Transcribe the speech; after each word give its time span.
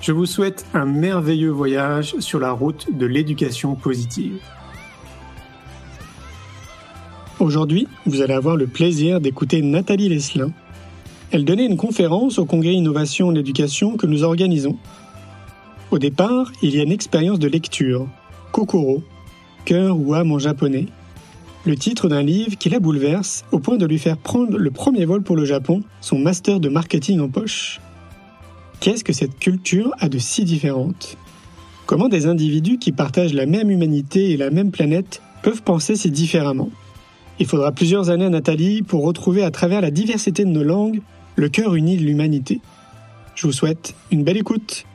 Je 0.00 0.12
vous 0.12 0.24
souhaite 0.24 0.64
un 0.72 0.86
merveilleux 0.86 1.50
voyage 1.50 2.14
sur 2.20 2.40
la 2.40 2.52
route 2.52 2.86
de 2.90 3.04
l'éducation 3.04 3.74
positive. 3.74 4.38
Aujourd'hui, 7.38 7.86
vous 8.06 8.22
allez 8.22 8.32
avoir 8.32 8.56
le 8.56 8.66
plaisir 8.66 9.20
d'écouter 9.20 9.60
Nathalie 9.60 10.08
Leslin. 10.08 10.52
Elle 11.32 11.44
donnait 11.44 11.66
une 11.66 11.76
conférence 11.76 12.38
au 12.38 12.46
Congrès 12.46 12.72
Innovation 12.72 13.28
en 13.28 13.34
éducation 13.34 13.98
que 13.98 14.06
nous 14.06 14.24
organisons. 14.24 14.78
Au 15.90 15.98
départ, 15.98 16.50
il 16.62 16.74
y 16.74 16.80
a 16.80 16.82
une 16.82 16.92
expérience 16.92 17.38
de 17.38 17.48
lecture, 17.48 18.08
Kokoro, 18.52 19.02
cœur 19.66 19.98
ou 19.98 20.14
âme 20.14 20.32
en 20.32 20.38
japonais, 20.38 20.86
le 21.66 21.76
titre 21.76 22.08
d'un 22.08 22.22
livre 22.22 22.56
qui 22.56 22.70
la 22.70 22.80
bouleverse 22.80 23.44
au 23.52 23.58
point 23.58 23.76
de 23.76 23.84
lui 23.84 23.98
faire 23.98 24.16
prendre 24.16 24.56
le 24.56 24.70
premier 24.70 25.04
vol 25.04 25.22
pour 25.22 25.36
le 25.36 25.44
Japon, 25.44 25.82
son 26.00 26.18
master 26.18 26.58
de 26.58 26.70
marketing 26.70 27.20
en 27.20 27.28
poche. 27.28 27.82
Qu'est-ce 28.80 29.04
que 29.04 29.12
cette 29.12 29.38
culture 29.38 29.92
a 29.98 30.08
de 30.08 30.16
si 30.16 30.42
différente? 30.44 31.18
Comment 31.84 32.08
des 32.08 32.26
individus 32.26 32.78
qui 32.78 32.92
partagent 32.92 33.34
la 33.34 33.44
même 33.44 33.70
humanité 33.70 34.30
et 34.30 34.38
la 34.38 34.48
même 34.48 34.70
planète 34.70 35.20
peuvent 35.42 35.62
penser 35.62 35.96
si 35.96 36.10
différemment? 36.10 36.70
Il 37.38 37.44
faudra 37.44 37.72
plusieurs 37.72 38.08
années 38.08 38.24
à 38.24 38.30
Nathalie 38.30 38.80
pour 38.80 39.04
retrouver 39.04 39.42
à 39.42 39.50
travers 39.50 39.82
la 39.82 39.90
diversité 39.90 40.46
de 40.46 40.50
nos 40.50 40.64
langues 40.64 41.02
le 41.36 41.50
cœur 41.50 41.74
uni 41.74 41.98
de 41.98 42.04
l'humanité. 42.04 42.62
Je 43.34 43.46
vous 43.46 43.52
souhaite 43.52 43.94
une 44.10 44.24
belle 44.24 44.38
écoute. 44.38 44.86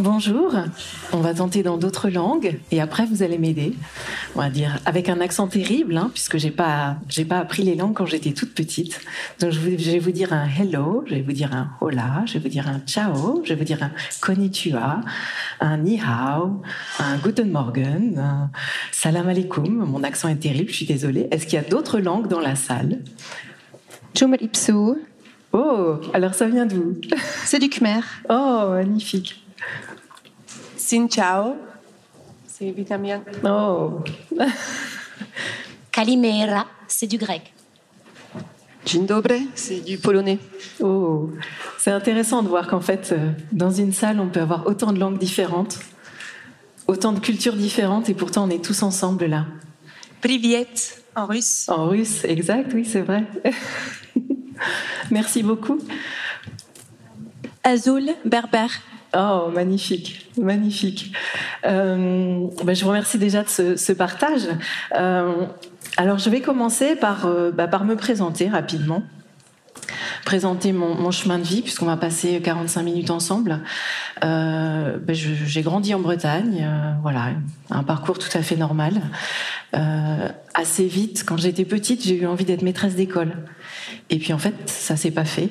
Bonjour, 0.00 0.56
on 1.12 1.18
va 1.18 1.34
tenter 1.34 1.62
dans 1.62 1.76
d'autres 1.76 2.08
langues 2.08 2.58
et 2.70 2.80
après 2.80 3.04
vous 3.04 3.22
allez 3.22 3.36
m'aider. 3.36 3.74
On 4.34 4.38
va 4.38 4.48
dire 4.48 4.78
avec 4.86 5.10
un 5.10 5.20
accent 5.20 5.46
terrible, 5.46 5.94
hein, 5.98 6.10
puisque 6.14 6.38
j'ai 6.38 6.50
pas 6.50 6.96
j'ai 7.10 7.26
pas 7.26 7.38
appris 7.38 7.64
les 7.64 7.74
langues 7.74 7.92
quand 7.92 8.06
j'étais 8.06 8.32
toute 8.32 8.54
petite. 8.54 8.98
Donc 9.40 9.50
je, 9.50 9.60
vais 9.60 9.98
vous 9.98 10.10
dire 10.10 10.32
un 10.32 10.48
hello, 10.48 11.04
je 11.06 11.16
vais 11.16 11.20
vous 11.20 11.32
dire 11.32 11.52
un 11.52 11.72
hola, 11.82 12.22
je 12.24 12.32
vais 12.32 12.38
vous 12.38 12.48
dire 12.48 12.66
un 12.66 12.78
ciao, 12.86 13.42
je 13.44 13.50
vais 13.50 13.56
vous 13.56 13.64
dire 13.64 13.82
un 13.82 13.90
konnichiwa, 14.22 15.02
un 15.60 15.76
ni 15.76 16.00
hao, 16.00 16.62
un 16.98 17.18
guten 17.18 17.50
morgen, 17.50 18.18
un 18.18 18.50
salam 18.92 19.28
alaikum. 19.28 19.84
Mon 19.84 20.02
accent 20.02 20.28
est 20.28 20.36
terrible, 20.36 20.70
je 20.70 20.76
suis 20.76 20.86
désolée. 20.86 21.28
Est-ce 21.30 21.44
qu'il 21.44 21.56
y 21.56 21.62
a 21.62 21.68
d'autres 21.68 22.00
langues 22.00 22.26
dans 22.26 22.40
la 22.40 22.56
salle? 22.56 23.00
Ipsu. 24.14 24.72
Oh, 25.52 25.96
alors 26.14 26.32
ça 26.32 26.46
vient 26.48 26.64
d'où? 26.64 26.96
C'est 27.44 27.58
du 27.58 27.68
Khmer. 27.68 28.00
Oh, 28.30 28.68
magnifique. 28.70 29.44
Xin 30.90 31.08
ciao. 31.08 31.54
C'est 32.48 32.72
vitamien. 32.72 33.22
Oh. 33.44 34.02
Kalimera, 35.92 36.66
c'est 36.88 37.06
du 37.06 37.16
grec. 37.16 37.42
Dzień 38.84 39.06
dobry, 39.06 39.46
c'est 39.54 39.84
du 39.84 39.98
polonais. 39.98 40.40
Oh, 40.80 41.30
c'est 41.78 41.92
intéressant 41.92 42.42
de 42.42 42.48
voir 42.48 42.66
qu'en 42.66 42.80
fait, 42.80 43.12
euh, 43.12 43.30
dans 43.52 43.70
une 43.70 43.92
salle, 43.92 44.18
on 44.18 44.26
peut 44.26 44.40
avoir 44.40 44.66
autant 44.66 44.92
de 44.92 44.98
langues 44.98 45.18
différentes, 45.18 45.78
autant 46.88 47.12
de 47.12 47.20
cultures 47.20 47.54
différentes, 47.54 48.08
et 48.08 48.14
pourtant 48.14 48.48
on 48.48 48.50
est 48.50 48.64
tous 48.64 48.82
ensemble 48.82 49.26
là. 49.26 49.46
Privet, 50.20 50.66
en 51.14 51.26
russe. 51.26 51.68
En 51.68 51.86
russe, 51.86 52.24
exact, 52.24 52.72
oui, 52.74 52.84
c'est 52.84 53.02
vrai. 53.02 53.26
Merci 55.12 55.44
beaucoup. 55.44 55.78
Azul, 57.62 58.10
berbère. 58.24 58.72
Oh, 59.16 59.50
magnifique, 59.52 60.30
magnifique. 60.38 61.12
Euh, 61.66 62.46
ben, 62.64 62.74
je 62.74 62.82
vous 62.82 62.90
remercie 62.90 63.18
déjà 63.18 63.42
de 63.42 63.48
ce, 63.48 63.76
ce 63.76 63.92
partage. 63.92 64.42
Euh, 64.94 65.46
alors, 65.96 66.18
je 66.18 66.30
vais 66.30 66.40
commencer 66.40 66.94
par, 66.94 67.26
euh, 67.26 67.50
bah, 67.50 67.66
par 67.66 67.84
me 67.84 67.96
présenter 67.96 68.48
rapidement 68.48 69.02
présenter 70.24 70.72
mon, 70.72 70.94
mon, 70.94 71.10
chemin 71.10 71.38
de 71.38 71.44
vie 71.44 71.62
puisqu'on 71.62 71.86
va 71.86 71.96
passer 71.96 72.40
45 72.40 72.82
minutes 72.82 73.10
ensemble. 73.10 73.60
Euh, 74.22 74.98
ben 74.98 75.16
j'ai 75.16 75.62
grandi 75.62 75.94
en 75.94 75.98
Bretagne, 75.98 76.62
euh, 76.62 76.92
voilà, 77.02 77.30
un 77.70 77.82
parcours 77.82 78.18
tout 78.18 78.28
à 78.34 78.42
fait 78.42 78.56
normal. 78.56 79.00
Assez 80.54 80.86
vite, 80.86 81.24
quand 81.26 81.36
j'étais 81.36 81.64
petite, 81.64 82.04
j'ai 82.04 82.16
eu 82.16 82.26
envie 82.26 82.44
d'être 82.44 82.62
maîtresse 82.62 82.94
d'école. 82.94 83.32
Et 84.10 84.18
puis 84.18 84.32
en 84.32 84.38
fait, 84.38 84.54
ça 84.66 84.94
s'est 84.94 85.10
pas 85.10 85.24
fait. 85.24 85.48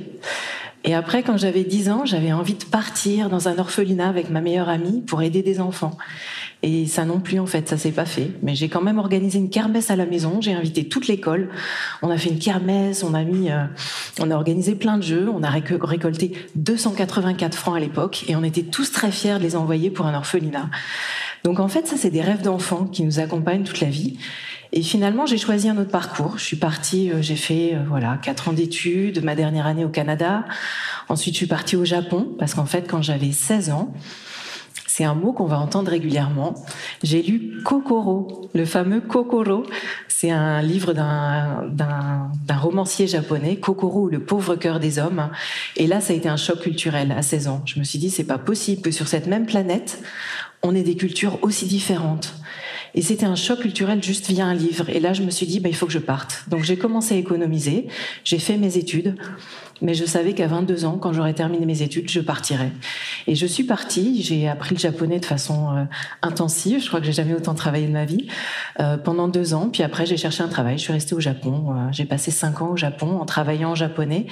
Et 0.86 0.96
après, 0.96 1.24
quand 1.24 1.38
j'avais 1.38 1.64
10 1.64 1.90
ans, 1.90 2.06
j'avais 2.06 2.32
envie 2.32 2.54
de 2.54 2.64
partir 2.64 3.30
dans 3.30 3.50
un 3.50 3.58
orphelinat 3.58 4.08
avec 4.08 4.30
ma 4.30 4.40
meilleure 4.40 4.70
amie 4.70 5.02
pour 5.02 5.22
aider 5.22 5.42
des 5.42 5.60
enfants. 5.60 5.98
Et 6.64 6.88
ça 6.88 7.04
non 7.04 7.20
plus, 7.20 7.40
en 7.40 7.46
fait, 7.46 7.68
ça 7.68 7.78
s'est 7.78 7.92
pas 7.92 8.06
fait. 8.06 8.32
Mais 8.44 8.56
j'ai 8.56 8.70
quand 8.70 8.82
même 8.82 8.98
organisé 8.98 9.40
une 9.40 9.50
kermesse 9.50 9.92
à 9.92 9.98
la 9.98 10.06
maison. 10.06 10.40
J'ai 10.40 10.54
invité 10.54 10.88
toute 10.88 11.08
l'école. 11.08 11.50
On 12.02 12.10
a 12.10 12.18
fait 12.18 12.30
une 12.30 12.40
kermesse, 12.40 13.04
on 13.04 13.14
a 13.14 13.24
mis, 13.24 13.52
euh, 13.52 13.66
on 14.22 14.32
a 14.32 14.36
organisé 14.36 14.76
plein 14.76 14.98
de 14.98 15.04
jeux. 15.04 15.30
On 15.34 15.44
a 15.44 15.50
récolté 15.50 16.32
284 16.56 17.58
francs 17.58 17.76
à 17.76 17.80
l'époque 17.80 18.26
et 18.30 18.36
on 18.38 18.44
était 18.44 18.64
tous 18.64 18.92
très 18.92 19.12
fiers 19.12 19.38
de 19.38 19.44
les 19.44 19.56
envoyer 19.58 19.90
pour 19.90 20.06
un 20.06 20.14
orphelinat. 20.14 20.70
Donc 21.44 21.60
en 21.60 21.68
fait, 21.68 21.88
ça, 21.88 21.96
c'est 21.98 22.10
des 22.10 22.22
rêves 22.22 22.42
d'enfants 22.42 22.86
qui 22.86 23.04
nous 23.04 23.20
accompagnent 23.20 23.64
toute 23.64 23.80
la 23.82 23.90
vie. 23.90 24.18
Et 24.72 24.84
finalement, 24.84 25.26
j'ai 25.26 25.38
choisi 25.38 25.68
un 25.68 25.78
autre 25.78 25.90
parcours. 25.90 26.38
Je 26.38 26.44
suis 26.44 26.58
partie, 26.58 27.12
euh, 27.12 27.22
j'ai 27.22 27.36
fait 27.36 27.74
euh, 27.74 27.84
voilà 27.88 28.18
quatre 28.22 28.50
ans 28.50 28.54
d'études, 28.54 29.24
ma 29.24 29.36
dernière 29.36 29.66
année 29.66 29.84
au 29.84 29.90
Canada. 29.90 30.46
Ensuite, 31.08 31.34
je 31.34 31.40
suis 31.40 31.48
partie 31.48 31.76
au 31.76 31.86
Japon 31.86 32.36
parce 32.38 32.54
qu'en 32.54 32.66
fait, 32.66 32.88
quand 32.88 33.02
j'avais 33.02 33.32
16 33.32 33.72
ans, 33.72 33.94
c'est 35.00 35.06
un 35.06 35.16
mot 35.16 35.32
qu'on 35.32 35.46
va 35.46 35.58
entendre 35.58 35.90
régulièrement. 35.90 36.56
J'ai 37.04 37.24
lu 37.24 37.62
Kokoro, 37.64 38.50
le 38.54 38.66
fameux 38.66 39.00
Kokoro. 39.02 39.64
C'est 40.08 40.30
un 40.30 40.62
livre 40.62 40.92
d'un 40.92 42.58
romancier 42.58 43.08
japonais, 43.08 43.56
Kokoro 43.56 44.10
le 44.10 44.20
pauvre 44.20 44.56
cœur 44.56 44.82
des 44.82 45.00
hommes. 45.00 45.30
Et 45.78 45.88
là, 45.88 46.02
ça 46.02 46.12
a 46.12 46.16
été 46.18 46.28
un 46.28 46.36
choc 46.36 46.60
culturel 46.60 47.14
à 47.14 47.22
16 47.22 47.48
ans. 47.48 47.62
Je 47.66 47.80
me 47.80 47.86
suis 47.86 47.98
dit, 47.98 48.10
c'est 48.10 48.26
pas 48.26 48.38
possible 48.38 48.82
que 48.82 48.92
sur 48.92 49.08
cette 49.08 49.28
même 49.28 49.46
planète, 49.46 50.04
on 50.64 50.76
ait 50.76 50.84
des 50.84 50.98
cultures 50.98 51.40
aussi 51.44 51.66
différentes. 51.66 52.34
Et 52.96 53.02
c'était 53.02 53.26
un 53.26 53.36
choc 53.36 53.60
culturel 53.60 54.04
juste 54.04 54.28
via 54.28 54.46
un 54.46 54.54
livre. 54.54 54.90
Et 54.90 55.00
là, 55.00 55.14
je 55.14 55.24
me 55.24 55.32
suis 55.32 55.46
dit, 55.46 55.60
bah, 55.60 55.70
il 55.70 55.76
faut 55.76 55.86
que 55.86 55.92
je 55.92 56.00
parte. 56.00 56.44
Donc 56.48 56.64
j'ai 56.64 56.78
commencé 56.78 57.16
à 57.16 57.18
économiser, 57.18 57.88
j'ai 58.24 58.40
fait 58.40 58.58
mes 58.58 58.78
études, 58.78 59.16
mais 59.82 59.94
je 59.94 60.06
savais 60.06 60.34
qu'à 60.34 60.48
22 60.48 60.86
ans, 60.86 60.98
quand 60.98 61.14
j'aurais 61.14 61.34
terminé 61.34 61.66
mes 61.66 61.82
études, 61.82 62.10
je 62.10 62.20
partirais. 62.20 62.72
Et 63.28 63.36
je 63.36 63.46
suis 63.46 63.64
partie, 63.64 64.22
j'ai 64.22 64.48
appris 64.48 64.76
le 64.76 64.80
japonais 64.80 65.20
de 65.20 65.26
façon 65.26 65.76
euh, 65.76 65.84
intensive, 66.22 66.82
je 66.82 66.88
crois 66.88 67.00
que 67.00 67.06
j'ai 67.06 67.14
jamais 67.14 67.34
autant 67.34 67.54
travaillé 67.54 67.88
de 67.88 67.92
ma 67.92 68.06
vie, 68.06 68.28
euh, 68.80 68.98
pendant 68.98 69.28
deux 69.28 69.54
ans. 69.54 69.70
Puis 69.72 69.84
après, 69.84 70.06
j'ai 70.06 70.18
cherché 70.18 70.44
un 70.44 70.48
travail, 70.48 70.78
je 70.78 70.84
suis 70.84 70.94
restée 70.94 71.16
au 71.16 71.20
Japon. 71.20 71.68
Euh, 71.70 71.88
j'ai 71.92 72.06
passé 72.06 72.32
cinq 72.32 72.62
ans 72.62 72.72
au 72.72 72.78
Japon 72.78 73.20
en 73.20 73.26
travaillant 73.26 73.72
en 73.72 73.76
japonais 73.76 74.26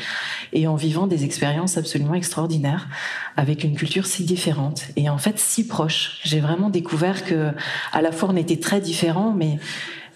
et 0.54 0.68
en 0.68 0.76
vivant 0.76 1.08
des 1.08 1.24
expériences 1.24 1.78
absolument 1.78 2.14
extraordinaires 2.14 2.88
avec 3.36 3.64
une 3.64 3.76
culture 3.76 4.06
si 4.06 4.24
différente 4.24 4.84
et 4.96 5.10
en 5.10 5.18
fait 5.18 5.40
si 5.40 5.68
proche. 5.68 6.20
J'ai 6.24 6.40
vraiment 6.40 6.70
découvert 6.70 7.24
que 7.24 7.52
à 7.92 8.02
la 8.02 8.12
fois 8.12 8.30
on 8.32 8.36
était 8.36 8.58
très 8.58 8.82
différents, 8.82 9.34
mais 9.34 9.60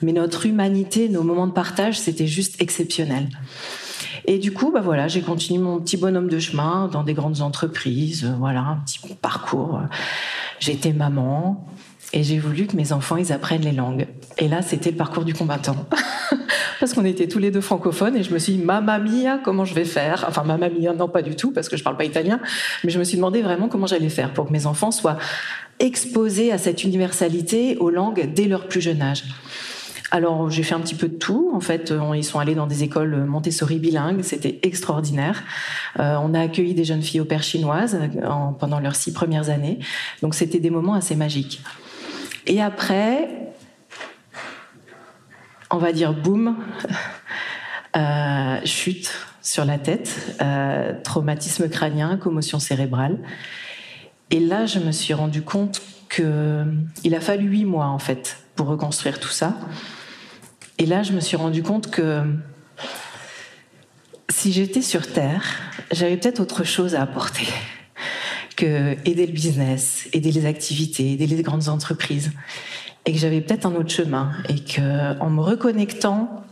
mais 0.02 0.14
notre 0.14 0.46
humanité, 0.46 1.10
nos 1.10 1.24
moments 1.24 1.48
de 1.48 1.52
partage, 1.52 2.00
c'était 2.00 2.28
juste 2.28 2.60
exceptionnel. 2.60 3.30
Et 4.26 4.38
du 4.38 4.52
coup, 4.54 4.72
bah 4.72 4.82
voilà, 4.82 5.08
j'ai 5.08 5.22
continué 5.22 5.60
mon 5.60 5.80
petit 5.80 5.98
bonhomme 5.98 6.30
de 6.30 6.40
chemin 6.40 6.88
dans 6.88 7.04
des 7.04 7.14
grandes 7.14 7.42
entreprises, 7.42 8.26
euh, 8.26 8.36
voilà, 8.38 8.62
un 8.62 8.78
petit 8.86 9.00
parcours. 9.22 9.82
J'étais 10.60 10.94
maman 10.94 11.66
et 12.14 12.24
j'ai 12.24 12.40
voulu 12.40 12.68
que 12.68 12.76
mes 12.76 12.92
enfants 12.92 13.18
ils 13.18 13.32
apprennent 13.32 13.64
les 13.64 13.72
langues. 13.72 14.08
Et 14.38 14.48
là, 14.48 14.62
c'était 14.62 14.92
le 14.92 14.98
parcours 14.98 15.26
du 15.26 15.34
combattant. 15.34 15.76
parce 16.82 16.94
qu'on 16.94 17.06
était 17.06 17.28
tous 17.28 17.38
les 17.38 17.52
deux 17.52 17.62
francophones 17.62 18.16
et 18.16 18.24
je 18.24 18.34
me 18.34 18.40
suis 18.40 18.54
dit, 18.54 18.64
mamma 18.64 18.98
mia, 18.98 19.38
comment 19.38 19.66
je 19.66 19.76
vais 19.76 19.86
faire? 19.86 20.26
Enfin, 20.28 20.44
mamma 20.44 20.68
mia, 20.68 20.94
non, 20.94 21.08
pas 21.08 21.22
du 21.22 21.36
tout, 21.36 21.52
parce 21.52 21.70
que 21.70 21.78
je 21.78 21.84
parle 21.84 21.96
pas 21.96 22.06
italien, 22.06 22.40
mais 22.84 22.90
je 22.90 22.98
me 22.98 23.04
suis 23.04 23.18
demandé 23.18 23.44
vraiment 23.44 23.70
comment 23.70 23.86
j'allais 23.86 24.10
faire 24.10 24.34
pour 24.34 24.48
que 24.48 24.52
mes 24.52 24.66
enfants 24.66 24.90
soient 24.90 25.18
exposés 25.80 26.52
à 26.52 26.58
cette 26.58 26.84
universalité 26.84 27.78
aux 27.78 27.92
langues 27.92 28.32
dès 28.34 28.46
leur 28.46 28.68
plus 28.68 28.82
jeune 28.82 29.02
âge. 29.02 29.26
Alors 30.14 30.50
j'ai 30.50 30.64
fait 30.64 30.76
un 30.76 30.82
petit 30.82 30.96
peu 30.96 31.08
de 31.08 31.16
tout. 31.16 31.52
En 31.54 31.62
fait, 31.62 31.94
ils 32.14 32.24
sont 32.24 32.40
allés 32.40 32.54
dans 32.54 32.68
des 32.68 32.84
écoles 32.84 33.24
Montessori 33.26 33.80
bilingues, 33.80 34.22
c'était 34.24 34.60
extraordinaire. 34.64 35.44
Euh, 36.00 36.18
on 36.22 36.34
a 36.34 36.42
accueilli 36.42 36.74
des 36.74 36.84
jeunes 36.84 37.02
filles 37.02 37.22
au 37.22 37.26
père 37.26 37.44
chinoises 37.44 37.98
pendant 38.60 38.80
leurs 38.80 38.96
six 38.96 39.14
premières 39.14 39.50
années, 39.50 39.80
donc 40.22 40.36
c'était 40.36 40.60
des 40.60 40.70
moments 40.70 40.96
assez 40.96 41.16
magiques. 41.16 41.62
Et 42.46 42.62
après, 42.62 43.54
on 45.70 45.78
va 45.78 45.94
dire 45.94 46.14
boum, 46.14 46.58
euh, 47.96 48.58
chute 48.66 49.14
sur 49.42 49.64
la 49.64 49.78
tête, 49.78 50.36
euh, 50.42 50.94
traumatisme 51.04 51.70
crânien, 51.70 52.18
commotion 52.18 52.60
cérébrale. 52.60 53.18
Et 54.30 54.40
là, 54.40 54.66
je 54.66 54.80
me 54.80 54.92
suis 54.92 55.14
rendu 55.14 55.42
compte 55.42 55.82
qu'il 56.10 57.16
a 57.16 57.22
fallu 57.22 57.48
huit 57.48 57.66
mois 57.66 57.88
en 57.88 58.00
fait 58.00 58.38
pour 58.56 58.68
reconstruire 58.68 59.20
tout 59.20 59.30
ça. 59.30 59.56
Et 60.82 60.88
là, 60.88 61.04
je 61.04 61.12
me 61.12 61.20
suis 61.20 61.38
rendu 61.38 61.62
compte 61.62 61.92
que 61.92 62.24
si 64.30 64.52
j'étais 64.52 64.82
sur 64.82 65.06
Terre, 65.06 65.44
j'avais 65.92 66.18
peut-être 66.18 66.40
autre 66.40 66.64
chose 66.64 66.96
à 66.96 67.04
apporter 67.04 67.46
que 68.56 68.96
aider 69.06 69.28
le 69.28 69.32
business, 69.32 70.10
aider 70.12 70.32
les 70.32 70.48
activités, 70.48 71.12
aider 71.12 71.28
les 71.28 71.44
grandes 71.44 71.70
entreprises, 71.70 72.32
et 73.06 73.14
que 73.14 73.20
j'avais 73.20 73.42
peut-être 73.42 73.68
un 73.68 73.76
autre 73.76 73.92
chemin, 73.92 74.32
et 74.50 74.56
que 74.56 74.82
me 75.24 75.42
reconnectant 75.42 76.44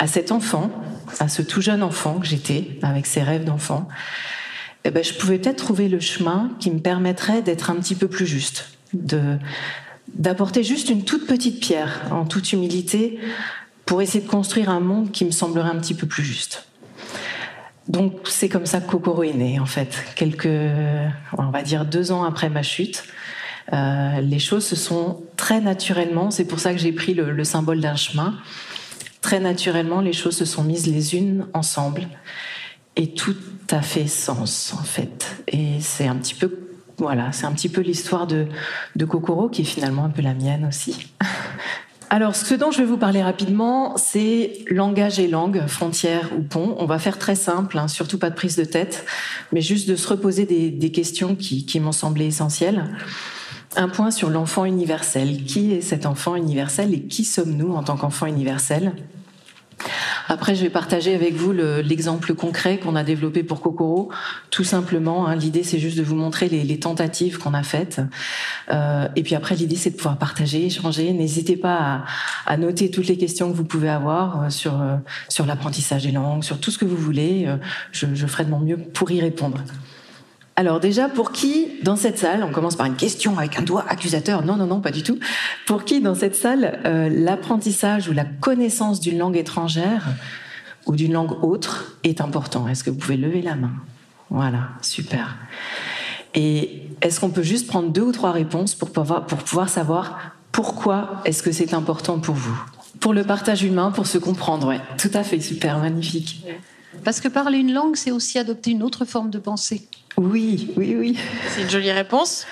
à 0.00 0.08
cet 0.08 0.32
enfant, 0.32 0.72
à 1.20 1.28
ce 1.28 1.40
tout 1.40 1.60
jeune 1.60 1.84
enfant 1.84 2.18
que 2.18 2.26
j'étais, 2.26 2.80
avec 2.82 3.06
ses 3.06 3.22
rêves 3.22 3.44
d'enfant, 3.44 3.86
eh 4.82 4.90
ben, 4.90 5.04
je 5.04 5.14
pouvais 5.14 5.38
peut-être 5.38 5.58
trouver 5.58 5.88
le 5.88 6.00
chemin 6.00 6.50
qui 6.58 6.72
me 6.72 6.80
permettrait 6.80 7.42
d'être 7.42 7.70
un 7.70 7.76
petit 7.76 7.94
peu 7.94 8.08
plus 8.08 8.26
juste, 8.26 8.70
d'apporter 10.14 10.62
juste 10.62 10.90
une 10.90 11.04
toute 11.04 11.26
petite 11.26 11.60
pierre, 11.60 12.02
en 12.10 12.24
toute 12.24 12.52
humilité, 12.52 13.18
pour 13.86 14.02
essayer 14.02 14.24
de 14.24 14.28
construire 14.28 14.70
un 14.70 14.80
monde 14.80 15.10
qui 15.12 15.24
me 15.24 15.30
semblerait 15.30 15.70
un 15.70 15.78
petit 15.78 15.94
peu 15.94 16.06
plus 16.06 16.24
juste. 16.24 16.66
Donc 17.88 18.12
c'est 18.28 18.48
comme 18.48 18.66
ça 18.66 18.80
que 18.80 18.90
Kokoro 18.90 19.22
est 19.22 19.32
né, 19.32 19.58
en 19.58 19.66
fait. 19.66 19.96
Quelques, 20.14 20.48
on 21.38 21.50
va 21.50 21.62
dire 21.62 21.86
deux 21.86 22.12
ans 22.12 22.24
après 22.24 22.50
ma 22.50 22.62
chute, 22.62 23.04
euh, 23.72 24.20
les 24.20 24.38
choses 24.38 24.66
se 24.66 24.76
sont 24.76 25.22
très 25.36 25.60
naturellement, 25.60 26.30
c'est 26.30 26.44
pour 26.44 26.58
ça 26.60 26.72
que 26.72 26.78
j'ai 26.78 26.92
pris 26.92 27.14
le, 27.14 27.32
le 27.32 27.44
symbole 27.44 27.80
d'un 27.80 27.96
chemin, 27.96 28.38
très 29.20 29.40
naturellement 29.40 30.00
les 30.00 30.12
choses 30.12 30.36
se 30.36 30.44
sont 30.44 30.64
mises 30.64 30.86
les 30.86 31.16
unes 31.16 31.46
ensemble 31.54 32.08
et 32.96 33.08
tout 33.12 33.36
a 33.70 33.82
fait 33.82 34.06
sens 34.06 34.74
en 34.78 34.82
fait. 34.82 35.42
Et 35.48 35.80
c'est 35.80 36.06
un 36.06 36.16
petit 36.16 36.34
peu 36.34 36.67
voilà, 36.98 37.32
c'est 37.32 37.46
un 37.46 37.52
petit 37.52 37.68
peu 37.68 37.80
l'histoire 37.80 38.26
de, 38.26 38.46
Kokoro 39.06 39.48
qui 39.48 39.62
est 39.62 39.64
finalement 39.64 40.04
un 40.04 40.10
peu 40.10 40.22
la 40.22 40.34
mienne 40.34 40.66
aussi. 40.66 41.08
Alors, 42.10 42.34
ce 42.34 42.54
dont 42.54 42.70
je 42.70 42.78
vais 42.78 42.86
vous 42.86 42.96
parler 42.96 43.22
rapidement, 43.22 43.96
c'est 43.98 44.64
langage 44.70 45.18
et 45.18 45.28
langue, 45.28 45.66
frontière 45.66 46.30
ou 46.38 46.42
pont. 46.42 46.74
On 46.78 46.86
va 46.86 46.98
faire 46.98 47.18
très 47.18 47.34
simple, 47.34 47.76
hein, 47.76 47.86
surtout 47.86 48.18
pas 48.18 48.30
de 48.30 48.34
prise 48.34 48.56
de 48.56 48.64
tête, 48.64 49.04
mais 49.52 49.60
juste 49.60 49.86
de 49.86 49.94
se 49.94 50.08
reposer 50.08 50.46
des, 50.46 50.90
questions 50.90 51.34
qui, 51.34 51.66
qui 51.66 51.80
m'ont 51.80 51.92
semblé 51.92 52.24
essentielles. 52.24 52.96
Un 53.76 53.90
point 53.90 54.10
sur 54.10 54.30
l'enfant 54.30 54.64
universel. 54.64 55.44
Qui 55.44 55.74
est 55.74 55.82
cet 55.82 56.06
enfant 56.06 56.34
universel 56.34 56.94
et 56.94 57.02
qui 57.02 57.24
sommes-nous 57.24 57.74
en 57.74 57.82
tant 57.82 57.98
qu'enfant 57.98 58.24
universel? 58.24 58.94
Après, 60.28 60.54
je 60.54 60.62
vais 60.62 60.70
partager 60.70 61.14
avec 61.14 61.34
vous 61.34 61.52
l'exemple 61.52 62.34
concret 62.34 62.78
qu'on 62.78 62.96
a 62.96 63.04
développé 63.04 63.42
pour 63.42 63.60
Kokoro. 63.60 64.10
Tout 64.50 64.64
simplement, 64.64 65.26
hein, 65.26 65.36
l'idée 65.36 65.62
c'est 65.62 65.78
juste 65.78 65.96
de 65.96 66.02
vous 66.02 66.16
montrer 66.16 66.48
les, 66.48 66.64
les 66.64 66.78
tentatives 66.78 67.38
qu'on 67.38 67.54
a 67.54 67.62
faites. 67.62 68.00
Euh, 68.70 69.08
et 69.16 69.22
puis 69.22 69.34
après, 69.34 69.54
l'idée 69.54 69.76
c'est 69.76 69.90
de 69.90 69.96
pouvoir 69.96 70.18
partager, 70.18 70.66
échanger. 70.66 71.12
N'hésitez 71.12 71.56
pas 71.56 71.76
à, 71.76 72.04
à, 72.52 72.56
noter 72.56 72.90
toutes 72.90 73.06
les 73.06 73.16
questions 73.16 73.50
que 73.50 73.56
vous 73.56 73.64
pouvez 73.64 73.88
avoir 73.88 74.42
euh, 74.42 74.50
sur 74.50 74.80
euh, 74.80 74.96
sur 75.28 75.46
l'apprentissage 75.46 76.02
des 76.02 76.12
langues, 76.12 76.44
sur 76.44 76.60
tout 76.60 76.70
ce 76.70 76.78
que 76.78 76.84
vous 76.84 76.96
voulez. 76.96 77.46
Euh, 77.46 77.56
je, 77.92 78.06
je 78.14 78.26
ferai 78.26 78.44
de 78.44 78.50
mon 78.50 78.60
mieux 78.60 78.76
pour 78.76 79.10
y 79.10 79.20
répondre. 79.20 79.62
Alors 80.58 80.80
déjà, 80.80 81.08
pour 81.08 81.30
qui 81.30 81.68
dans 81.84 81.94
cette 81.94 82.18
salle, 82.18 82.42
on 82.42 82.50
commence 82.50 82.74
par 82.74 82.86
une 82.86 82.96
question 82.96 83.38
avec 83.38 83.60
un 83.60 83.62
doigt 83.62 83.84
accusateur, 83.88 84.44
non, 84.44 84.56
non, 84.56 84.66
non, 84.66 84.80
pas 84.80 84.90
du 84.90 85.04
tout, 85.04 85.20
pour 85.68 85.84
qui 85.84 86.00
dans 86.00 86.16
cette 86.16 86.34
salle, 86.34 86.80
euh, 86.84 87.08
l'apprentissage 87.08 88.08
ou 88.08 88.12
la 88.12 88.24
connaissance 88.24 88.98
d'une 88.98 89.18
langue 89.18 89.36
étrangère 89.36 90.08
ou 90.86 90.96
d'une 90.96 91.12
langue 91.12 91.44
autre 91.44 91.96
est 92.02 92.20
important? 92.20 92.66
Est-ce 92.66 92.82
que 92.82 92.90
vous 92.90 92.96
pouvez 92.96 93.16
lever 93.16 93.40
la 93.40 93.54
main? 93.54 93.70
Voilà, 94.30 94.70
super. 94.82 95.36
Et 96.34 96.82
est-ce 97.02 97.20
qu'on 97.20 97.30
peut 97.30 97.44
juste 97.44 97.68
prendre 97.68 97.90
deux 97.90 98.02
ou 98.02 98.10
trois 98.10 98.32
réponses 98.32 98.74
pour 98.74 98.90
pouvoir, 98.90 99.26
pour 99.26 99.38
pouvoir 99.38 99.68
savoir 99.68 100.32
pourquoi 100.50 101.22
est-ce 101.24 101.44
que 101.44 101.52
c'est 101.52 101.72
important 101.72 102.18
pour 102.18 102.34
vous? 102.34 102.60
Pour 102.98 103.14
le 103.14 103.22
partage 103.22 103.62
humain, 103.62 103.92
pour 103.92 104.08
se 104.08 104.18
comprendre, 104.18 104.66
ouais, 104.66 104.80
tout 104.98 105.12
à 105.14 105.22
fait, 105.22 105.38
super, 105.38 105.78
magnifique. 105.78 106.44
Parce 107.04 107.20
que 107.20 107.28
parler 107.28 107.58
une 107.58 107.72
langue, 107.72 107.94
c'est 107.94 108.10
aussi 108.10 108.40
adopter 108.40 108.72
une 108.72 108.82
autre 108.82 109.04
forme 109.04 109.30
de 109.30 109.38
pensée. 109.38 109.86
Oui, 110.18 110.72
oui, 110.76 110.96
oui. 110.98 111.18
C'est 111.50 111.62
une 111.62 111.70
jolie 111.70 111.92
réponse. 111.92 112.44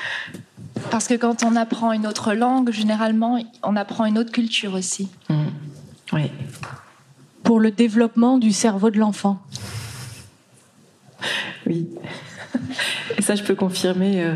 Parce 0.90 1.08
que 1.08 1.14
quand 1.14 1.42
on 1.42 1.56
apprend 1.56 1.92
une 1.92 2.06
autre 2.06 2.32
langue, 2.32 2.70
généralement, 2.70 3.42
on 3.64 3.74
apprend 3.74 4.04
une 4.04 4.18
autre 4.18 4.30
culture 4.30 4.74
aussi. 4.74 5.08
Mmh. 5.28 5.44
Oui. 6.12 6.30
Pour 7.42 7.58
le 7.58 7.72
développement 7.72 8.38
du 8.38 8.52
cerveau 8.52 8.90
de 8.90 8.98
l'enfant. 8.98 9.42
Oui. 11.66 11.88
Et 13.18 13.22
ça, 13.22 13.34
je 13.34 13.42
peux 13.42 13.56
confirmer, 13.56 14.22
euh, 14.22 14.34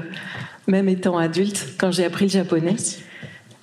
même 0.67 0.89
étant 0.89 1.17
adulte, 1.17 1.75
quand 1.79 1.93
j'ai 1.93 2.05
appris 2.05 2.25
le 2.25 2.33
japonais. 2.33 2.77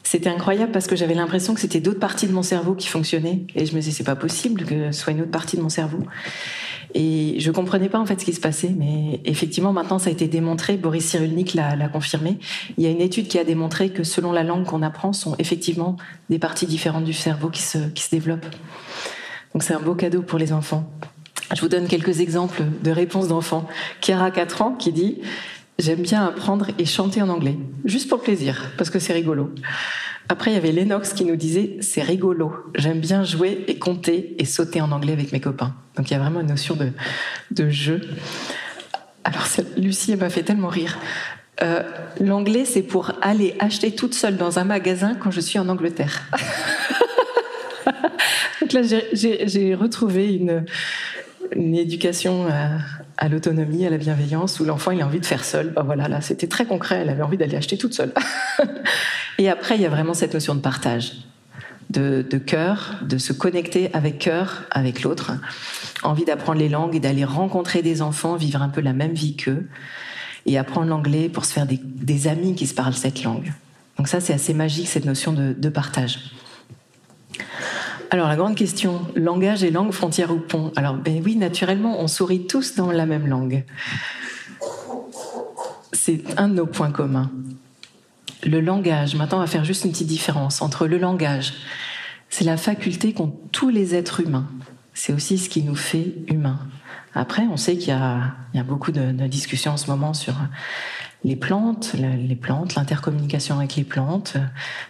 C'était 0.04 0.30
incroyable 0.30 0.72
parce 0.72 0.88
que 0.88 0.96
j'avais 0.96 1.14
l'impression 1.14 1.54
que 1.54 1.60
c'était 1.60 1.82
d'autres 1.82 2.00
parties 2.00 2.28
de 2.28 2.32
mon 2.32 2.44
cerveau 2.44 2.74
qui 2.74 2.88
fonctionnaient. 2.88 3.46
Et 3.56 3.66
je 3.66 3.76
me 3.76 3.82
disais, 3.82 3.92
c'est 3.92 4.06
pas 4.06 4.16
possible 4.16 4.64
que 4.64 4.94
ce 4.94 5.02
soit 5.02 5.12
une 5.12 5.20
autre 5.20 5.32
partie 5.32 5.58
de 5.58 5.62
mon 5.62 5.68
cerveau. 5.68 6.00
Et 7.00 7.40
je 7.40 7.52
comprenais 7.52 7.90
pas 7.90 8.00
en 8.00 8.08
fait 8.08 8.20
ce 8.20 8.26
qui 8.26 8.34
se 8.34 8.40
passait, 8.40 8.74
mais 8.76 9.22
effectivement 9.24 9.72
maintenant 9.72 10.00
ça 10.00 10.10
a 10.10 10.12
été 10.12 10.28
démontré. 10.28 10.78
Boris 10.78 11.06
Cyrulnik 11.06 11.54
l'a 11.54 11.90
confirmé. 11.90 12.40
Il 12.76 12.84
y 12.84 12.88
a 12.88 12.90
une 12.90 13.02
étude 13.02 13.28
qui 13.28 13.38
a 13.38 13.44
démontré 13.44 13.90
que 13.90 14.04
selon 14.04 14.32
la 14.32 14.44
langue 14.44 14.66
qu'on 14.66 14.82
apprend, 14.82 15.14
sont 15.14 15.36
effectivement 15.38 15.96
des 16.32 16.40
parties 16.40 16.66
différentes 16.66 17.04
du 17.04 17.14
cerveau 17.14 17.50
qui 17.50 17.62
se, 17.62 17.78
qui 17.90 18.02
se 18.02 18.10
développent. 18.10 18.48
Donc 19.54 19.62
c'est 19.62 19.76
un 19.76 19.80
beau 19.80 19.94
cadeau 19.94 20.24
pour 20.24 20.40
les 20.40 20.52
enfants. 20.52 20.90
Je 21.56 21.62
vous 21.62 21.68
donne 21.68 21.88
quelques 21.88 22.20
exemples 22.20 22.64
de 22.84 22.90
réponses 22.90 23.28
d'enfants. 23.28 23.68
Chiara, 24.02 24.32
4 24.32 24.64
ans, 24.64 24.74
qui 24.74 24.92
dit 24.92 25.22
J'aime 25.80 26.02
bien 26.02 26.26
apprendre 26.26 26.68
et 26.80 26.86
chanter 26.86 27.22
en 27.22 27.30
anglais, 27.30 27.56
juste 27.86 28.10
pour 28.10 28.22
plaisir, 28.22 28.72
parce 28.78 28.90
que 28.90 28.98
c'est 28.98 29.14
rigolo. 29.14 29.54
Après, 30.30 30.52
il 30.52 30.56
y 30.56 30.58
avait 30.58 30.72
Lennox 30.72 31.14
qui 31.14 31.24
nous 31.24 31.36
disait 31.36 31.78
c'est 31.82 32.02
rigolo. 32.02 32.52
J'aime 32.76 33.00
bien 33.00 33.24
jouer 33.24 33.64
et 33.68 33.78
compter 33.78 34.36
et 34.40 34.46
sauter 34.46 34.82
en 34.82 34.92
anglais 34.92 35.14
avec 35.14 35.32
mes 35.32 35.40
copains. 35.40 35.76
Donc 35.96 36.10
il 36.10 36.14
y 36.14 36.16
a 36.16 36.20
vraiment 36.20 36.42
une 36.42 36.48
notion 36.48 36.76
de, 36.76 36.92
de 37.52 37.70
jeu. 37.70 38.02
Alors 39.24 39.48
Lucie, 39.78 40.12
elle 40.12 40.20
m'a 40.20 40.30
fait 40.30 40.44
tellement 40.44 40.68
rire. 40.68 40.98
Euh, 41.62 41.84
L'anglais, 42.20 42.66
c'est 42.66 42.82
pour 42.82 43.12
aller 43.22 43.56
acheter 43.60 43.92
toute 43.92 44.14
seule 44.14 44.36
dans 44.38 44.60
un 44.60 44.64
magasin 44.64 45.16
quand 45.16 45.32
je 45.32 45.40
suis 45.40 45.60
en 45.60 45.70
Angleterre. 45.70 46.24
Donc 48.62 48.74
là, 48.74 48.82
j'ai 49.14 49.76
retrouvé 49.76 50.34
une, 50.34 50.66
une 51.56 51.76
éducation 51.76 52.48
à, 52.48 52.80
à 53.18 53.28
l'autonomie, 53.30 53.86
à 53.86 53.90
la 53.90 53.98
bienveillance, 53.98 54.60
où 54.60 54.66
l'enfant 54.66 54.92
il 54.92 55.02
a 55.02 55.06
envie 55.06 55.20
de 55.20 55.26
faire 55.26 55.44
seul. 55.44 55.72
Ben 55.72 55.84
voilà, 55.84 56.08
là, 56.08 56.22
c'était 56.22 56.48
très 56.48 56.66
concret. 56.66 57.00
Elle 57.02 57.10
avait 57.10 57.24
envie 57.24 57.38
d'aller 57.38 57.56
acheter 57.56 57.78
toute 57.78 57.94
seule. 57.94 58.14
Et 59.38 59.50
après, 59.50 59.76
il 59.76 59.82
y 59.82 59.86
a 59.86 59.90
vraiment 59.90 60.14
cette 60.14 60.34
notion 60.34 60.56
de 60.56 60.60
partage, 60.60 61.14
de, 61.90 62.22
cœur, 62.38 62.96
de 63.02 63.18
se 63.18 63.34
connecter 63.34 63.94
avec 63.94 64.20
cœur 64.20 64.64
avec 64.72 65.04
l'autre, 65.04 65.32
envie 66.04 66.26
d'apprendre 66.26 66.60
les 66.60 66.70
langues 66.70 66.96
et 66.96 67.00
d'aller 67.00 67.26
rencontrer 67.26 67.82
des 67.82 68.02
enfants, 68.02 68.36
vivre 68.36 68.62
un 68.62 68.70
peu 68.70 68.82
la 68.82 68.94
même 68.94 69.14
vie 69.14 69.36
qu'eux, 69.36 69.68
et 70.46 70.58
apprendre 70.58 70.88
l'anglais 70.88 71.30
pour 71.30 71.46
se 71.46 71.54
faire 71.54 71.68
des, 71.68 72.28
amis 72.28 72.56
qui 72.56 72.68
se 72.68 72.74
parlent 72.74 72.94
cette 72.94 73.24
langue. 73.24 73.52
Donc 73.98 74.08
ça, 74.08 74.20
c'est 74.20 74.34
assez 74.34 74.54
magique 74.54 74.88
cette 74.88 75.06
notion 75.06 75.34
de 75.34 75.70
partage. 75.70 76.20
Alors 78.10 78.28
la 78.28 78.36
grande 78.36 78.56
question, 78.56 79.02
langage 79.16 79.64
et 79.64 79.72
langue, 79.72 79.92
frontière 79.92 80.32
ou 80.32 80.40
pont? 80.40 80.72
Alors 80.76 80.96
ben 80.96 81.22
oui, 81.24 81.36
naturellement, 81.36 82.00
on 82.00 82.08
sourit 82.08 82.48
tous 82.48 82.76
dans 82.76 82.92
la 82.92 83.06
même 83.06 83.28
langue. 83.28 83.66
C'est 85.92 86.24
un 86.38 86.48
de 86.48 86.54
nos 86.54 86.66
points 86.66 86.92
communs. 86.92 87.32
Le 88.44 88.62
langage, 88.62 89.16
maintenant 89.16 89.40
on 89.40 89.42
va 89.42 89.48
faire 89.48 89.66
juste 89.66 89.84
une 89.84 89.92
petite 89.92 90.08
différence 90.08 90.62
entre 90.62 90.88
le 90.88 90.98
langage, 90.98 91.54
c'est 92.30 92.46
la 92.46 92.56
faculté 92.56 93.14
qu'ont 93.14 93.34
tous 93.52 93.70
les 93.70 93.96
êtres 93.96 94.22
humains. 94.22 94.48
C'est 94.94 95.14
aussi 95.14 95.38
ce 95.38 95.50
qui 95.50 95.64
nous 95.64 95.76
fait 95.76 96.14
humains. 96.28 96.60
Après, 97.14 97.44
on 97.44 97.58
sait 97.58 97.78
qu'il 97.78 97.90
y, 97.90 97.92
a, 97.92 98.64
beaucoup 98.64 98.92
de, 98.92 99.12
discussions 99.28 99.74
en 99.74 99.78
ce 99.78 99.90
moment 99.90 100.14
sur 100.14 100.36
les 101.28 101.36
plantes, 101.36 101.94
les 101.94 102.36
plantes, 102.38 102.76
l'intercommunication 102.76 103.58
avec 103.58 103.76
les 103.76 103.84
plantes. 103.84 104.38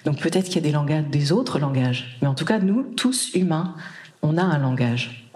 Donc 0.05 0.19
peut-être 0.19 0.45
qu'il 0.45 0.55
y 0.55 0.59
a 0.59 0.61
des 0.61 0.71
langages, 0.71 1.05
des 1.05 1.31
autres 1.31 1.57
langages. 1.57 2.15
Mais 2.21 2.27
en 2.27 2.35
tout 2.35 2.45
cas, 2.45 2.59
nous, 2.59 2.83
tous 2.83 3.33
humains, 3.33 3.73
on 4.21 4.37
a 4.37 4.43
un 4.43 4.59
langage. 4.59 5.31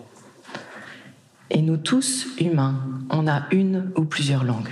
Et 1.49 1.63
nous 1.63 1.77
tous, 1.77 2.27
humains, 2.39 2.75
on 3.09 3.27
a 3.27 3.47
une 3.49 3.91
ou 3.97 4.03
plusieurs 4.03 4.43
langues. 4.43 4.69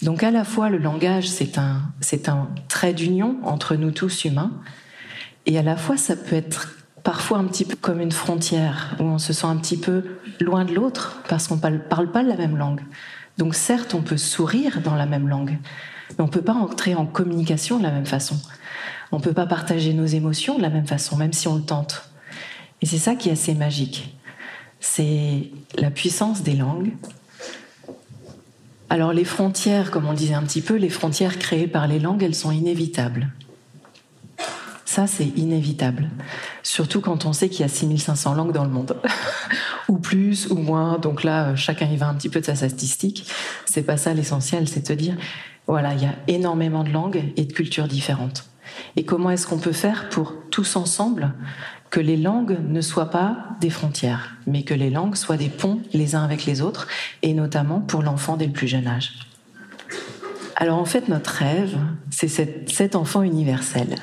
Donc 0.00 0.22
à 0.22 0.30
la 0.30 0.44
fois, 0.44 0.70
le 0.70 0.78
langage, 0.78 1.28
c'est 1.28 1.58
un, 1.58 1.82
c'est 2.00 2.28
un 2.28 2.48
trait 2.68 2.94
d'union 2.94 3.38
entre 3.42 3.74
nous 3.74 3.90
tous 3.90 4.24
humains, 4.24 4.52
et 5.46 5.58
à 5.58 5.62
la 5.62 5.76
fois, 5.76 5.96
ça 5.96 6.14
peut 6.14 6.36
être 6.36 6.76
parfois 7.02 7.38
un 7.38 7.44
petit 7.44 7.64
peu 7.64 7.76
comme 7.76 8.00
une 8.00 8.12
frontière, 8.12 8.96
où 9.00 9.02
on 9.02 9.18
se 9.18 9.32
sent 9.32 9.46
un 9.46 9.56
petit 9.56 9.76
peu 9.76 10.04
loin 10.40 10.64
de 10.64 10.72
l'autre, 10.72 11.20
parce 11.28 11.48
qu'on 11.48 11.56
ne 11.56 11.78
parle 11.78 12.12
pas 12.12 12.22
la 12.22 12.36
même 12.36 12.56
langue. 12.56 12.80
Donc 13.38 13.54
certes, 13.54 13.94
on 13.94 14.02
peut 14.02 14.16
sourire 14.16 14.80
dans 14.82 14.94
la 14.94 15.06
même 15.06 15.28
langue, 15.28 15.58
mais 16.10 16.20
on 16.20 16.26
ne 16.26 16.32
peut 16.32 16.42
pas 16.42 16.54
entrer 16.54 16.94
en 16.94 17.06
communication 17.06 17.78
de 17.78 17.82
la 17.82 17.90
même 17.90 18.06
façon. 18.06 18.36
On 19.12 19.18
ne 19.18 19.22
peut 19.22 19.32
pas 19.32 19.46
partager 19.46 19.92
nos 19.92 20.06
émotions 20.06 20.56
de 20.56 20.62
la 20.62 20.70
même 20.70 20.86
façon, 20.86 21.16
même 21.16 21.32
si 21.32 21.48
on 21.48 21.56
le 21.56 21.62
tente. 21.62 22.08
Et 22.82 22.86
c'est 22.86 22.98
ça 22.98 23.14
qui 23.14 23.28
est 23.28 23.32
assez 23.32 23.54
magique. 23.54 24.16
C'est 24.80 25.50
la 25.78 25.90
puissance 25.90 26.42
des 26.42 26.54
langues. 26.54 26.92
Alors 28.90 29.12
les 29.12 29.24
frontières, 29.24 29.90
comme 29.90 30.06
on 30.06 30.12
disait 30.12 30.34
un 30.34 30.42
petit 30.42 30.60
peu, 30.60 30.74
les 30.74 30.90
frontières 30.90 31.38
créées 31.38 31.66
par 31.66 31.88
les 31.88 31.98
langues, 31.98 32.22
elles 32.22 32.34
sont 32.34 32.52
inévitables. 32.52 33.28
Ça, 34.94 35.08
c'est 35.08 35.26
inévitable. 35.36 36.08
Surtout 36.62 37.00
quand 37.00 37.24
on 37.24 37.32
sait 37.32 37.48
qu'il 37.48 37.62
y 37.62 37.64
a 37.64 37.68
6500 37.68 38.34
langues 38.34 38.52
dans 38.52 38.62
le 38.62 38.70
monde. 38.70 38.96
ou 39.88 39.98
plus, 39.98 40.48
ou 40.52 40.54
moins. 40.54 40.98
Donc 40.98 41.24
là, 41.24 41.56
chacun 41.56 41.86
y 41.86 41.96
va 41.96 42.06
un 42.06 42.14
petit 42.14 42.28
peu 42.28 42.38
de 42.38 42.44
sa 42.44 42.54
statistique. 42.54 43.28
C'est 43.64 43.82
pas 43.82 43.96
ça 43.96 44.14
l'essentiel, 44.14 44.68
c'est 44.68 44.88
de 44.88 44.94
dire, 44.94 45.16
voilà, 45.66 45.94
il 45.94 46.02
y 46.04 46.06
a 46.06 46.14
énormément 46.28 46.84
de 46.84 46.90
langues 46.90 47.24
et 47.36 47.44
de 47.44 47.52
cultures 47.52 47.88
différentes. 47.88 48.48
Et 48.94 49.04
comment 49.04 49.30
est-ce 49.30 49.48
qu'on 49.48 49.58
peut 49.58 49.72
faire 49.72 50.08
pour 50.10 50.32
tous 50.52 50.76
ensemble 50.76 51.34
que 51.90 51.98
les 51.98 52.16
langues 52.16 52.60
ne 52.64 52.80
soient 52.80 53.10
pas 53.10 53.48
des 53.60 53.70
frontières, 53.70 54.36
mais 54.46 54.62
que 54.62 54.74
les 54.74 54.90
langues 54.90 55.16
soient 55.16 55.36
des 55.36 55.48
ponts 55.48 55.80
les 55.92 56.14
uns 56.14 56.22
avec 56.22 56.46
les 56.46 56.62
autres, 56.62 56.86
et 57.22 57.34
notamment 57.34 57.80
pour 57.80 58.04
l'enfant 58.04 58.36
dès 58.36 58.46
le 58.46 58.52
plus 58.52 58.68
jeune 58.68 58.86
âge? 58.86 59.14
Alors 60.54 60.78
en 60.78 60.84
fait, 60.84 61.08
notre 61.08 61.30
rêve, 61.30 61.76
c'est 62.10 62.28
cet 62.28 62.94
enfant 62.94 63.22
universel 63.22 63.96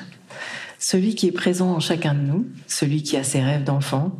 celui 0.82 1.14
qui 1.14 1.28
est 1.28 1.32
présent 1.32 1.70
en 1.70 1.78
chacun 1.78 2.12
de 2.12 2.22
nous, 2.22 2.44
celui 2.66 3.04
qui 3.04 3.16
a 3.16 3.22
ses 3.22 3.40
rêves 3.40 3.62
d'enfant, 3.62 4.18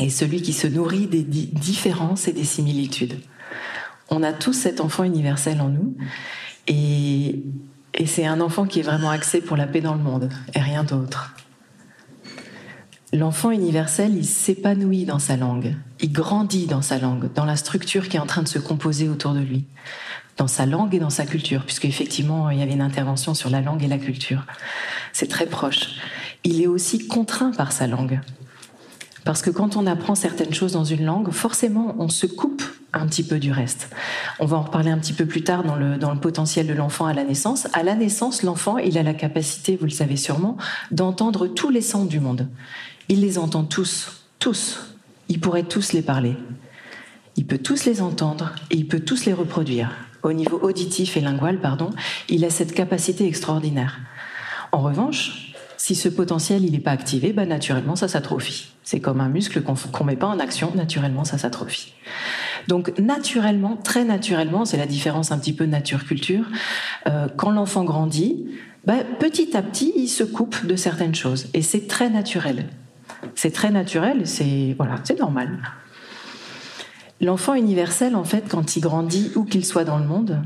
et 0.00 0.10
celui 0.10 0.42
qui 0.42 0.52
se 0.52 0.66
nourrit 0.66 1.06
des 1.06 1.22
différences 1.22 2.26
et 2.26 2.32
des 2.32 2.42
similitudes. 2.42 3.20
On 4.10 4.24
a 4.24 4.32
tous 4.32 4.54
cet 4.54 4.80
enfant 4.80 5.04
universel 5.04 5.60
en 5.60 5.68
nous, 5.68 5.96
et, 6.66 7.44
et 7.94 8.06
c'est 8.06 8.26
un 8.26 8.40
enfant 8.40 8.66
qui 8.66 8.80
est 8.80 8.82
vraiment 8.82 9.10
axé 9.10 9.40
pour 9.40 9.56
la 9.56 9.68
paix 9.68 9.80
dans 9.80 9.94
le 9.94 10.02
monde, 10.02 10.30
et 10.54 10.60
rien 10.60 10.82
d'autre. 10.82 11.36
L'enfant 13.12 13.52
universel, 13.52 14.16
il 14.16 14.26
s'épanouit 14.26 15.04
dans 15.04 15.20
sa 15.20 15.36
langue, 15.36 15.76
il 16.00 16.10
grandit 16.10 16.66
dans 16.66 16.82
sa 16.82 16.98
langue, 16.98 17.32
dans 17.34 17.44
la 17.44 17.54
structure 17.54 18.08
qui 18.08 18.16
est 18.16 18.20
en 18.20 18.26
train 18.26 18.42
de 18.42 18.48
se 18.48 18.58
composer 18.58 19.08
autour 19.08 19.32
de 19.32 19.40
lui 19.40 19.64
dans 20.36 20.48
sa 20.48 20.66
langue 20.66 20.94
et 20.94 20.98
dans 20.98 21.10
sa 21.10 21.26
culture, 21.26 21.64
puisque 21.64 21.84
effectivement 21.84 22.50
il 22.50 22.58
y 22.58 22.62
avait 22.62 22.72
une 22.72 22.80
intervention 22.80 23.34
sur 23.34 23.50
la 23.50 23.60
langue 23.60 23.82
et 23.84 23.88
la 23.88 23.98
culture. 23.98 24.44
C'est 25.12 25.28
très 25.28 25.46
proche. 25.46 25.96
Il 26.42 26.60
est 26.60 26.66
aussi 26.66 27.06
contraint 27.06 27.52
par 27.52 27.72
sa 27.72 27.86
langue. 27.86 28.20
Parce 29.24 29.40
que 29.40 29.50
quand 29.50 29.76
on 29.76 29.86
apprend 29.86 30.14
certaines 30.14 30.52
choses 30.52 30.72
dans 30.72 30.84
une 30.84 31.04
langue, 31.04 31.30
forcément, 31.30 31.94
on 31.98 32.10
se 32.10 32.26
coupe 32.26 32.62
un 32.92 33.06
petit 33.06 33.22
peu 33.22 33.38
du 33.38 33.50
reste. 33.50 33.88
On 34.38 34.46
va 34.46 34.58
en 34.58 34.62
reparler 34.62 34.90
un 34.90 34.98
petit 34.98 35.14
peu 35.14 35.24
plus 35.24 35.42
tard 35.42 35.64
dans 35.64 35.76
le, 35.76 35.96
dans 35.96 36.12
le 36.12 36.20
potentiel 36.20 36.66
de 36.66 36.74
l'enfant 36.74 37.06
à 37.06 37.14
la 37.14 37.24
naissance. 37.24 37.66
À 37.72 37.82
la 37.82 37.94
naissance, 37.94 38.42
l'enfant, 38.42 38.76
il 38.76 38.98
a 38.98 39.02
la 39.02 39.14
capacité, 39.14 39.76
vous 39.76 39.86
le 39.86 39.90
savez 39.90 40.16
sûrement, 40.16 40.58
d'entendre 40.90 41.46
tous 41.46 41.70
les 41.70 41.80
sons 41.80 42.04
du 42.04 42.20
monde. 42.20 42.48
Il 43.08 43.22
les 43.22 43.38
entend 43.38 43.64
tous, 43.64 44.24
tous. 44.38 44.94
Il 45.28 45.40
pourrait 45.40 45.64
tous 45.64 45.92
les 45.92 46.02
parler. 46.02 46.36
Il 47.36 47.46
peut 47.46 47.58
tous 47.58 47.86
les 47.86 48.02
entendre 48.02 48.54
et 48.70 48.76
il 48.76 48.86
peut 48.86 49.00
tous 49.00 49.24
les 49.24 49.32
reproduire 49.32 49.90
au 50.24 50.32
niveau 50.32 50.58
auditif 50.62 51.16
et 51.16 51.20
lingual, 51.20 51.60
pardon, 51.60 51.90
il 52.28 52.44
a 52.44 52.50
cette 52.50 52.72
capacité 52.72 53.26
extraordinaire. 53.26 53.98
En 54.72 54.78
revanche, 54.78 55.54
si 55.76 55.94
ce 55.94 56.08
potentiel 56.08 56.64
il 56.64 56.72
n'est 56.72 56.78
pas 56.78 56.92
activé, 56.92 57.32
bah, 57.32 57.46
naturellement 57.46 57.94
ça 57.94 58.08
s'atrophie. 58.08 58.72
C'est 58.82 59.00
comme 59.00 59.20
un 59.20 59.28
muscle 59.28 59.62
qu'on 59.62 59.74
ne 59.74 60.06
met 60.06 60.16
pas 60.16 60.26
en 60.26 60.38
action, 60.38 60.72
naturellement 60.74 61.24
ça 61.24 61.38
s'atrophie. 61.38 61.92
Donc 62.68 62.98
naturellement, 62.98 63.76
très 63.76 64.04
naturellement, 64.04 64.64
c'est 64.64 64.78
la 64.78 64.86
différence 64.86 65.30
un 65.30 65.38
petit 65.38 65.52
peu 65.52 65.66
nature-culture, 65.66 66.46
euh, 67.06 67.28
quand 67.36 67.50
l'enfant 67.50 67.84
grandit, 67.84 68.46
bah, 68.86 69.04
petit 69.18 69.56
à 69.56 69.62
petit 69.62 69.92
il 69.96 70.08
se 70.08 70.24
coupe 70.24 70.66
de 70.66 70.76
certaines 70.76 71.14
choses 71.14 71.48
et 71.52 71.62
c'est 71.62 71.86
très 71.86 72.08
naturel. 72.08 72.66
C'est 73.34 73.52
très 73.52 73.70
naturel, 73.70 74.26
c'est 74.26 74.74
voilà, 74.78 74.96
c'est 75.04 75.18
normal. 75.18 75.58
L'enfant 77.20 77.54
universel, 77.54 78.16
en 78.16 78.24
fait, 78.24 78.44
quand 78.48 78.76
il 78.76 78.80
grandit, 78.80 79.30
où 79.36 79.44
qu'il 79.44 79.64
soit 79.64 79.84
dans 79.84 79.98
le 79.98 80.04
monde, 80.04 80.42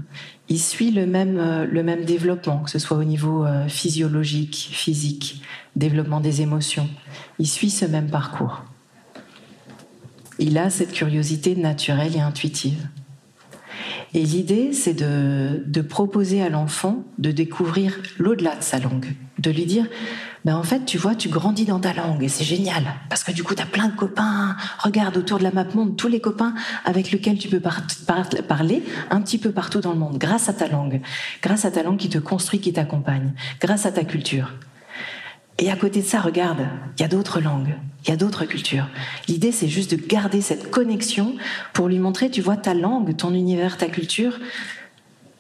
il 0.49 0.59
suit 0.59 0.91
le 0.91 1.07
même, 1.07 1.39
euh, 1.39 1.67
le 1.67 1.83
même 1.83 2.05
développement, 2.05 2.59
que 2.61 2.71
ce 2.71 2.79
soit 2.79 2.97
au 2.97 3.05
niveau 3.05 3.45
euh, 3.45 3.69
physiologique, 3.69 4.69
physique, 4.73 5.43
développement 5.77 6.21
des 6.21 6.43
émotions. 6.43 6.89
Il 7.39 7.47
suit 7.47 7.71
ce 7.71 7.85
même 7.85 8.11
parcours. 8.11 8.63
Il 10.39 10.57
a 10.59 10.71
cette 10.71 10.93
curiosité 10.93 11.57
naturelle 11.57 12.15
et 12.15 12.21
intuitive. 12.21 12.87
Et 14.15 14.23
l'idée, 14.23 14.73
c'est 14.73 14.95
de, 14.95 15.63
de, 15.67 15.81
proposer 15.83 16.43
à 16.43 16.49
l'enfant 16.49 17.05
de 17.19 17.31
découvrir 17.31 18.01
l'au-delà 18.19 18.57
de 18.57 18.63
sa 18.63 18.79
langue, 18.79 19.15
de 19.39 19.51
lui 19.51 19.67
dire, 19.67 19.87
en 20.53 20.63
fait, 20.63 20.85
tu 20.85 20.99
vois, 20.99 21.15
tu 21.15 21.29
grandis 21.29 21.65
dans 21.65 21.81
ta 21.81 21.93
langue 21.93 22.23
et 22.23 22.29
c'est 22.29 22.45
génial, 22.45 22.85
parce 23.09 23.25
que 23.25 23.33
du 23.33 23.43
coup, 23.43 23.55
tu 23.55 23.63
as 23.63 23.67
plein 23.67 23.89
de 23.89 23.97
copains. 23.97 24.57
Regarde 24.79 25.17
autour 25.17 25.39
de 25.39 25.45
la 25.45 25.51
map 25.51 25.65
monde 25.75 25.97
tous 25.97 26.09
les 26.09 26.21
copains 26.21 26.55
avec 26.85 27.11
lesquels 27.11 27.39
tu 27.39 27.49
peux 27.49 27.61
parler 27.61 28.83
un 29.11 29.21
petit 29.21 29.39
peu 29.39 29.51
partout 29.51 29.81
dans 29.81 29.93
le 29.93 29.99
monde, 29.99 30.19
grâce 30.19 30.49
à 30.49 30.53
ta 30.53 30.69
langue, 30.69 31.01
grâce 31.43 31.65
à 31.65 31.71
ta 31.71 31.83
langue 31.83 31.99
qui 31.99 32.09
te 32.09 32.19
construit, 32.19 32.61
qui 32.61 32.73
t'accompagne, 32.73 33.33
grâce 33.61 33.87
à 33.87 33.93
ta 33.93 34.05
culture. 34.05 34.53
Et 35.59 35.71
à 35.73 35.77
côté 35.77 36.03
de 36.03 36.07
ça, 36.07 36.21
regarde, 36.21 36.69
il 36.97 37.03
y 37.03 37.05
a 37.05 37.09
d'autres 37.09 37.41
langues, 37.41 37.75
il 38.05 38.11
y 38.11 38.13
a 38.13 38.17
d'autres 38.17 38.45
cultures. 38.45 38.87
L'idée, 39.27 39.51
c'est 39.51 39.67
juste 39.67 39.91
de 39.91 39.97
garder 39.97 40.41
cette 40.41 40.71
connexion 40.71 41.35
pour 41.73 41.89
lui 41.89 41.99
montrer, 41.99 42.31
tu 42.31 42.41
vois, 42.41 42.57
ta 42.57 42.75
langue, 42.75 43.17
ton 43.17 43.35
univers, 43.35 43.77
ta 43.77 43.89
culture, 43.89 44.39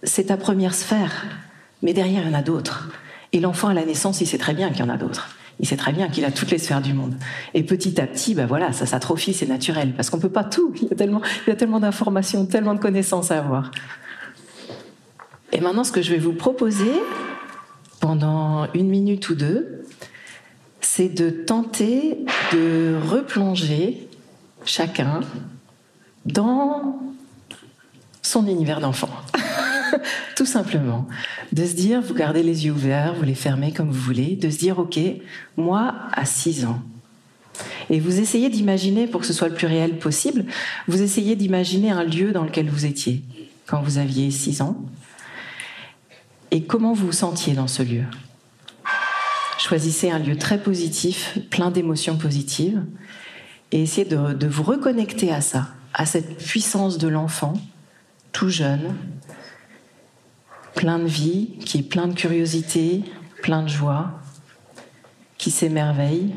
c'est 0.02 0.24
ta 0.24 0.36
première 0.36 0.74
sphère. 0.74 1.26
Mais 1.82 1.92
derrière, 1.92 2.22
il 2.22 2.32
y 2.32 2.34
en 2.34 2.38
a 2.38 2.42
d'autres. 2.42 2.90
Et 3.32 3.40
l'enfant 3.40 3.68
à 3.68 3.74
la 3.74 3.84
naissance, 3.84 4.20
il 4.20 4.26
sait 4.26 4.38
très 4.38 4.54
bien 4.54 4.70
qu'il 4.70 4.80
y 4.80 4.82
en 4.82 4.88
a 4.88 4.96
d'autres. 4.96 5.28
Il 5.60 5.66
sait 5.66 5.76
très 5.76 5.92
bien 5.92 6.08
qu'il 6.08 6.24
a 6.24 6.30
toutes 6.30 6.50
les 6.50 6.58
sphères 6.58 6.80
du 6.80 6.94
monde. 6.94 7.14
Et 7.52 7.62
petit 7.62 8.00
à 8.00 8.06
petit, 8.06 8.34
ben 8.34 8.46
voilà, 8.46 8.72
ça 8.72 8.86
s'atrophie, 8.86 9.34
c'est 9.34 9.46
naturel, 9.46 9.92
parce 9.94 10.08
qu'on 10.08 10.20
peut 10.20 10.28
pas 10.28 10.44
tout. 10.44 10.72
Tellement, 10.96 11.20
il 11.46 11.50
y 11.50 11.52
a 11.52 11.56
tellement 11.56 11.80
d'informations, 11.80 12.46
tellement 12.46 12.74
de 12.74 12.80
connaissances 12.80 13.30
à 13.30 13.38
avoir. 13.38 13.70
Et 15.52 15.60
maintenant, 15.60 15.84
ce 15.84 15.92
que 15.92 16.02
je 16.02 16.10
vais 16.10 16.18
vous 16.18 16.34
proposer 16.34 16.92
pendant 18.00 18.68
une 18.74 18.88
minute 18.88 19.28
ou 19.30 19.34
deux, 19.34 19.84
c'est 20.80 21.08
de 21.08 21.30
tenter 21.30 22.24
de 22.52 22.96
replonger 23.08 24.08
chacun 24.64 25.20
dans 26.24 27.00
son 28.22 28.46
univers 28.46 28.80
d'enfant. 28.80 29.10
Tout 30.36 30.46
simplement. 30.46 31.06
De 31.52 31.64
se 31.64 31.74
dire, 31.74 32.00
vous 32.00 32.14
gardez 32.14 32.42
les 32.42 32.66
yeux 32.66 32.72
ouverts, 32.72 33.14
vous 33.14 33.24
les 33.24 33.34
fermez 33.34 33.72
comme 33.72 33.90
vous 33.90 34.00
voulez, 34.00 34.36
de 34.36 34.50
se 34.50 34.58
dire, 34.58 34.78
OK, 34.78 34.98
moi, 35.56 35.94
à 36.12 36.24
6 36.24 36.64
ans. 36.64 36.82
Et 37.90 38.00
vous 38.00 38.20
essayez 38.20 38.50
d'imaginer, 38.50 39.06
pour 39.06 39.20
que 39.20 39.26
ce 39.26 39.32
soit 39.32 39.48
le 39.48 39.54
plus 39.54 39.66
réel 39.66 39.98
possible, 39.98 40.44
vous 40.86 41.02
essayez 41.02 41.36
d'imaginer 41.36 41.90
un 41.90 42.04
lieu 42.04 42.32
dans 42.32 42.44
lequel 42.44 42.68
vous 42.68 42.86
étiez 42.86 43.22
quand 43.66 43.80
vous 43.82 43.98
aviez 43.98 44.30
6 44.30 44.62
ans 44.62 44.76
et 46.50 46.62
comment 46.62 46.92
vous 46.92 47.06
vous 47.06 47.12
sentiez 47.12 47.54
dans 47.54 47.66
ce 47.66 47.82
lieu. 47.82 48.04
Choisissez 49.58 50.10
un 50.10 50.18
lieu 50.18 50.36
très 50.36 50.58
positif, 50.58 51.38
plein 51.50 51.70
d'émotions 51.70 52.16
positives, 52.16 52.82
et 53.72 53.82
essayez 53.82 54.06
de, 54.06 54.32
de, 54.32 54.46
vous 54.46 54.62
reconnecter 54.62 55.30
à 55.32 55.40
ça, 55.40 55.68
à 55.92 56.06
cette 56.06 56.38
puissance 56.38 56.96
de 56.96 57.08
l'enfant, 57.08 57.54
tout 58.32 58.48
jeune, 58.48 58.94
plein 60.78 61.00
de 61.00 61.08
vie, 61.08 61.58
qui 61.58 61.78
est 61.78 61.82
plein 61.82 62.06
de 62.06 62.14
curiosité, 62.14 63.02
plein 63.42 63.64
de 63.64 63.68
joie, 63.68 64.12
qui 65.36 65.50
s'émerveille, 65.50 66.32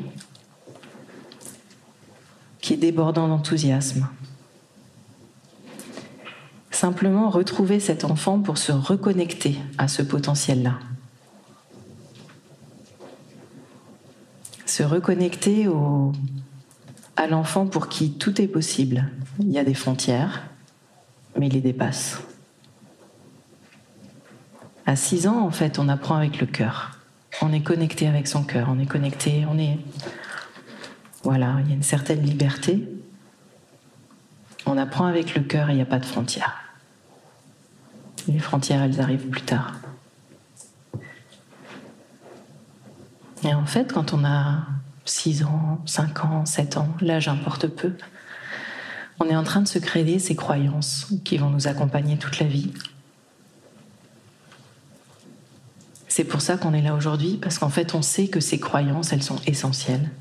qui 2.59 2.73
est 2.73 2.77
débordant 2.77 3.27
d'enthousiasme. 3.27 4.07
Simplement 6.71 7.29
retrouver 7.29 7.79
cet 7.79 8.03
enfant 8.03 8.39
pour 8.39 8.57
se 8.57 8.71
reconnecter 8.71 9.59
à 9.77 9.87
ce 9.87 10.01
potentiel-là. 10.01 10.79
Se 14.65 14.81
reconnecter 14.81 15.67
à 17.15 17.27
l'enfant 17.27 17.67
pour 17.67 17.89
qui 17.89 18.13
tout 18.13 18.41
est 18.41 18.47
possible. 18.47 19.07
Il 19.39 19.51
y 19.51 19.59
a 19.59 19.63
des 19.63 19.75
frontières, 19.75 20.49
mais 21.37 21.45
il 21.45 21.53
les 21.53 21.61
dépasse. 21.61 22.23
À 24.85 24.95
6 24.95 25.27
ans, 25.27 25.41
en 25.41 25.51
fait, 25.51 25.79
on 25.79 25.89
apprend 25.89 26.15
avec 26.15 26.39
le 26.39 26.47
cœur. 26.47 26.97
On 27.41 27.53
est 27.53 27.61
connecté 27.61 28.07
avec 28.07 28.27
son 28.27 28.43
cœur, 28.43 28.67
on 28.69 28.79
est 28.79 28.85
connecté, 28.85 29.45
on 29.49 29.57
est... 29.57 29.77
Voilà, 31.23 31.57
il 31.61 31.69
y 31.69 31.71
a 31.71 31.75
une 31.75 31.83
certaine 31.83 32.21
liberté. 32.21 32.87
On 34.65 34.77
apprend 34.77 35.05
avec 35.05 35.35
le 35.35 35.41
cœur 35.41 35.69
et 35.69 35.73
il 35.73 35.75
n'y 35.75 35.81
a 35.81 35.85
pas 35.85 35.99
de 35.99 36.05
frontières. 36.05 36.61
Les 38.27 38.39
frontières, 38.39 38.83
elles 38.83 39.01
arrivent 39.01 39.29
plus 39.29 39.41
tard. 39.41 39.73
Et 43.43 43.53
en 43.53 43.65
fait, 43.65 43.91
quand 43.91 44.13
on 44.13 44.23
a 44.23 44.65
6 45.05 45.43
ans, 45.43 45.81
5 45.85 46.25
ans, 46.25 46.45
7 46.45 46.77
ans, 46.77 46.89
l'âge 47.01 47.27
importe 47.27 47.67
peu, 47.67 47.93
on 49.19 49.25
est 49.25 49.35
en 49.35 49.43
train 49.43 49.61
de 49.61 49.67
se 49.67 49.79
créer 49.79 50.19
ces 50.19 50.35
croyances 50.35 51.11
qui 51.23 51.37
vont 51.37 51.49
nous 51.49 51.67
accompagner 51.67 52.17
toute 52.17 52.39
la 52.39 52.47
vie. 52.47 52.73
C'est 56.13 56.25
pour 56.25 56.41
ça 56.41 56.57
qu'on 56.57 56.73
est 56.73 56.81
là 56.81 56.93
aujourd'hui, 56.93 57.39
parce 57.41 57.57
qu'en 57.57 57.69
fait, 57.69 57.95
on 57.95 58.01
sait 58.01 58.27
que 58.27 58.41
ces 58.41 58.59
croyances, 58.59 59.13
elles 59.13 59.23
sont 59.23 59.39
essentielles. 59.47 60.11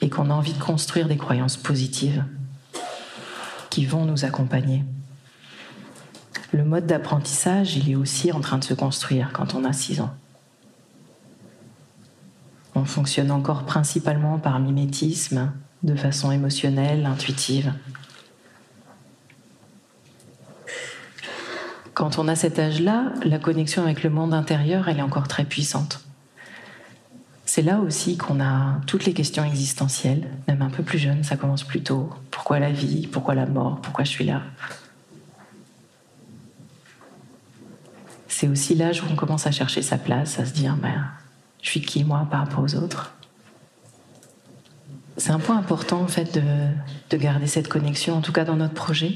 Et 0.00 0.10
qu'on 0.10 0.28
a 0.28 0.34
envie 0.34 0.54
de 0.54 0.58
construire 0.58 1.06
des 1.06 1.16
croyances 1.16 1.56
positives 1.56 2.24
qui 3.70 3.86
vont 3.86 4.04
nous 4.04 4.24
accompagner. 4.24 4.82
Le 6.50 6.64
mode 6.64 6.84
d'apprentissage, 6.84 7.76
il 7.76 7.88
est 7.88 7.94
aussi 7.94 8.32
en 8.32 8.40
train 8.40 8.58
de 8.58 8.64
se 8.64 8.74
construire 8.74 9.30
quand 9.32 9.54
on 9.54 9.62
a 9.62 9.72
6 9.72 10.00
ans. 10.00 10.12
On 12.74 12.84
fonctionne 12.84 13.30
encore 13.30 13.66
principalement 13.66 14.40
par 14.40 14.58
mimétisme, 14.58 15.52
de 15.84 15.94
façon 15.94 16.32
émotionnelle, 16.32 17.06
intuitive. 17.06 17.72
Quand 21.96 22.18
on 22.18 22.28
a 22.28 22.36
cet 22.36 22.58
âge-là, 22.58 23.14
la 23.24 23.38
connexion 23.38 23.82
avec 23.82 24.02
le 24.02 24.10
monde 24.10 24.34
intérieur, 24.34 24.86
elle 24.86 24.98
est 24.98 25.02
encore 25.02 25.28
très 25.28 25.46
puissante. 25.46 26.04
C'est 27.46 27.62
là 27.62 27.78
aussi 27.78 28.18
qu'on 28.18 28.38
a 28.38 28.82
toutes 28.86 29.06
les 29.06 29.14
questions 29.14 29.42
existentielles, 29.42 30.28
même 30.46 30.60
un 30.60 30.68
peu 30.68 30.82
plus 30.82 30.98
jeune, 30.98 31.24
ça 31.24 31.38
commence 31.38 31.64
plus 31.64 31.82
tôt. 31.82 32.10
Pourquoi 32.30 32.58
la 32.58 32.70
vie? 32.70 33.06
Pourquoi 33.06 33.34
la 33.34 33.46
mort? 33.46 33.80
Pourquoi 33.80 34.04
je 34.04 34.10
suis 34.10 34.26
là? 34.26 34.42
C'est 38.28 38.48
aussi 38.48 38.74
l'âge 38.74 39.02
où 39.02 39.06
on 39.10 39.16
commence 39.16 39.46
à 39.46 39.50
chercher 39.50 39.80
sa 39.80 39.96
place, 39.96 40.38
à 40.38 40.44
se 40.44 40.52
dire, 40.52 40.76
ben, 40.76 41.02
je 41.62 41.70
suis 41.70 41.80
qui 41.80 42.04
moi 42.04 42.28
par 42.30 42.40
rapport 42.40 42.62
aux 42.62 42.74
autres? 42.74 43.14
C'est 45.16 45.30
un 45.30 45.38
point 45.38 45.56
important 45.56 46.02
en 46.02 46.08
fait 46.08 46.34
de, 46.34 46.42
de 47.08 47.16
garder 47.16 47.46
cette 47.46 47.68
connexion, 47.68 48.16
en 48.16 48.20
tout 48.20 48.32
cas 48.32 48.44
dans 48.44 48.56
notre 48.56 48.74
projet, 48.74 49.14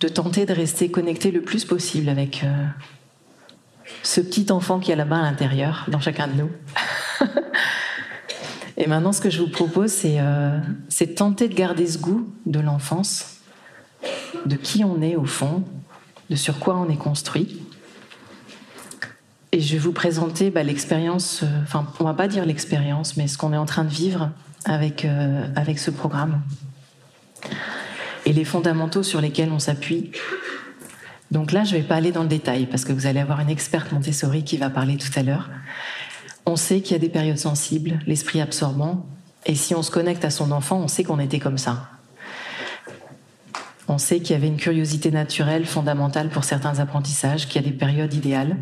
de 0.00 0.08
tenter 0.08 0.46
de 0.46 0.52
rester 0.52 0.90
connecté 0.90 1.30
le 1.30 1.40
plus 1.40 1.64
possible 1.64 2.08
avec 2.08 2.44
euh, 2.44 2.66
ce 4.02 4.20
petit 4.20 4.50
enfant 4.52 4.78
qui 4.78 4.92
a 4.92 4.96
là-bas 4.96 5.18
à 5.18 5.22
l'intérieur, 5.22 5.86
dans 5.88 6.00
chacun 6.00 6.28
de 6.28 6.34
nous. 6.34 6.50
Et 8.76 8.86
maintenant, 8.86 9.12
ce 9.12 9.20
que 9.20 9.30
je 9.30 9.40
vous 9.40 9.48
propose, 9.48 9.90
c'est 9.90 10.16
euh, 10.18 10.58
tenter 11.16 11.48
de 11.48 11.54
garder 11.54 11.86
ce 11.86 11.98
goût 11.98 12.30
de 12.44 12.60
l'enfance, 12.60 13.38
de 14.44 14.56
qui 14.56 14.84
on 14.84 15.00
est 15.00 15.16
au 15.16 15.24
fond, 15.24 15.64
de 16.28 16.36
sur 16.36 16.58
quoi 16.58 16.76
on 16.76 16.88
est 16.90 16.96
construit. 16.96 17.62
Et 19.52 19.60
je 19.60 19.72
vais 19.72 19.78
vous 19.78 19.92
présenter 19.92 20.50
bah, 20.50 20.62
l'expérience, 20.62 21.42
euh, 21.42 21.62
enfin, 21.62 21.86
on 22.00 22.04
va 22.04 22.12
pas 22.12 22.28
dire 22.28 22.44
l'expérience, 22.44 23.16
mais 23.16 23.26
ce 23.28 23.38
qu'on 23.38 23.54
est 23.54 23.56
en 23.56 23.64
train 23.64 23.84
de 23.84 23.90
vivre 23.90 24.30
avec, 24.66 25.06
euh, 25.06 25.46
avec 25.56 25.78
ce 25.78 25.90
programme. 25.90 26.42
Et 28.26 28.34
les 28.34 28.44
fondamentaux 28.44 29.02
sur 29.02 29.22
lesquels 29.22 29.50
on 29.50 29.58
s'appuie. 29.58 30.10
Donc 31.30 31.52
là, 31.52 31.64
je 31.64 31.74
ne 31.74 31.80
vais 31.80 31.86
pas 31.86 31.96
aller 31.96 32.12
dans 32.12 32.22
le 32.22 32.28
détail 32.28 32.66
parce 32.66 32.84
que 32.84 32.92
vous 32.92 33.06
allez 33.06 33.20
avoir 33.20 33.40
une 33.40 33.48
experte 33.48 33.92
Montessori 33.92 34.44
qui 34.44 34.58
va 34.58 34.68
parler 34.68 34.98
tout 34.98 35.10
à 35.18 35.22
l'heure. 35.22 35.48
On 36.44 36.56
sait 36.56 36.80
qu'il 36.80 36.92
y 36.92 36.96
a 36.96 37.00
des 37.00 37.08
périodes 37.08 37.38
sensibles, 37.38 37.98
l'esprit 38.06 38.40
absorbant, 38.40 39.06
et 39.46 39.54
si 39.54 39.74
on 39.74 39.82
se 39.82 39.90
connecte 39.90 40.24
à 40.24 40.30
son 40.30 40.50
enfant, 40.50 40.78
on 40.78 40.88
sait 40.88 41.04
qu'on 41.04 41.20
était 41.20 41.38
comme 41.38 41.58
ça. 41.58 41.88
On 43.88 43.98
sait 43.98 44.18
qu'il 44.18 44.32
y 44.32 44.34
avait 44.34 44.48
une 44.48 44.56
curiosité 44.56 45.12
naturelle 45.12 45.64
fondamentale 45.64 46.28
pour 46.28 46.42
certains 46.42 46.80
apprentissages, 46.80 47.46
qu'il 47.46 47.62
y 47.62 47.64
a 47.64 47.68
des 47.68 47.76
périodes 47.76 48.12
idéales. 48.12 48.56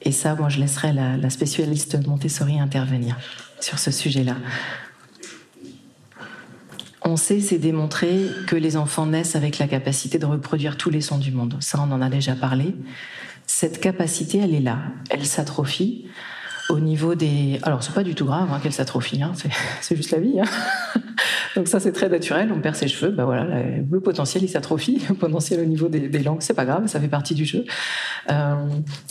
Et 0.00 0.12
ça, 0.12 0.34
moi, 0.34 0.48
je 0.48 0.58
laisserai 0.58 0.92
la, 0.92 1.30
spécialiste 1.30 2.06
Montessori 2.06 2.58
intervenir 2.58 3.18
sur 3.60 3.78
ce 3.78 3.90
sujet-là. 3.90 4.36
On 7.04 7.16
sait, 7.16 7.40
c'est 7.40 7.58
démontré, 7.58 8.26
que 8.46 8.54
les 8.54 8.76
enfants 8.76 9.06
naissent 9.06 9.34
avec 9.34 9.58
la 9.58 9.66
capacité 9.66 10.18
de 10.18 10.26
reproduire 10.26 10.76
tous 10.76 10.90
les 10.90 11.00
sons 11.00 11.18
du 11.18 11.32
monde. 11.32 11.56
Ça, 11.60 11.78
on 11.80 11.90
en 11.90 12.00
a 12.00 12.08
déjà 12.08 12.34
parlé. 12.34 12.74
Cette 13.46 13.80
capacité, 13.80 14.38
elle 14.38 14.54
est 14.54 14.60
là. 14.60 14.78
Elle 15.10 15.26
s'atrophie 15.26 16.06
au 16.68 16.78
niveau 16.78 17.14
des. 17.14 17.58
Alors, 17.62 17.82
c'est 17.82 17.94
pas 17.94 18.04
du 18.04 18.14
tout 18.14 18.24
grave 18.24 18.48
hein, 18.52 18.60
qu'elle 18.62 18.72
s'atrophie, 18.72 19.22
hein, 19.22 19.32
c'est 19.80 19.96
juste 19.96 20.12
la 20.12 20.20
vie. 20.20 20.40
Hein. 20.40 21.00
Donc, 21.56 21.68
ça, 21.68 21.80
c'est 21.80 21.92
très 21.92 22.08
naturel. 22.08 22.50
On 22.54 22.60
perd 22.60 22.76
ses 22.76 22.88
cheveux, 22.88 23.12
ben 23.12 23.24
voilà, 23.24 23.46
le 23.90 24.00
potentiel, 24.00 24.42
il 24.42 24.48
s'atrophie. 24.48 25.02
Le 25.08 25.14
potentiel 25.14 25.60
au 25.60 25.64
niveau 25.64 25.88
des, 25.88 26.22
langues, 26.22 26.40
c'est 26.40 26.54
pas 26.54 26.64
grave, 26.64 26.86
ça 26.86 26.98
fait 26.98 27.08
partie 27.08 27.34
du 27.34 27.44
jeu. 27.44 27.64
Euh, 28.30 28.54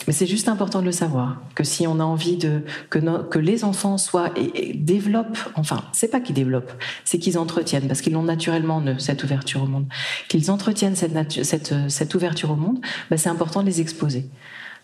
mais 0.06 0.12
c'est 0.12 0.26
juste 0.26 0.48
important 0.48 0.80
de 0.80 0.86
le 0.86 0.92
savoir 0.92 1.40
que 1.54 1.64
si 1.64 1.86
on 1.86 2.00
a 2.00 2.04
envie 2.04 2.36
de 2.36 2.62
que, 2.90 2.98
que 3.22 3.38
les 3.38 3.64
enfants 3.64 3.98
soient 3.98 4.30
et, 4.36 4.74
développent, 4.74 5.38
enfin, 5.54 5.84
c'est 5.92 6.08
pas 6.08 6.20
qu'ils 6.20 6.34
développent, 6.34 6.72
c'est 7.04 7.18
qu'ils 7.18 7.38
entretiennent, 7.38 7.86
parce 7.86 8.00
qu'ils 8.00 8.12
l'ont 8.14 8.22
naturellement 8.22 8.82
cette 8.98 9.22
ouverture 9.22 9.62
au 9.62 9.66
monde, 9.66 9.86
qu'ils 10.28 10.50
entretiennent 10.50 10.96
cette, 10.96 11.44
cette, 11.44 11.74
cette 11.88 12.14
ouverture 12.14 12.50
au 12.50 12.56
monde, 12.56 12.80
ben, 13.10 13.16
c'est 13.16 13.30
important 13.30 13.60
de 13.60 13.66
les 13.66 13.80
exposer, 13.80 14.26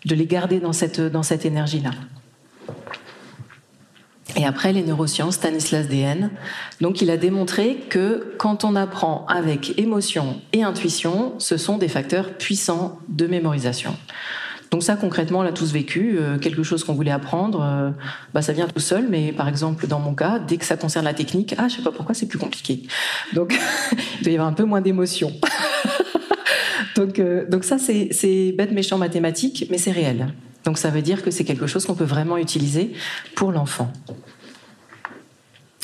de 0.04 0.14
les 0.14 0.26
garder 0.26 0.60
dans 0.60 0.72
cette, 0.72 1.00
dans 1.00 1.22
cette 1.22 1.44
énergie-là. 1.44 1.90
Et 4.36 4.44
après, 4.44 4.72
les 4.72 4.82
neurosciences, 4.82 5.34
Stanislas 5.36 5.88
Dehaene, 5.88 6.30
donc 6.80 7.00
il 7.00 7.10
a 7.10 7.16
démontré 7.16 7.76
que 7.88 8.34
quand 8.38 8.64
on 8.64 8.76
apprend 8.76 9.26
avec 9.26 9.78
émotion 9.78 10.40
et 10.52 10.62
intuition, 10.62 11.34
ce 11.38 11.56
sont 11.56 11.78
des 11.78 11.88
facteurs 11.88 12.34
puissants 12.34 12.98
de 13.08 13.26
mémorisation. 13.26 13.96
Donc 14.70 14.82
ça, 14.82 14.96
concrètement, 14.96 15.38
on 15.38 15.42
l'a 15.42 15.52
tous 15.52 15.72
vécu. 15.72 16.18
Euh, 16.18 16.38
quelque 16.38 16.62
chose 16.62 16.84
qu'on 16.84 16.92
voulait 16.92 17.10
apprendre, 17.10 17.62
euh, 17.62 17.90
bah, 18.34 18.42
ça 18.42 18.52
vient 18.52 18.68
tout 18.68 18.80
seul. 18.80 19.06
Mais 19.08 19.32
par 19.32 19.48
exemple, 19.48 19.86
dans 19.86 19.98
mon 19.98 20.14
cas, 20.14 20.38
dès 20.38 20.58
que 20.58 20.64
ça 20.64 20.76
concerne 20.76 21.06
la 21.06 21.14
technique, 21.14 21.54
ah, 21.56 21.68
je 21.68 21.76
sais 21.76 21.82
pas 21.82 21.92
pourquoi, 21.92 22.14
c'est 22.14 22.26
plus 22.26 22.38
compliqué. 22.38 22.82
Donc, 23.32 23.58
il 24.18 24.24
doit 24.24 24.32
y 24.32 24.34
avoir 24.34 24.48
un 24.48 24.52
peu 24.52 24.64
moins 24.64 24.82
d'émotion. 24.82 25.32
donc, 26.96 27.18
euh, 27.18 27.48
donc 27.48 27.64
ça, 27.64 27.78
c'est 27.78 28.52
bête, 28.52 28.72
méchant, 28.72 28.98
mathématique, 28.98 29.66
mais 29.70 29.78
c'est 29.78 29.92
réel. 29.92 30.28
Donc 30.68 30.76
ça 30.76 30.90
veut 30.90 31.00
dire 31.00 31.22
que 31.22 31.30
c'est 31.30 31.44
quelque 31.44 31.66
chose 31.66 31.86
qu'on 31.86 31.94
peut 31.94 32.04
vraiment 32.04 32.36
utiliser 32.36 32.92
pour 33.34 33.52
l'enfant. 33.52 33.90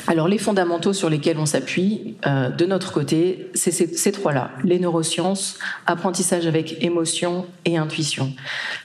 Alors 0.06 0.28
les 0.28 0.38
fondamentaux 0.38 0.92
sur 0.92 1.08
lesquels 1.08 1.38
on 1.38 1.46
s'appuie 1.46 2.16
euh, 2.26 2.50
de 2.50 2.66
notre 2.66 2.92
côté, 2.92 3.50
c'est 3.54 3.70
ces, 3.70 4.12
trois-là. 4.12 4.50
Les 4.62 4.78
neurosciences, 4.78 5.58
apprentissage 5.86 6.46
avec 6.46 6.82
émotion 6.82 7.46
et 7.64 7.78
intuition. 7.78 8.32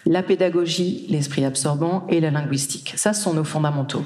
La 0.06 0.24
pédagogie, 0.24 1.06
l'esprit 1.10 1.44
absorbant 1.44 2.08
et 2.10 2.22
la 2.22 2.32
linguistique. 2.32 2.94
Ça, 2.96 3.14
ce 3.14 3.24
sont 3.24 3.34
nos 3.34 3.44
fondamentaux. 3.44 4.04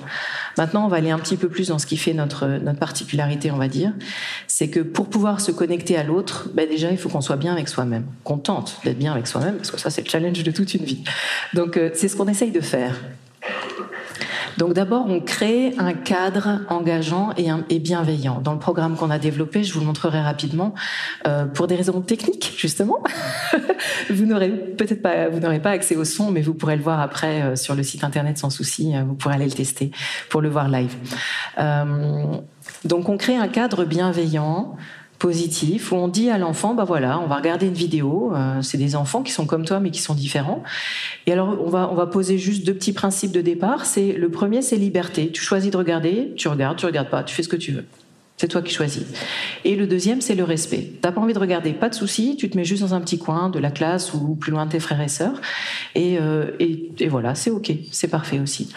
Maintenant, 0.58 0.86
on 0.86 0.88
va 0.88 0.98
aller 0.98 1.12
un 1.12 1.20
petit 1.20 1.38
peu 1.38 1.50
plus 1.50 1.68
dans 1.68 1.78
ce 1.78 1.86
qui 1.86 1.98
fait 1.98 2.14
notre, 2.14 2.48
notre 2.48 2.80
particularité, 2.80 3.52
on 3.52 3.58
va 3.58 3.68
dire. 3.68 3.94
C'est 4.48 4.70
que 4.70 4.80
pour 4.80 5.08
pouvoir 5.08 5.40
se 5.40 5.52
connecter 5.52 5.96
à 5.98 6.04
l'autre, 6.04 6.50
ben 6.54 6.68
déjà, 6.68 6.90
il 6.90 6.98
faut 6.98 7.10
qu'on 7.10 7.22
soit 7.22 7.38
bien 7.38 7.54
avec 7.54 7.70
soi-même. 7.70 8.06
Qu'on 8.24 8.40
tente 8.40 8.80
d'être 8.84 8.98
bien 8.98 9.12
avec 9.12 9.28
soi-même, 9.28 9.58
parce 9.58 9.70
que 9.70 9.80
ça, 9.80 9.92
c'est 9.92 10.04
le 10.04 10.10
challenge 10.10 10.42
de 10.42 10.52
toute 10.52 10.74
une 10.74 10.84
vie. 10.84 11.04
Donc, 11.54 11.78
euh, 11.78 11.92
c'est 11.94 12.08
ce 12.08 12.16
qu'on 12.16 12.28
essaye 12.28 12.52
de 12.52 12.62
faire. 12.62 12.96
Donc 14.58 14.74
d'abord, 14.74 15.06
on 15.08 15.20
crée 15.20 15.74
un 15.78 15.94
cadre 15.94 16.62
engageant 16.70 17.32
et, 17.38 17.80
bienveillant. 17.80 18.42
Dans 18.42 18.54
le 18.54 18.60
programme 18.60 18.96
qu'on 18.96 19.10
a 19.10 19.20
développé, 19.20 19.64
je 19.64 19.74
vous 19.74 19.80
le 19.80 19.86
montrerai 19.86 20.22
rapidement, 20.22 20.74
euh, 21.28 21.46
pour 21.46 21.68
des 21.68 21.76
raisons 21.76 22.02
techniques 22.02 22.54
justement. 22.58 22.98
vous 24.10 24.26
n'aurez 24.26 24.50
peut-être 24.50 25.02
pas, 25.02 25.30
vous 25.30 25.40
n'aurez 25.40 25.60
pas 25.60 25.72
accès 25.72 25.96
au 25.96 26.06
son, 26.06 26.32
mais 26.32 26.42
vous 26.42 26.54
pourrez 26.54 26.76
le 26.76 26.84
voir 26.84 27.00
après 27.00 27.42
euh, 27.42 27.56
sur 27.56 27.76
le 27.76 27.84
site 27.84 28.04
internet 28.04 28.38
sans 28.38 28.50
souci. 28.50 28.96
Euh, 28.96 29.04
vous 29.04 29.16
pourrez 29.16 29.36
aller 29.36 29.46
le 29.46 29.52
tester 29.52 29.92
pour 30.30 30.42
le 30.42 30.50
voir 30.50 30.70
live. 30.70 30.96
Euh, 31.60 32.38
donc 32.86 33.10
on 33.10 33.18
crée 33.18 33.36
un 33.36 33.48
cadre 33.48 33.86
bienveillant 33.86 34.76
positif 35.24 35.94
où 35.94 35.96
on 35.96 36.10
dit 36.10 36.30
à 36.30 36.38
l'enfant 36.38 36.74
bah 36.74 36.84
voilà 36.84 37.18
on 37.18 37.28
va 37.28 37.38
regarder 37.38 37.68
une 37.68 37.74
vidéo 37.74 38.34
euh, 38.36 38.62
c'est 38.62 38.78
des 38.78 38.94
enfants 38.98 39.24
qui 39.24 39.32
sont 39.32 39.46
comme 39.46 39.64
toi 39.64 39.80
mais 39.80 39.90
qui 39.90 40.02
sont 40.02 40.16
différents. 40.16 40.64
Et 41.28 41.32
alors 41.32 41.58
on 41.66 41.70
va 41.70 41.90
on 41.90 41.96
va 41.96 42.08
poser 42.08 42.38
juste 42.38 42.66
deux 42.66 42.74
petits 42.74 42.92
principes 42.92 43.32
de 43.32 43.40
départ. 43.40 43.86
C'est 43.86 44.12
le 44.12 44.30
premier 44.30 44.62
c'est 44.62 44.76
liberté. 44.76 45.32
Tu 45.32 45.42
choisis 45.42 45.72
de 45.72 45.78
regarder 45.78 46.34
tu 46.36 46.50
regardes 46.50 46.78
tu 46.78 46.86
regardes 46.86 47.10
pas 47.10 47.24
tu 47.24 47.34
fais 47.34 47.44
ce 47.44 47.48
que 47.48 47.56
tu 47.56 47.72
veux 47.72 47.86
c'est 48.38 48.48
toi 48.48 48.62
qui 48.62 48.74
choisis. 48.74 49.04
Et 49.64 49.76
le 49.76 49.88
deuxième, 49.88 50.20
c'est 50.20 50.36
le 50.36 50.44
respect. 50.44 50.92
T'as 51.02 51.12
pas 51.12 51.22
envie 51.22 51.34
de 51.34 51.40
regarder, 51.40 51.72
pas 51.72 51.90
de 51.90 51.96
souci, 51.96 52.36
tu 52.36 52.50
te 52.50 52.58
mets 52.58 52.66
juste 52.66 52.82
dans 52.82 52.94
un 52.94 53.02
petit 53.02 53.20
coin 53.20 53.50
de 53.50 53.60
la 53.60 53.72
classe 53.72 54.14
ou 54.14 54.36
plus 54.36 54.52
loin 54.52 54.66
de 54.66 54.72
tes 54.72 54.80
frères 54.80 55.02
et 55.02 55.08
sœurs. 55.08 55.40
Et, 55.96 56.18
euh, 56.20 56.52
et 56.60 57.08
voilà, 57.08 57.36
c'est 57.36 57.52
ok, 57.52 57.72
c'est 57.92 58.08
parfait 58.08 58.40
aussi. 58.40 58.74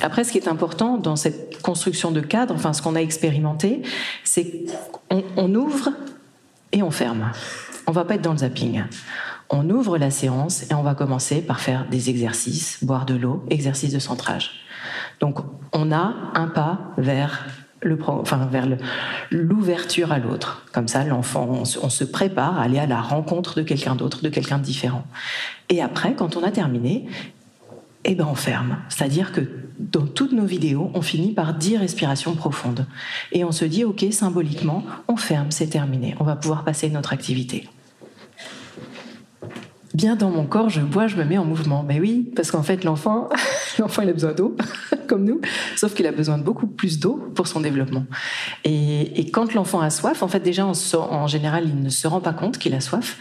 Après, 0.00 0.24
ce 0.24 0.32
qui 0.32 0.38
est 0.38 0.48
important 0.48 0.96
dans 0.98 1.16
cette 1.16 1.60
construction 1.62 2.10
de 2.10 2.20
cadre, 2.20 2.54
enfin 2.54 2.72
ce 2.72 2.82
qu'on 2.82 2.96
a 2.96 3.00
expérimenté, 3.00 3.82
c'est 4.24 4.64
qu'on 5.08 5.24
on 5.36 5.54
ouvre 5.54 5.90
et 6.72 6.82
on 6.82 6.90
ferme. 6.90 7.30
On 7.86 7.92
va 7.92 8.04
pas 8.04 8.14
être 8.14 8.22
dans 8.22 8.32
le 8.32 8.38
zapping. 8.38 8.84
On 9.48 9.70
ouvre 9.70 9.96
la 9.96 10.10
séance 10.10 10.68
et 10.70 10.74
on 10.74 10.82
va 10.82 10.94
commencer 10.94 11.40
par 11.40 11.60
faire 11.60 11.86
des 11.88 12.10
exercices, 12.10 12.82
boire 12.82 13.06
de 13.06 13.14
l'eau, 13.14 13.44
exercice 13.48 13.92
de 13.92 13.98
centrage. 13.98 14.66
Donc 15.20 15.38
on 15.72 15.92
a 15.92 16.14
un 16.34 16.48
pas 16.48 16.92
vers 16.98 17.46
le, 17.86 17.98
enfin, 18.06 18.46
vers 18.50 18.66
l'ouverture 19.30 20.12
à 20.12 20.18
l'autre. 20.18 20.64
Comme 20.72 20.88
ça, 20.88 21.04
l'enfant, 21.04 21.48
on, 21.48 21.64
se 21.64 22.04
prépare 22.04 22.58
à 22.58 22.62
aller 22.62 22.78
à 22.78 22.86
la 22.86 23.00
rencontre 23.00 23.56
de 23.56 23.62
quelqu'un 23.62 23.94
d'autre, 23.94 24.22
de 24.22 24.28
quelqu'un 24.28 24.58
de 24.58 24.64
différent. 24.64 25.04
Et 25.68 25.80
après, 25.82 26.14
quand 26.14 26.36
on 26.36 26.42
a 26.42 26.50
terminé, 26.50 27.06
eh 28.04 28.14
ben 28.14 28.26
on 28.30 28.34
ferme. 28.34 28.78
C'est-à-dire 28.88 29.32
que 29.32 29.40
dans 29.78 30.06
toutes 30.06 30.32
nos 30.32 30.44
vidéos, 30.44 30.90
on 30.94 31.02
finit 31.02 31.32
par 31.32 31.54
10 31.54 31.78
respirations 31.78 32.34
profondes. 32.34 32.86
Et 33.32 33.44
on 33.44 33.52
se 33.52 33.64
dit, 33.64 33.84
OK, 33.84 34.04
symboliquement, 34.10 34.84
on 35.08 35.16
ferme, 35.16 35.50
c'est 35.50 35.68
terminé. 35.68 36.14
On 36.20 36.24
va 36.24 36.36
pouvoir 36.36 36.64
passer 36.64 36.88
notre 36.90 37.12
activité 37.12 37.68
bien 39.96 40.14
dans 40.14 40.30
mon 40.30 40.44
corps, 40.44 40.68
je 40.68 40.82
bois, 40.82 41.06
je 41.06 41.16
me 41.16 41.24
mets 41.24 41.38
en 41.38 41.44
mouvement. 41.44 41.82
Mais 41.82 41.98
oui, 41.98 42.30
parce 42.36 42.50
qu'en 42.50 42.62
fait, 42.62 42.84
l'enfant, 42.84 43.28
l'enfant, 43.78 44.02
il 44.02 44.08
a 44.08 44.12
besoin 44.12 44.32
d'eau, 44.32 44.56
comme 45.06 45.24
nous, 45.24 45.40
sauf 45.76 45.94
qu'il 45.94 46.06
a 46.06 46.12
besoin 46.12 46.38
de 46.38 46.42
beaucoup 46.42 46.66
plus 46.66 46.98
d'eau 46.98 47.30
pour 47.34 47.46
son 47.46 47.60
développement. 47.60 48.04
Et, 48.64 49.30
quand 49.32 49.52
l'enfant 49.54 49.80
a 49.80 49.90
soif, 49.90 50.22
en 50.22 50.28
fait, 50.28 50.40
déjà, 50.40 50.66
en 50.66 51.26
général, 51.26 51.64
il 51.66 51.80
ne 51.82 51.90
se 51.90 52.08
rend 52.08 52.20
pas 52.20 52.32
compte 52.32 52.58
qu'il 52.58 52.74
a 52.74 52.80
soif. 52.80 53.18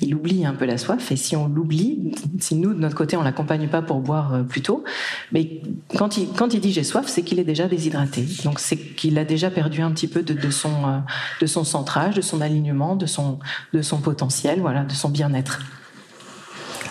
Il 0.00 0.14
oublie 0.14 0.46
un 0.46 0.54
peu 0.54 0.64
la 0.64 0.78
soif. 0.78 1.10
Et 1.12 1.16
si 1.16 1.36
on 1.36 1.48
l'oublie, 1.48 2.12
si 2.38 2.54
nous, 2.54 2.72
de 2.72 2.78
notre 2.78 2.96
côté, 2.96 3.16
on 3.16 3.22
l'accompagne 3.22 3.68
pas 3.68 3.82
pour 3.82 4.00
boire 4.00 4.34
euh, 4.34 4.42
plus 4.42 4.62
tôt, 4.62 4.84
mais 5.32 5.60
quand 5.96 6.16
il, 6.16 6.60
dit 6.60 6.72
j'ai 6.72 6.84
soif, 6.84 7.06
c'est 7.08 7.22
qu'il 7.22 7.38
est 7.38 7.44
déjà 7.44 7.66
déshydraté. 7.66 8.24
Donc, 8.44 8.60
c'est 8.60 8.76
qu'il 8.76 9.18
a 9.18 9.24
déjà 9.24 9.50
perdu 9.50 9.82
un 9.82 9.90
petit 9.90 10.08
peu 10.08 10.22
de, 10.22 10.32
de, 10.32 10.50
son, 10.50 10.70
euh, 10.70 10.98
de 11.40 11.46
son 11.46 11.64
centrage, 11.64 12.14
de 12.14 12.20
son 12.20 12.40
alignement, 12.40 12.96
de 12.96 13.06
son, 13.06 13.38
de 13.72 13.82
son 13.82 13.98
potentiel, 13.98 14.60
voilà, 14.60 14.84
de 14.84 14.92
son 14.92 15.10
bien-être. 15.10 15.60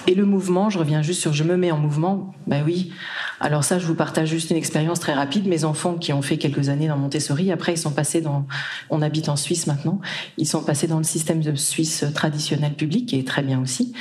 Et 0.07 0.15
le 0.15 0.25
mouvement, 0.25 0.69
je 0.69 0.79
reviens 0.79 1.01
juste 1.01 1.21
sur 1.21 1.33
je 1.33 1.43
me 1.43 1.57
mets 1.57 1.71
en 1.71 1.77
mouvement. 1.77 2.33
Ben 2.47 2.63
oui. 2.65 2.91
Alors 3.39 3.63
ça, 3.63 3.77
je 3.77 3.85
vous 3.85 3.93
partage 3.93 4.29
juste 4.29 4.49
une 4.49 4.57
expérience 4.57 4.99
très 4.99 5.13
rapide. 5.13 5.47
Mes 5.47 5.63
enfants 5.63 5.95
qui 5.95 6.13
ont 6.13 6.21
fait 6.21 6.37
quelques 6.37 6.69
années 6.69 6.87
dans 6.87 6.97
Montessori, 6.97 7.51
après 7.51 7.73
ils 7.73 7.77
sont 7.77 7.91
passés 7.91 8.21
dans, 8.21 8.47
on 8.89 9.01
habite 9.01 9.29
en 9.29 9.35
Suisse 9.35 9.67
maintenant, 9.67 9.99
ils 10.37 10.47
sont 10.47 10.63
passés 10.63 10.87
dans 10.87 10.97
le 10.97 11.03
système 11.03 11.41
de 11.41 11.53
Suisse 11.55 12.05
traditionnel 12.15 12.73
public, 12.73 13.07
qui 13.09 13.19
est 13.19 13.27
très 13.27 13.43
bien 13.43 13.61
aussi. 13.61 13.93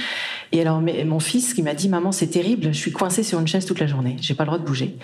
Et 0.52 0.60
alors 0.60 0.80
mon 0.80 1.20
fils 1.20 1.54
qui 1.54 1.62
m'a 1.62 1.74
dit, 1.74 1.88
maman, 1.88 2.12
c'est 2.12 2.28
terrible, 2.28 2.68
je 2.72 2.78
suis 2.78 2.92
coincé 2.92 3.22
sur 3.22 3.40
une 3.40 3.46
chaise 3.46 3.66
toute 3.66 3.80
la 3.80 3.86
journée, 3.86 4.16
j'ai 4.20 4.34
pas 4.34 4.44
le 4.44 4.48
droit 4.48 4.58
de 4.58 4.64
bouger. 4.64 4.96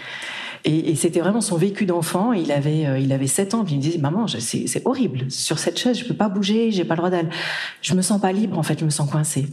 Et, 0.64 0.94
c'était 0.94 1.20
vraiment 1.20 1.40
son 1.40 1.56
vécu 1.56 1.86
d'enfant. 1.86 2.32
Il 2.32 2.52
avait, 2.52 2.86
euh, 2.86 2.98
il 2.98 3.12
avait 3.12 3.26
7 3.26 3.54
ans. 3.54 3.64
Puis 3.64 3.74
il 3.74 3.78
me 3.78 3.82
disait, 3.82 3.98
maman, 3.98 4.26
c'est 4.28 4.82
horrible. 4.84 5.28
Sur 5.28 5.58
cette 5.58 5.76
chaise, 5.76 5.98
je 5.98 6.04
peux 6.04 6.14
pas 6.14 6.28
bouger. 6.28 6.70
J'ai 6.70 6.84
pas 6.84 6.94
le 6.94 6.98
droit 6.98 7.10
d'aller. 7.10 7.28
Je 7.80 7.94
me 7.94 8.02
sens 8.02 8.20
pas 8.20 8.30
libre. 8.30 8.56
En 8.56 8.62
fait, 8.62 8.78
je 8.78 8.84
me 8.84 8.90
sens 8.90 9.10
coincé. 9.10 9.48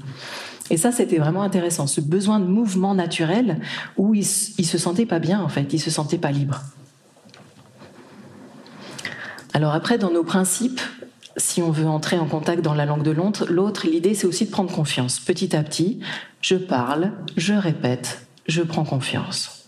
Et 0.70 0.78
ça, 0.78 0.92
c'était 0.92 1.18
vraiment 1.18 1.42
intéressant, 1.42 1.88
ce 1.88 2.02
besoin 2.02 2.40
de 2.40 2.46
mouvement 2.46 2.94
naturel 2.94 3.60
où 3.98 4.14
il, 4.14 4.26
se 4.26 4.78
sentait 4.78 5.06
pas 5.06 5.20
bien, 5.20 5.42
en 5.42 5.50
fait, 5.50 5.74
il 5.74 5.80
se 5.80 5.90
sentait 5.90 6.18
pas 6.18 6.32
libre. 6.32 6.62
Alors 9.54 9.74
après, 9.74 9.98
dans 9.98 10.12
nos 10.12 10.24
principes, 10.24 10.82
si 11.38 11.62
on 11.62 11.72
veut 11.72 11.88
entrer 11.88 12.20
en 12.20 12.28
contact 12.28 12.62
dans 12.62 12.76
la 12.76 12.86
langue 12.86 13.04
de 13.04 13.12
l'autre, 13.12 13.88
l'idée, 13.88 14.14
c'est 14.14 14.28
aussi 14.28 14.46
de 14.46 14.52
prendre 14.52 14.72
confiance. 14.72 15.20
Petit 15.20 15.56
à 15.56 15.64
petit, 15.64 16.02
je 16.42 16.56
parle, 16.56 17.14
je 17.36 17.54
répète, 17.54 18.28
je 18.48 18.62
prends 18.62 18.84
confiance. 18.84 19.66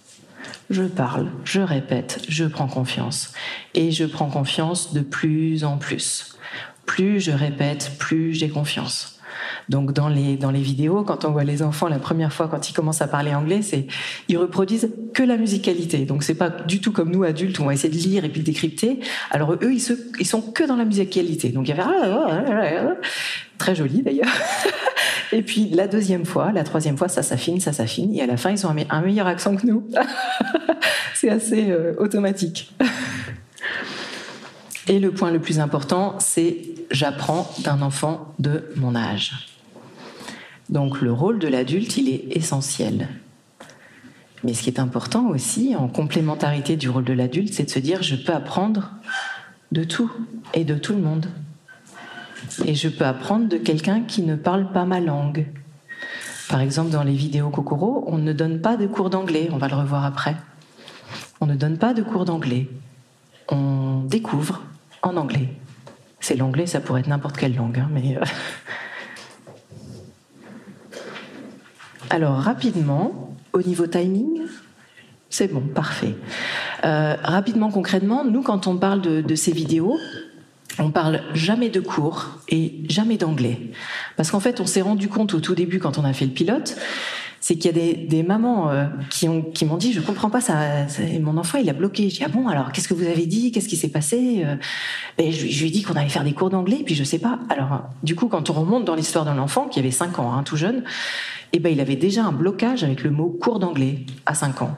Je 0.70 0.84
parle, 0.84 1.28
je 1.44 1.62
répète, 1.62 2.22
je 2.30 2.46
prends 2.46 2.68
confiance. 2.68 3.34
Et 3.74 3.92
je 3.92 4.06
prends 4.06 4.30
confiance 4.30 4.94
de 4.94 5.02
plus 5.02 5.64
en 5.64 5.78
plus. 5.78 6.38
Plus 6.86 7.20
je 7.20 7.32
répète, 7.32 7.94
plus 7.98 8.34
j'ai 8.34 8.50
confiance. 8.50 9.20
Donc 9.72 9.94
dans 9.94 10.10
les 10.10 10.36
dans 10.36 10.52
les 10.52 10.60
vidéos, 10.60 11.04
quand 11.06 11.24
on 11.24 11.32
voit 11.32 11.46
les 11.46 11.64
enfants 11.64 11.88
la 11.88 11.98
première 11.98 12.34
fois 12.34 12.50
quand 12.50 12.70
ils 12.70 12.74
commencent 12.74 13.02
à 13.02 13.08
parler 13.08 13.34
anglais, 13.34 13.62
c'est 13.62 13.88
ils 14.28 14.38
reproduisent 14.38 14.92
que 15.14 15.24
la 15.24 15.38
musicalité. 15.38 16.00
Donc 16.00 16.24
c'est 16.24 16.36
pas 16.36 16.50
du 16.50 16.82
tout 16.82 16.92
comme 16.92 17.10
nous 17.10 17.24
adultes 17.24 17.58
où 17.58 17.64
on 17.64 17.68
va 17.68 17.74
essayer 17.74 17.90
de 17.90 17.98
lire 17.98 18.26
et 18.26 18.30
puis 18.30 18.42
de 18.42 18.46
décrypter. 18.46 19.00
Alors 19.30 19.54
eux 19.54 19.72
ils 19.72 19.80
se, 19.80 19.94
ils 20.20 20.28
sont 20.28 20.42
que 20.42 20.66
dans 20.66 20.76
la 20.76 20.84
musicalité. 20.84 21.50
Donc 21.50 21.70
il 21.70 21.70
y 21.70 21.72
avait 21.72 21.84
ah, 21.86 22.28
ah, 22.30 22.44
ah, 22.50 22.96
très 23.58 23.74
joli 23.74 24.02
d'ailleurs. 24.02 24.28
Et 25.34 25.42
puis 25.42 25.70
la 25.70 25.88
deuxième 25.88 26.26
fois, 26.26 26.52
la 26.52 26.66
troisième 26.66 26.98
fois, 26.98 27.08
ça 27.08 27.24
s'affine, 27.24 27.62
ça 27.62 27.72
s'affine, 27.72 28.14
et 28.14 28.22
à 28.22 28.26
la 28.26 28.36
fin, 28.36 28.52
ils 28.52 28.68
ont 28.68 28.76
un, 28.90 29.02
meilleur 29.02 29.28
accent 29.28 29.56
que 29.56 29.66
nous. 29.66 29.88
c'est 31.14 31.30
assez 31.30 31.72
euh, 31.72 31.94
automatique. 32.00 32.74
Et 34.90 35.00
le 35.00 35.12
point 35.12 35.32
le 35.32 35.40
plus 35.40 35.62
important, 35.62 36.18
c'est 36.20 36.58
j'apprends 36.92 37.50
d'un 37.64 37.82
enfant 37.82 38.34
de 38.40 38.74
mon 38.76 38.94
âge. 38.94 39.51
Donc 40.72 41.02
le 41.02 41.12
rôle 41.12 41.40
de 41.40 41.48
l'adulte, 41.48 41.98
il 41.98 42.10
est 42.10 42.36
essentiel. 42.36 43.10
Mais 44.44 44.54
ce 44.54 44.64
qui 44.64 44.70
est 44.70 44.80
important 44.80 45.28
aussi, 45.28 45.76
en 45.76 45.88
complémentarité 45.88 46.78
du 46.78 46.90
rôle 46.90 47.04
de 47.04 47.14
l'adulte, 47.14 47.54
c'est 47.54 47.66
de 47.66 47.70
se 47.70 47.80
dire 47.80 48.02
je 48.02 48.16
peux 48.16 48.34
apprendre 48.34 48.92
de 49.72 49.84
tout 49.84 50.12
et 50.54 50.64
de 50.64 50.76
tout 50.76 50.94
le 50.94 51.02
monde. 51.02 51.28
Et 52.66 52.74
je 52.74 52.90
peux 52.90 53.06
apprendre 53.06 53.48
de 53.48 53.58
quelqu'un 53.58 54.02
qui 54.02 54.24
ne 54.24 54.36
parle 54.36 54.72
pas 54.72 54.86
ma 54.86 55.00
langue. 55.00 55.46
Par 56.50 56.60
exemple, 56.60 56.90
dans 56.90 57.04
les 57.04 57.14
vidéos 57.14 57.50
Kokoro, 57.50 58.04
on 58.08 58.18
ne 58.18 58.34
donne 58.34 58.60
pas 58.60 58.78
de 58.78 58.88
cours 58.88 59.10
d'anglais, 59.10 59.50
on 59.52 59.58
va 59.58 59.68
le 59.68 59.76
revoir 59.76 60.06
après. 60.06 60.36
On 61.40 61.46
ne 61.46 61.56
donne 61.56 61.78
pas 61.78 61.94
de 61.94 62.02
cours 62.02 62.26
d'anglais. 62.26 62.68
On 63.50 64.02
découvre 64.02 64.62
en 65.02 65.16
anglais. 65.18 65.50
C'est 66.20 66.36
l'anglais, 66.36 66.66
ça 66.66 66.82
pourrait 66.82 67.02
être 67.02 67.08
n'importe 67.08 67.38
quelle 67.38 67.56
langue, 67.56 67.80
hein, 67.80 67.90
mais 67.92 68.18
euh, 68.22 68.26
Alors 72.12 72.36
rapidement, 72.40 73.34
au 73.54 73.62
niveau 73.62 73.88
timing, 73.88 74.42
c'est 75.30 75.48
bon, 75.48 75.62
parfait. 75.62 76.14
Euh, 76.84 77.16
rapidement, 77.24 77.72
concrètement, 77.72 78.26
nous, 78.26 78.42
quand 78.42 78.68
on 78.68 78.76
parle 78.76 79.02
de, 79.02 79.36
ces 79.36 79.54
vidéos, 79.54 79.98
on 80.78 80.92
parle 80.92 81.22
jamais 81.34 81.70
de 81.70 81.80
cours 81.80 82.40
et 82.50 82.82
jamais 82.90 83.16
d'anglais. 83.16 83.72
Parce 84.18 84.30
qu'en 84.30 84.42
fait, 84.42 84.60
on 84.60 84.66
s'est 84.66 84.82
rendu 84.82 85.08
compte 85.08 85.34
au 85.34 85.40
tout 85.40 85.56
début, 85.56 85.80
quand 85.80 85.98
on 85.98 86.04
a 86.04 86.12
fait 86.12 86.26
le 86.26 86.32
pilote, 86.32 86.76
c'est 87.42 87.56
qu'il 87.56 87.76
y 87.76 87.92
a 87.92 88.06
des, 88.08 88.24
mamans 88.24 88.70
euh, 88.70 88.86
qui, 89.10 89.28
ont, 89.28 89.42
qui 89.42 89.66
m'ont 89.66 89.76
dit, 89.76 89.94
je 89.94 90.00
comprends 90.00 90.30
pas 90.30 90.42
ça, 90.42 90.86
mon 91.20 91.38
enfant 91.38 91.58
il 91.58 91.68
a 91.72 91.74
bloqué. 91.74 92.08
Je 92.10 92.18
dis, 92.18 92.24
ah 92.24 92.30
bon, 92.30 92.48
alors 92.48 92.72
qu'est-ce 92.72 92.88
que 92.88 92.94
vous 92.94 93.08
avez 93.08 93.26
dit? 93.26 93.52
Qu'est-ce 93.52 93.68
qui 93.68 93.78
s'est 93.78 93.90
passé? 93.90 94.44
Euh, 94.46 94.56
et 95.18 95.32
je, 95.32 95.46
lui 95.46 95.68
ai 95.68 95.72
dit 95.72 95.82
qu'on 95.82 95.96
allait 95.96 96.08
faire 96.08 96.24
des 96.24 96.34
cours 96.34 96.52
d'anglais, 96.52 96.84
puis 96.86 96.94
je 96.94 97.04
sais 97.04 97.18
pas. 97.18 97.40
Alors, 97.50 97.90
du 98.04 98.16
coup, 98.16 98.28
quand 98.28 98.52
on 98.52 98.54
remonte 98.54 98.86
dans 98.86 98.94
l'histoire 98.94 99.26
d'un 99.26 99.40
enfant 99.40 99.68
qui 99.68 99.80
avait 99.80 99.92
5 99.92 100.20
ans, 100.20 100.34
hein, 100.34 100.44
tout 100.44 100.56
jeune, 100.56 100.84
eh 101.54 101.60
ben, 101.60 101.74
il 101.74 101.82
avait 101.82 101.96
déjà 101.96 102.24
un 102.24 102.32
blocage 102.32 102.84
avec 102.84 103.04
le 103.04 103.10
mot 103.10 103.36
cours 103.42 103.58
d'anglais 103.58 104.06
à 104.28 104.36
5 104.36 104.62
ans. 104.62 104.78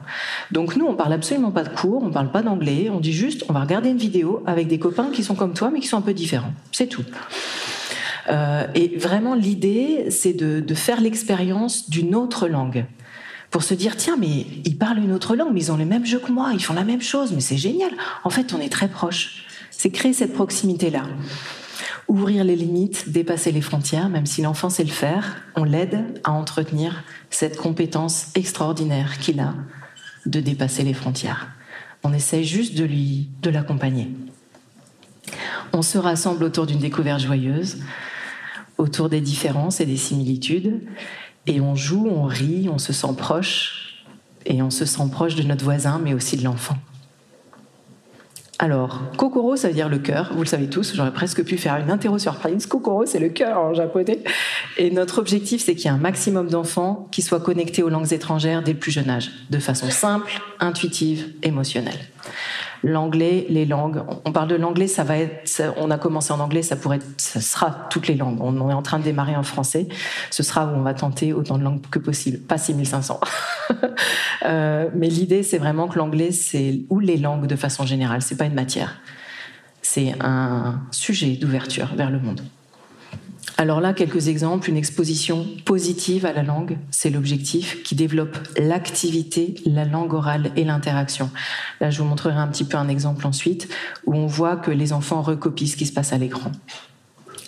Donc 0.50 0.74
nous, 0.74 0.86
on 0.86 0.94
parle 0.94 1.12
absolument 1.12 1.50
pas 1.50 1.64
de 1.64 1.68
cours, 1.68 2.02
on 2.02 2.10
parle 2.10 2.30
pas 2.30 2.42
d'anglais, 2.42 2.88
on 2.90 2.98
dit 2.98 3.12
juste, 3.12 3.44
on 3.50 3.52
va 3.52 3.60
regarder 3.60 3.90
une 3.90 3.98
vidéo 3.98 4.42
avec 4.46 4.68
des 4.68 4.78
copains 4.78 5.10
qui 5.12 5.22
sont 5.22 5.34
comme 5.34 5.52
toi, 5.52 5.70
mais 5.70 5.80
qui 5.80 5.86
sont 5.86 5.98
un 5.98 6.02
peu 6.02 6.14
différents. 6.14 6.52
C'est 6.72 6.86
tout. 6.86 7.04
Euh, 8.28 8.66
et 8.74 8.96
vraiment, 8.96 9.34
l'idée, 9.34 10.06
c'est 10.10 10.32
de, 10.32 10.74
faire 10.74 11.00
l'expérience 11.00 11.90
d'une 11.90 12.14
autre 12.14 12.48
langue. 12.48 12.86
Pour 13.50 13.62
se 13.62 13.74
dire 13.74 13.96
tiens 13.96 14.16
mais 14.18 14.46
ils 14.64 14.76
parlent 14.76 14.98
une 14.98 15.12
autre 15.12 15.36
langue 15.36 15.52
mais 15.54 15.60
ils 15.60 15.70
ont 15.70 15.76
le 15.76 15.84
même 15.84 16.04
jeu 16.04 16.18
que 16.18 16.32
moi 16.32 16.50
ils 16.52 16.60
font 16.60 16.74
la 16.74 16.82
même 16.82 17.00
chose 17.00 17.30
mais 17.32 17.40
c'est 17.40 17.56
génial. 17.56 17.92
En 18.24 18.30
fait 18.30 18.52
on 18.52 18.58
est 18.58 18.68
très 18.68 18.88
proches. 18.88 19.46
C'est 19.70 19.90
créer 19.90 20.12
cette 20.12 20.32
proximité 20.32 20.90
là 20.90 21.02
ouvrir 22.08 22.44
les 22.44 22.56
limites, 22.56 23.08
dépasser 23.10 23.52
les 23.52 23.60
frontières, 23.60 24.08
même 24.08 24.26
si 24.26 24.42
l'enfant 24.42 24.70
sait 24.70 24.84
le 24.84 24.90
faire, 24.90 25.36
on 25.56 25.64
l'aide 25.64 26.20
à 26.24 26.32
entretenir 26.32 27.02
cette 27.30 27.56
compétence 27.56 28.28
extraordinaire 28.34 29.18
qu'il 29.18 29.40
a 29.40 29.54
de 30.26 30.40
dépasser 30.40 30.82
les 30.82 30.94
frontières. 30.94 31.48
On 32.02 32.12
essaie 32.12 32.44
juste 32.44 32.74
de 32.74 32.84
lui, 32.84 33.30
de 33.42 33.50
l'accompagner. 33.50 34.10
On 35.72 35.82
se 35.82 35.98
rassemble 35.98 36.44
autour 36.44 36.66
d'une 36.66 36.78
découverte 36.78 37.20
joyeuse, 37.20 37.78
autour 38.78 39.08
des 39.08 39.20
différences 39.20 39.80
et 39.80 39.86
des 39.86 39.96
similitudes, 39.96 40.82
et 41.46 41.60
on 41.60 41.74
joue, 41.74 42.08
on 42.08 42.24
rit, 42.24 42.68
on 42.72 42.78
se 42.78 42.92
sent 42.92 43.14
proche, 43.16 44.04
et 44.46 44.62
on 44.62 44.70
se 44.70 44.84
sent 44.84 45.08
proche 45.10 45.34
de 45.34 45.42
notre 45.42 45.64
voisin, 45.64 46.00
mais 46.02 46.14
aussi 46.14 46.36
de 46.36 46.44
l'enfant. 46.44 46.76
Alors, 48.58 49.02
Kokoro, 49.16 49.56
ça 49.56 49.68
veut 49.68 49.74
dire 49.74 49.88
le 49.88 49.98
cœur, 49.98 50.32
vous 50.32 50.42
le 50.42 50.46
savez 50.46 50.70
tous, 50.70 50.94
j'aurais 50.94 51.12
presque 51.12 51.44
pu 51.44 51.58
faire 51.58 51.76
une 51.76 51.90
interro 51.90 52.18
surprise. 52.18 52.66
Kokoro, 52.66 53.04
c'est 53.04 53.18
le 53.18 53.28
cœur 53.28 53.58
en 53.58 53.74
japonais. 53.74 54.22
Et 54.78 54.90
notre 54.90 55.18
objectif, 55.18 55.62
c'est 55.62 55.74
qu'il 55.74 55.86
y 55.86 55.88
ait 55.88 55.96
un 55.96 55.98
maximum 55.98 56.48
d'enfants 56.48 57.08
qui 57.10 57.20
soient 57.20 57.40
connectés 57.40 57.82
aux 57.82 57.88
langues 57.88 58.12
étrangères 58.12 58.62
dès 58.62 58.72
le 58.72 58.78
plus 58.78 58.92
jeune 58.92 59.10
âge, 59.10 59.30
de 59.50 59.58
façon 59.58 59.90
simple, 59.90 60.40
intuitive, 60.60 61.34
émotionnelle 61.42 61.98
l'anglais, 62.84 63.46
les 63.48 63.64
langues. 63.64 64.02
On 64.24 64.32
parle 64.32 64.48
de 64.48 64.54
l'anglais, 64.54 64.86
ça 64.86 65.04
va 65.04 65.16
être, 65.16 65.62
on 65.78 65.90
a 65.90 65.98
commencé 65.98 66.32
en 66.32 66.40
anglais, 66.40 66.62
ça 66.62 66.76
pourrait 66.76 66.98
être, 66.98 67.06
ça 67.16 67.40
sera 67.40 67.88
toutes 67.90 68.06
les 68.06 68.14
langues. 68.14 68.38
On 68.40 68.70
est 68.70 68.74
en 68.74 68.82
train 68.82 68.98
de 68.98 69.04
démarrer 69.04 69.34
en 69.34 69.42
français. 69.42 69.88
Ce 70.30 70.42
sera 70.42 70.66
où 70.66 70.76
on 70.76 70.82
va 70.82 70.92
tenter 70.92 71.32
autant 71.32 71.56
de 71.56 71.64
langues 71.64 71.80
que 71.90 71.98
possible, 71.98 72.38
pas 72.38 72.58
6500. 72.58 73.20
euh, 74.44 74.90
mais 74.94 75.08
l'idée, 75.08 75.42
c'est 75.42 75.58
vraiment 75.58 75.88
que 75.88 75.98
l'anglais, 75.98 76.30
c'est, 76.30 76.82
ou 76.90 77.00
les 77.00 77.16
langues 77.16 77.46
de 77.46 77.56
façon 77.56 77.86
générale, 77.86 78.20
c'est 78.20 78.36
pas 78.36 78.44
une 78.44 78.54
matière. 78.54 79.00
C'est 79.80 80.14
un 80.20 80.82
sujet 80.90 81.36
d'ouverture 81.36 81.94
vers 81.96 82.10
le 82.10 82.18
monde. 82.18 82.42
Alors 83.56 83.80
là, 83.80 83.92
quelques 83.92 84.28
exemples. 84.28 84.68
Une 84.68 84.76
exposition 84.76 85.46
positive 85.64 86.26
à 86.26 86.32
la 86.32 86.42
langue, 86.42 86.76
c'est 86.90 87.10
l'objectif 87.10 87.82
qui 87.82 87.94
développe 87.94 88.36
l'activité, 88.58 89.54
la 89.64 89.84
langue 89.84 90.12
orale 90.12 90.50
et 90.56 90.64
l'interaction. 90.64 91.30
Là, 91.80 91.90
je 91.90 92.02
vous 92.02 92.08
montrerai 92.08 92.34
un 92.34 92.48
petit 92.48 92.64
peu 92.64 92.76
un 92.76 92.88
exemple 92.88 93.26
ensuite 93.26 93.68
où 94.06 94.14
on 94.14 94.26
voit 94.26 94.56
que 94.56 94.70
les 94.70 94.92
enfants 94.92 95.22
recopient 95.22 95.68
ce 95.68 95.76
qui 95.76 95.86
se 95.86 95.92
passe 95.92 96.12
à 96.12 96.18
l'écran. 96.18 96.50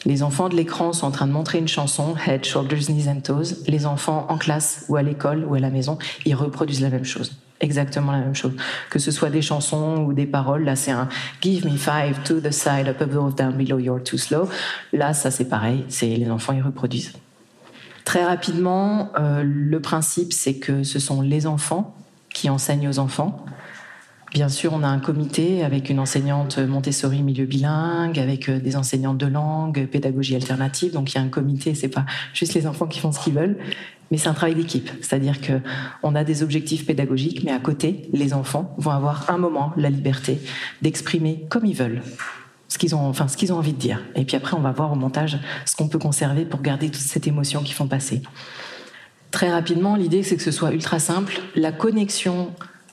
Les 0.05 0.23
enfants 0.23 0.49
de 0.49 0.55
l'écran 0.55 0.93
sont 0.93 1.07
en 1.07 1.11
train 1.11 1.27
de 1.27 1.33
montrer 1.33 1.59
une 1.59 1.67
chanson, 1.67 2.15
Head, 2.27 2.45
Shoulders, 2.45 2.87
Knees 2.89 3.09
and 3.09 3.23
Toes. 3.23 3.65
Les 3.67 3.87
enfants 3.87 4.27
en 4.29 4.39
classe 4.39 4.85
ou 4.89 4.95
à 4.95 5.03
l'école 5.03 5.45
ou 5.45 5.55
à 5.55 5.61
la 5.61 5.71
maison, 5.71 5.99
ils 6.25 6.37
reproduisent 6.37 6.83
la 6.83 6.91
même 6.91 7.05
chose. 7.05 7.33
Exactement 7.61 8.13
la 8.13 8.19
même 8.19 8.35
chose. 8.35 8.53
Que 8.91 8.99
ce 8.99 9.11
soit 9.11 9.31
des 9.31 9.41
chansons 9.41 10.05
ou 10.05 10.13
des 10.13 10.27
paroles, 10.27 10.65
là 10.65 10.77
c'est 10.77 10.91
un 10.91 11.09
Give 11.41 11.65
me 11.65 11.77
five 11.77 12.23
to 12.25 12.41
the 12.41 12.51
side, 12.51 12.89
up 12.89 13.01
above, 13.01 13.35
down 13.35 13.57
below, 13.57 13.79
you're 13.79 14.03
too 14.03 14.19
slow. 14.19 14.49
Là, 14.93 15.15
ça 15.15 15.31
c'est 15.31 15.49
pareil, 15.49 15.85
c'est 15.89 16.09
les 16.09 16.31
enfants 16.31 16.53
ils 16.53 16.63
reproduisent. 16.63 17.13
Très 18.05 18.25
rapidement, 18.25 19.11
euh, 19.19 19.43
le 19.45 19.81
principe 19.81 20.33
c'est 20.33 20.57
que 20.57 20.83
ce 20.83 20.99
sont 20.99 21.23
les 21.23 21.47
enfants 21.47 21.95
qui 22.29 22.51
enseignent 22.51 22.89
aux 22.89 22.99
enfants. 22.99 23.45
Bien 24.33 24.49
sûr, 24.49 24.73
on 24.75 24.83
a 24.83 24.89
un 24.89 24.99
comité 24.99 25.65
avec 25.65 25.89
une 25.89 26.01
enseignante 26.01 26.59
Montessori 26.59 27.23
milieu 27.23 27.47
bilingue, 27.47 28.19
avec 28.19 28.49
euh, 28.49 28.59
des 28.59 28.77
enseignantes 28.77 29.19
de 29.19 29.27
langue, 29.27 29.87
pédagogie 29.87 30.35
alternative. 30.35 30.93
Donc 30.93 31.13
il 31.13 31.17
y 31.17 31.19
a 31.19 31.23
un 31.23 31.29
comité, 31.29 31.75
c'est 31.75 31.89
pas 31.89 32.05
juste 32.35 32.55
les 32.55 32.67
enfants 32.67 32.87
qui 32.87 32.99
font 32.99 33.13
ce 33.13 33.21
qu'ils 33.21 33.35
veulent, 33.35 33.57
mais 34.11 34.19
c'est 34.19 34.29
un 34.29 34.35
travail 34.35 34.57
d'équipe. 34.57 34.91
C'est-à-dire 35.01 35.41
que 35.41 35.61
on 36.03 36.15
a 36.15 36.25
des 36.25 36.43
objectifs 36.43 36.87
pédagogiques, 36.87 37.45
mais 37.45 37.53
à 37.53 37.61
côté, 37.61 38.09
les 38.13 38.35
enfants 38.35 38.75
vont 38.79 38.91
avoir 38.91 39.31
un 39.31 39.39
moment 39.39 39.73
la 39.77 39.91
liberté 39.91 40.41
d'exprimer 40.83 41.47
comme 41.49 41.65
ils 41.65 41.77
veulent 41.77 42.03
ce 42.69 42.79
qu'ils 42.79 42.95
ont, 42.97 43.07
enfin 43.07 43.29
ce 43.29 43.37
qu'ils 43.37 43.53
ont 43.53 43.59
envie 43.59 43.73
de 43.73 43.79
dire. 43.79 44.03
Et 44.17 44.25
puis 44.25 44.37
après, 44.37 44.57
on 44.57 44.61
va 44.61 44.73
voir 44.73 44.93
au 44.93 44.97
montage 44.97 45.39
ce 45.65 45.77
qu'on 45.77 45.89
peut 45.89 46.01
conserver 46.01 46.45
pour 46.45 46.63
garder 46.63 46.91
toute 46.91 47.01
cette 47.01 47.29
émotion 47.29 47.63
qu'ils 47.63 47.75
font 47.75 47.87
passer. 47.87 48.23
Très 49.31 49.51
rapidement, 49.51 49.97
l'idée 49.97 50.23
c'est 50.23 50.37
que 50.37 50.43
ce 50.43 50.51
soit 50.51 50.73
ultra 50.73 50.99
simple. 50.99 51.41
La 51.55 51.73
connexion 51.73 52.53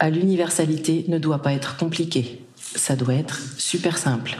l'universalité 0.09 1.05
ne 1.07 1.17
doit 1.17 1.41
pas 1.41 1.53
être 1.53 1.77
compliqué. 1.77 2.45
Ça 2.57 2.95
doit 2.95 3.13
être 3.13 3.39
super 3.57 3.97
simple. 3.97 4.37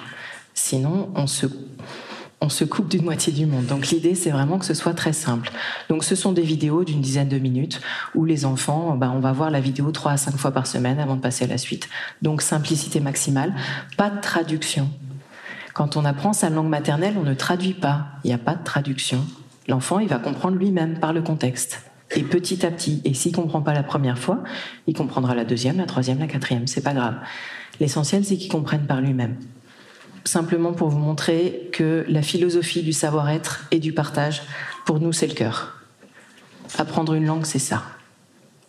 Sinon, 0.54 1.10
on 1.15 1.28
se, 1.28 2.63
coupe 2.65 2.89
d'une 2.89 3.04
moitié 3.04 3.34
du 3.34 3.45
monde. 3.45 3.65
Donc 3.65 3.88
l'idée, 3.88 4.15
c'est 4.15 4.30
vraiment 4.30 4.60
que 4.60 4.65
ce 4.65 4.73
soit 4.73 4.93
très 4.93 5.13
simple. 5.13 5.52
Donc 5.89 6.04
ce 6.04 6.15
sont 6.15 6.32
des 6.32 6.41
vidéos 6.41 6.84
d'une 6.84 7.02
dizaine 7.02 7.30
de 7.30 7.38
minutes 7.38 7.82
où 8.15 8.26
les 8.26 8.45
enfants, 8.45 8.95
ben, 8.95 9.12
on 9.15 9.19
va 9.19 9.32
voir 9.32 9.52
la 9.52 9.60
vidéo 9.60 9.91
trois 9.91 10.13
à 10.13 10.17
cinq 10.17 10.38
fois 10.38 10.52
par 10.52 10.67
semaine 10.67 10.99
avant 10.99 11.15
de 11.15 11.21
passer 11.21 11.45
à 11.45 11.47
la 11.47 11.58
suite. 11.58 11.89
Donc 12.21 12.41
simplicité 12.41 12.99
maximale, 12.99 13.54
pas 13.97 14.10
de 14.10 14.21
traduction. 14.21 14.89
Quand 15.73 15.97
on 15.97 16.06
apprend 16.06 16.34
sa 16.34 16.49
langue 16.49 16.69
maternelle, 16.69 17.15
on 17.17 17.23
ne 17.23 17.34
traduit 17.34 17.73
pas. 17.73 18.06
Il 18.23 18.28
n'y 18.28 18.34
a 18.34 18.38
pas 18.38 18.56
de 18.56 18.63
traduction. 18.63 19.26
L'enfant, 19.67 19.99
il 19.99 20.08
va 20.08 20.19
comprendre 20.19 20.58
lui-même 20.58 20.99
par 20.99 21.13
le 21.13 21.21
contexte. 21.21 21.82
Et 22.15 22.23
petit 22.23 22.65
à 22.65 22.71
petit, 22.71 23.02
et 23.06 23.13
s'il 23.13 23.32
comprend 23.32 23.62
pas 23.62 23.73
la 23.73 23.84
première 23.84 24.19
fois, 24.19 24.43
il 24.88 24.93
comprendra 24.95 25.34
la 25.34 25.45
deuxième, 25.45 25.78
la 25.78 25.86
troisième, 25.86 26.19
la 26.19 26.28
quatrième. 26.28 26.67
C'est 26.67 26.84
pas 26.84 26.93
grave. 26.93 27.15
L'essentiel, 27.80 28.23
c'est 28.23 28.38
qu'il 28.38 28.52
comprenne 28.52 28.86
par 28.86 29.02
lui-même. 29.02 29.38
Simplement 30.26 30.73
pour 30.73 30.89
vous 30.89 30.99
montrer 30.99 31.69
que 31.73 32.06
la 32.08 32.21
philosophie 32.21 32.84
du 32.84 32.93
savoir-être 32.93 33.65
et 33.71 33.80
du 33.80 33.93
partage, 33.93 34.43
pour 34.86 34.99
nous, 34.99 35.12
c'est 35.12 35.28
le 35.28 35.34
cœur. 35.34 35.82
Apprendre 36.78 37.13
une 37.13 37.26
langue, 37.26 37.45
c'est 37.45 37.60
ça. 37.60 37.84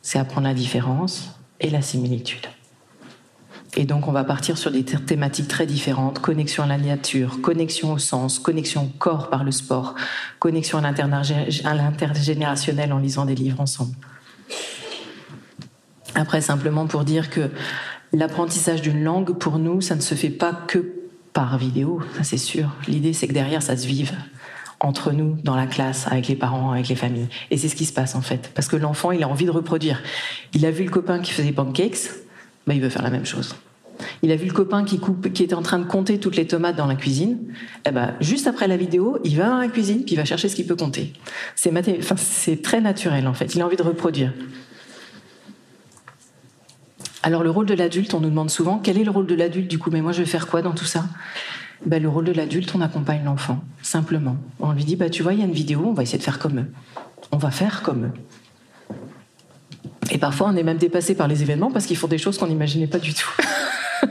C'est 0.03 0.19
apprendre 0.19 0.47
la 0.47 0.55
différence 0.55 1.39
et 1.61 1.71
la 1.71 1.83
similitude. 1.83 2.47
Et 3.77 3.85
donc, 3.85 4.07
on 4.07 4.13
va 4.13 4.23
partir 4.23 4.57
sur 4.57 4.71
des 4.71 4.85
thématiques 4.85 5.49
très 5.49 5.67
différentes 5.67 6.21
connexion 6.21 6.63
à 6.63 6.67
la 6.67 6.79
nature, 6.79 7.41
connexion 7.41 7.93
au 7.93 7.99
sens, 7.99 8.39
connexion 8.39 8.85
au 8.85 8.99
corps 8.99 9.31
par 9.31 9.43
le 9.43 9.51
sport, 9.51 9.97
connexion 10.39 10.79
à 10.79 11.75
l'intergénérationnel 11.75 12.93
en 12.93 12.99
lisant 12.99 13.25
des 13.25 13.35
livres 13.35 13.61
ensemble. 13.61 13.95
Après, 16.15 16.41
simplement 16.41 16.87
pour 16.87 17.05
dire 17.05 17.31
que 17.31 17.51
l'apprentissage 18.13 18.81
d'une 18.81 19.03
langue, 19.03 19.37
pour 19.37 19.59
nous, 19.59 19.81
ça 19.81 19.97
ne 19.97 20.01
se 20.01 20.15
fait 20.15 20.31
pas 20.31 20.53
que 20.53 20.93
par 21.33 21.59
vidéo, 21.59 22.01
ça 22.17 22.23
c'est 22.23 22.39
sûr. 22.39 22.71
L'idée, 22.87 23.13
c'est 23.13 23.27
que 23.27 23.33
derrière, 23.33 23.63
ça 23.63 23.77
se 23.77 23.89
vive 23.89 24.13
entre 24.79 25.13
nous, 25.13 25.37
dans 25.43 25.57
la 25.57 25.67
classe, 25.67 26.07
avec 26.07 26.29
les 26.29 26.37
parents, 26.37 26.71
avec 26.71 26.89
les 26.89 26.95
familles. 26.95 27.29
Et 27.51 27.57
c'est 27.57 27.69
ce 27.69 27.75
qui 27.75 27.87
se 27.87 27.93
passe 27.93 28.15
en 28.15 28.21
fait. 28.21 28.53
Parce 28.55 28.69
que 28.69 28.77
l'enfant, 28.77 29.11
il 29.11 29.23
a 29.25 29.29
envie 29.29 29.47
de 29.47 29.51
reproduire. 29.51 30.01
Il 30.53 30.65
a 30.65 30.71
vu 30.71 30.85
le 30.85 30.91
copain 30.91 31.19
qui 31.19 31.33
faisait 31.33 31.53
pancakes, 31.53 32.11
bah, 32.67 32.75
il 32.75 32.81
veut 32.81 32.89
faire 32.89 33.03
la 33.03 33.11
même 33.11 33.27
chose. 33.27 33.55
Il 34.23 34.33
a 34.33 34.37
vu 34.37 34.47
le 34.47 34.53
copain 34.53 34.85
qui, 34.85 34.99
coupe, 34.99 35.33
qui 35.33 35.43
était 35.43 35.55
en 35.55 35.63
train 35.63 35.79
de 35.79 35.85
compter 35.85 36.19
toutes 36.19 36.37
les 36.37 36.47
tomates 36.47 36.77
dans 36.77 36.87
la 36.87 36.97
cuisine. 36.97 37.39
Eh 37.87 37.91
ben, 37.91 38.15
juste 38.21 38.47
après 38.47 38.67
la 38.67 38.77
vidéo, 38.77 39.19
il 39.25 39.37
va 39.37 39.49
dans 39.49 39.59
la 39.59 39.69
cuisine 39.69 40.05
puis 40.05 40.15
il 40.15 40.17
va 40.17 40.25
chercher 40.25 40.49
ce 40.49 40.57
qu'il 40.57 40.67
peut 40.67 40.77
compter. 40.77 41.13
C'est 41.55 42.63
très 42.63 42.81
naturel 42.81 43.29
en 43.29 43.35
fait. 43.35 43.55
Il 43.55 43.63
a 43.63 43.67
envie 43.67 43.77
de 43.77 43.83
reproduire. 43.83 44.33
Alors 47.23 47.43
le 47.43 47.51
rôle 47.51 47.67
de 47.67 47.75
l'adulte, 47.75 48.13
on 48.15 48.21
nous 48.21 48.29
demande 48.29 48.51
souvent 48.51 48.79
quel 48.79 48.99
est 48.99 49.05
le 49.05 49.11
rôle 49.11 49.27
de 49.27 49.35
l'adulte 49.35 49.69
du 49.69 49.79
coup? 49.79 49.91
Mais 49.91 50.03
moi, 50.03 50.13
je 50.13 50.19
vais 50.19 50.27
faire 50.27 50.47
quoi 50.47 50.61
dans 50.61 50.75
tout 50.75 50.85
ça? 50.85 51.07
Ben, 51.87 52.03
le 52.03 52.09
rôle 52.09 52.25
de 52.25 52.33
l'adulte, 52.33 52.75
on 52.75 52.81
accompagne 52.81 53.25
l'enfant 53.25 53.63
simplement. 53.83 54.37
On 54.61 54.73
lui 54.73 54.85
dit 54.85 54.97
bah 54.97 55.09
tu 55.09 55.23
vois, 55.23 55.35
il 55.35 55.41
y 55.41 55.43
a 55.43 55.47
une 55.47 55.53
vidéo, 55.53 55.83
on 55.87 55.93
va 55.93 56.03
essayer 56.03 56.19
de 56.19 56.23
faire 56.23 56.39
comme 56.39 56.59
eux. 56.59 56.71
On 57.33 57.39
va 57.39 57.51
faire 57.51 57.83
comme 57.83 58.07
eux. 58.07 58.13
Et 60.15 60.19
parfois, 60.19 60.49
on 60.49 60.57
est 60.57 60.63
même 60.63 60.79
dépassé 60.79 61.17
par 61.17 61.27
les 61.27 61.43
événements 61.43 61.73
parce 61.73 61.87
qu'ils 61.87 61.97
font 61.97 62.07
des 62.07 62.19
choses 62.19 62.39
qu'on 62.39 62.47
n'imaginait 62.47 62.87
pas 62.87 62.99
du 62.99 63.13
tout. 63.13 63.31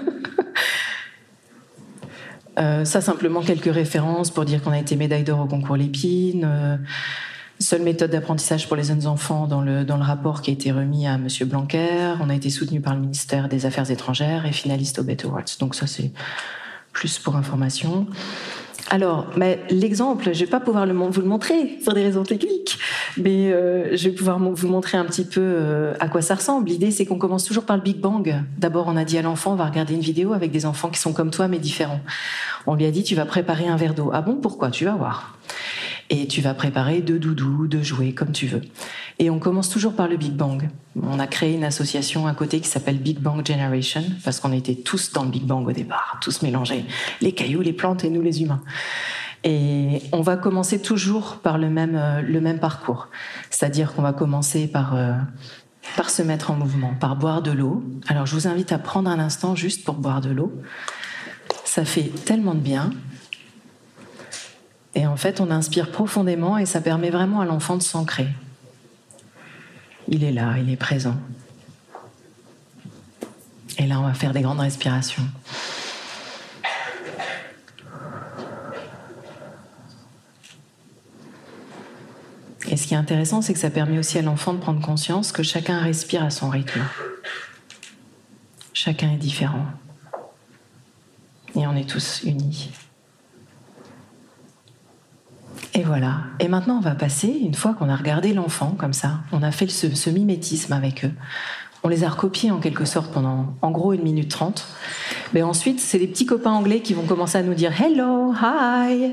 Euh, 2.59 2.85
ça, 2.85 3.01
simplement 3.01 3.41
quelques 3.41 3.73
références 3.73 4.29
pour 4.29 4.45
dire 4.45 4.61
qu'on 4.61 4.69
a 4.69 4.77
été 4.77 4.95
médaille 4.95 5.23
d'or 5.23 5.39
au 5.39 5.47
concours 5.47 5.75
Lépine. 5.75 6.43
Euh, 6.45 6.77
seule 7.59 7.81
méthode 7.81 8.11
d'apprentissage 8.11 8.67
pour 8.67 8.77
les 8.77 8.83
jeunes 8.83 9.07
enfants 9.07 9.47
dans 9.47 9.61
le, 9.61 9.83
dans 9.83 9.97
le 9.97 10.03
rapport 10.03 10.43
qui 10.43 10.51
a 10.51 10.53
été 10.53 10.71
remis 10.71 11.07
à 11.07 11.17
Monsieur 11.17 11.47
Blanquer. 11.47 12.13
On 12.21 12.29
a 12.29 12.35
été 12.35 12.51
soutenu 12.51 12.79
par 12.79 12.93
le 12.93 13.01
ministère 13.01 13.49
des 13.49 13.65
Affaires 13.65 13.89
étrangères 13.89 14.45
et 14.45 14.51
finaliste 14.51 14.99
au 14.99 15.03
Better 15.03 15.29
Awards. 15.29 15.45
Donc 15.59 15.73
ça, 15.73 15.87
c'est 15.87 16.11
plus 16.91 17.17
pour 17.17 17.35
information. 17.37 18.05
Alors, 18.89 19.27
l'exemple, 19.69 20.33
je 20.33 20.39
vais 20.41 20.49
pas 20.49 20.59
pouvoir 20.59 20.85
le, 20.85 20.93
vous 20.93 21.21
le 21.21 21.27
montrer 21.27 21.77
pour 21.83 21.93
des 21.93 22.03
raisons 22.03 22.23
techniques, 22.23 22.77
mais 23.17 23.51
euh, 23.51 23.95
je 23.95 24.09
vais 24.09 24.15
pouvoir 24.15 24.39
vous 24.39 24.67
montrer 24.67 24.97
un 24.97 25.05
petit 25.05 25.25
peu 25.25 25.41
euh, 25.41 25.93
à 25.99 26.09
quoi 26.09 26.21
ça 26.21 26.35
ressemble. 26.35 26.69
L'idée, 26.69 26.91
c'est 26.91 27.05
qu'on 27.05 27.17
commence 27.17 27.45
toujours 27.45 27.63
par 27.63 27.77
le 27.77 27.81
Big 27.81 27.97
Bang. 27.97 28.43
D'abord, 28.57 28.85
on 28.87 28.97
a 28.97 29.05
dit 29.05 29.17
à 29.17 29.21
l'enfant, 29.21 29.53
on 29.53 29.55
va 29.55 29.65
regarder 29.65 29.93
une 29.93 30.01
vidéo 30.01 30.33
avec 30.33 30.51
des 30.51 30.65
enfants 30.65 30.89
qui 30.89 30.99
sont 30.99 31.13
comme 31.13 31.31
toi, 31.31 31.47
mais 31.47 31.59
différents. 31.59 32.01
On 32.67 32.75
lui 32.75 32.85
a 32.85 32.91
dit, 32.91 33.03
tu 33.03 33.15
vas 33.15 33.25
préparer 33.25 33.67
un 33.67 33.77
verre 33.77 33.93
d'eau. 33.93 34.11
Ah 34.13 34.21
bon, 34.21 34.35
pourquoi? 34.35 34.69
Tu 34.69 34.85
vas 34.85 34.95
voir 34.95 35.37
et 36.13 36.27
tu 36.27 36.41
vas 36.41 36.53
préparer 36.53 37.01
deux 37.01 37.17
doudous, 37.17 37.65
deux 37.67 37.81
jouets, 37.81 38.13
comme 38.13 38.31
tu 38.31 38.45
veux. 38.45 38.61
Et 39.17 39.31
on 39.31 39.39
commence 39.39 39.67
toujours 39.69 39.95
par 39.95 40.07
le 40.07 40.15
Big 40.15 40.33
Bang. 40.33 40.69
On 41.01 41.17
a 41.17 41.25
créé 41.25 41.55
une 41.55 41.63
association 41.63 42.27
à 42.27 42.35
côté 42.35 42.59
qui 42.59 42.67
s'appelle 42.67 42.99
Big 42.99 43.17
Bang 43.17 43.43
Generation, 43.45 44.03
parce 44.23 44.39
qu'on 44.39 44.51
était 44.51 44.75
tous 44.75 45.11
dans 45.11 45.23
le 45.23 45.31
Big 45.31 45.43
Bang 45.43 45.67
au 45.67 45.71
départ, 45.71 46.19
tous 46.21 46.43
mélangés, 46.43 46.85
les 47.21 47.31
cailloux, 47.31 47.61
les 47.61 47.73
plantes 47.73 48.03
et 48.03 48.11
nous 48.11 48.21
les 48.21 48.43
humains. 48.43 48.61
Et 49.43 50.03
on 50.11 50.21
va 50.21 50.37
commencer 50.37 50.79
toujours 50.79 51.37
par 51.37 51.57
le 51.57 51.71
même, 51.71 51.95
euh, 51.95 52.21
le 52.21 52.39
même 52.39 52.59
parcours. 52.59 53.09
C'est-à-dire 53.49 53.93
qu'on 53.93 54.03
va 54.03 54.13
commencer 54.13 54.67
par, 54.67 54.95
euh, 54.95 55.13
par 55.97 56.11
se 56.11 56.21
mettre 56.21 56.51
en 56.51 56.53
mouvement, 56.53 56.93
par 56.99 57.15
boire 57.15 57.41
de 57.41 57.51
l'eau. 57.51 57.83
Alors 58.07 58.27
je 58.27 58.35
vous 58.35 58.47
invite 58.47 58.71
à 58.71 58.77
prendre 58.77 59.09
un 59.09 59.17
instant 59.17 59.55
juste 59.55 59.83
pour 59.83 59.95
boire 59.95 60.21
de 60.21 60.29
l'eau. 60.29 60.53
Ça 61.65 61.85
fait 61.85 62.11
tellement 62.23 62.53
de 62.53 62.59
bien. 62.59 62.91
Et 64.95 65.07
en 65.07 65.17
fait, 65.17 65.41
on 65.41 65.49
inspire 65.49 65.91
profondément 65.91 66.57
et 66.57 66.65
ça 66.65 66.81
permet 66.81 67.09
vraiment 67.09 67.41
à 67.41 67.45
l'enfant 67.45 67.77
de 67.77 67.83
s'ancrer. 67.83 68.27
Il 70.07 70.23
est 70.23 70.31
là, 70.31 70.55
il 70.59 70.69
est 70.69 70.77
présent. 70.77 71.15
Et 73.77 73.87
là, 73.87 73.99
on 73.99 74.03
va 74.03 74.13
faire 74.13 74.33
des 74.33 74.41
grandes 74.41 74.59
respirations. 74.59 75.23
Et 82.69 82.77
ce 82.77 82.87
qui 82.87 82.93
est 82.93 82.97
intéressant, 82.97 83.41
c'est 83.41 83.53
que 83.53 83.59
ça 83.59 83.69
permet 83.69 83.99
aussi 83.99 84.17
à 84.17 84.21
l'enfant 84.21 84.53
de 84.53 84.59
prendre 84.59 84.81
conscience 84.81 85.31
que 85.31 85.43
chacun 85.43 85.79
respire 85.79 86.23
à 86.23 86.29
son 86.29 86.49
rythme. 86.49 86.81
Chacun 88.73 89.11
est 89.11 89.17
différent. 89.17 89.65
Et 91.55 91.67
on 91.67 91.75
est 91.75 91.87
tous 91.87 92.23
unis. 92.23 92.71
Et 95.83 95.85
voilà. 95.85 96.21
Et 96.39 96.47
maintenant, 96.47 96.77
on 96.77 96.79
va 96.79 96.95
passer, 96.95 97.27
une 97.27 97.55
fois 97.55 97.73
qu'on 97.73 97.89
a 97.89 97.95
regardé 97.97 98.33
l'enfant 98.33 98.73
comme 98.77 98.93
ça, 98.93 99.19
on 99.33 99.43
a 99.43 99.51
fait 99.51 99.67
ce, 99.67 100.09
mimétisme 100.09 100.71
avec 100.71 101.03
eux, 101.03 101.11
on 101.83 101.89
les 101.89 102.05
a 102.05 102.09
recopiés 102.09 102.51
en 102.51 102.59
quelque 102.59 102.85
sorte 102.85 103.11
pendant 103.11 103.53
en 103.61 103.69
gros 103.69 103.91
une 103.91 104.01
minute 104.01 104.31
trente. 104.31 104.65
Mais 105.33 105.41
ensuite, 105.41 105.81
c'est 105.81 105.97
les 105.97 106.07
petits 106.07 106.25
copains 106.25 106.51
anglais 106.51 106.79
qui 106.79 106.93
vont 106.93 107.03
commencer 107.03 107.37
à 107.37 107.43
nous 107.43 107.53
dire 107.53 107.73
hello, 107.81 108.33
hi. 108.33 109.11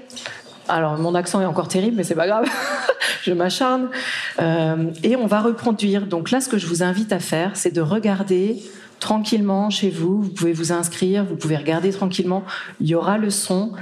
Alors 0.69 0.97
mon 0.97 1.17
accent 1.17 1.41
est 1.41 1.45
encore 1.45 1.67
terrible, 1.67 1.97
mais 1.97 2.05
c'est 2.05 2.15
pas 2.15 2.29
grave, 2.29 2.47
je 3.25 3.33
m'acharne. 3.33 3.89
Euh, 4.41 4.93
et 5.03 5.17
on 5.17 5.27
va 5.27 5.41
reproduire. 5.41 6.07
Donc 6.07 6.31
là, 6.31 6.41
ce 6.41 6.49
que 6.49 6.57
je 6.57 6.69
vous 6.69 6.85
invite 6.85 7.13
à 7.13 7.19
faire, 7.19 7.57
c'est 7.57 7.75
de 7.75 7.81
regarder 7.81 8.63
tranquillement 9.01 9.71
chez 9.71 9.91
vous. 9.91 10.23
Vous 10.23 10.31
pouvez 10.31 10.53
vous 10.53 10.71
inscrire, 10.71 11.25
vous 11.25 11.35
pouvez 11.35 11.57
regarder 11.57 11.91
tranquillement. 11.91 12.45
Il 12.81 12.87
y 12.87 12.95
aura 12.95 13.19
le 13.19 13.31
son. 13.31 13.73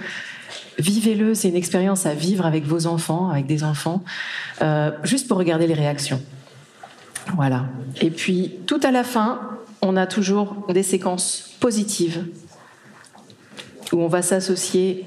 Vivez-le, 0.79 1.35
c'est 1.35 1.49
une 1.49 1.57
expérience 1.57 2.07
à 2.07 2.15
vivre 2.15 2.47
avec 2.47 2.65
vos 2.65 2.87
enfants, 2.87 3.31
avec 3.31 3.47
des 3.47 3.65
enfants, 3.65 4.03
euh, 4.63 4.91
juste 5.03 5.29
pour 5.29 5.39
regarder 5.39 5.67
les 5.67 5.75
réactions. 5.75 6.21
Voilà. 7.37 7.67
Et 8.01 8.11
puis, 8.11 8.55
tout 8.67 8.81
à 8.83 8.91
la 8.91 9.05
fin, 9.05 9.41
on 9.83 9.97
a 9.97 10.07
toujours 10.07 10.67
des 10.73 10.83
séquences 10.83 11.51
positives 11.61 12.25
où 13.93 14.01
on 14.01 14.09
va 14.09 14.23
s'associer 14.23 15.05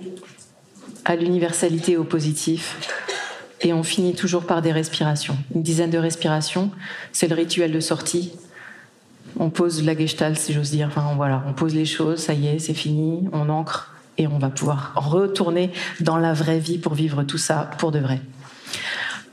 à 1.05 1.15
l'universalité, 1.15 1.97
au 1.97 2.03
positif, 2.03 2.77
et 3.62 3.73
on 3.73 3.84
finit 3.84 4.15
toujours 4.15 4.45
par 4.45 4.62
des 4.62 4.71
respirations. 4.71 5.38
Une 5.53 5.63
dizaine 5.63 5.89
de 5.89 5.97
respirations, 5.97 6.71
c'est 7.12 7.27
le 7.27 7.36
rituel 7.36 7.71
de 7.71 7.79
sortie. 7.79 8.34
On 9.38 9.49
pose 9.49 9.84
la 9.84 9.97
gestalt, 9.97 10.38
si 10.38 10.53
j'ose 10.53 10.71
dire. 10.71 10.88
Enfin, 10.88 11.13
voilà, 11.15 11.43
on 11.47 11.53
pose 11.53 11.75
les 11.75 11.86
choses, 11.86 12.19
ça 12.19 12.34
y 12.34 12.47
est, 12.47 12.60
c'est 12.60 12.73
fini, 12.73 13.29
on 13.34 13.49
ancre 13.49 13.90
et 14.17 14.28
on 14.28 14.38
va 14.38 14.50
pouvoir 14.50 14.93
retourner 14.95 15.71
dans 16.00 16.17
la 16.17 16.34
vraie 16.34 16.60
vie 16.60 16.78
pour 16.78 16.93
vivre 16.93 17.24
tout 17.24 17.38
ça 17.38 17.69
pour 17.78 17.91
de 17.91 18.00
vrai. 18.00 18.21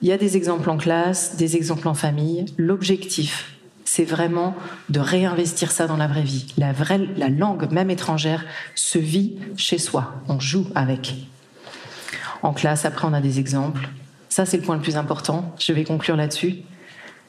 Il 0.00 0.08
y 0.08 0.12
a 0.12 0.18
des 0.18 0.36
exemples 0.36 0.70
en 0.70 0.76
classe, 0.76 1.36
des 1.36 1.56
exemples 1.56 1.88
en 1.88 1.94
famille. 1.94 2.46
L'objectif, 2.56 3.52
c'est 3.84 4.04
vraiment 4.04 4.54
de 4.90 5.00
réinvestir 5.00 5.72
ça 5.72 5.86
dans 5.86 5.96
la 5.96 6.06
vraie 6.06 6.22
vie. 6.22 6.54
La, 6.56 6.72
vraie, 6.72 7.00
la 7.16 7.28
langue, 7.28 7.70
même 7.72 7.90
étrangère, 7.90 8.44
se 8.74 8.98
vit 8.98 9.36
chez 9.56 9.78
soi. 9.78 10.14
On 10.28 10.38
joue 10.38 10.66
avec. 10.74 11.16
En 12.42 12.52
classe, 12.52 12.84
après, 12.84 13.08
on 13.08 13.12
a 13.12 13.20
des 13.20 13.40
exemples. 13.40 13.88
Ça, 14.28 14.46
c'est 14.46 14.58
le 14.58 14.62
point 14.62 14.76
le 14.76 14.82
plus 14.82 14.96
important. 14.96 15.54
Je 15.58 15.72
vais 15.72 15.84
conclure 15.84 16.16
là-dessus. 16.16 16.58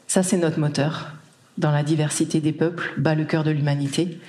Ça, 0.05 0.21
c'est 0.21 0.38
notre 0.38 0.59
moteur. 0.59 1.13
Dans 1.57 1.71
la 1.71 1.81
diversité 1.81 2.39
des 2.39 2.53
peuples, 2.53 2.93
bat 2.97 3.15
le 3.15 3.25
cœur 3.25 3.43
de 3.43 3.51
l'humanité. 3.51 4.19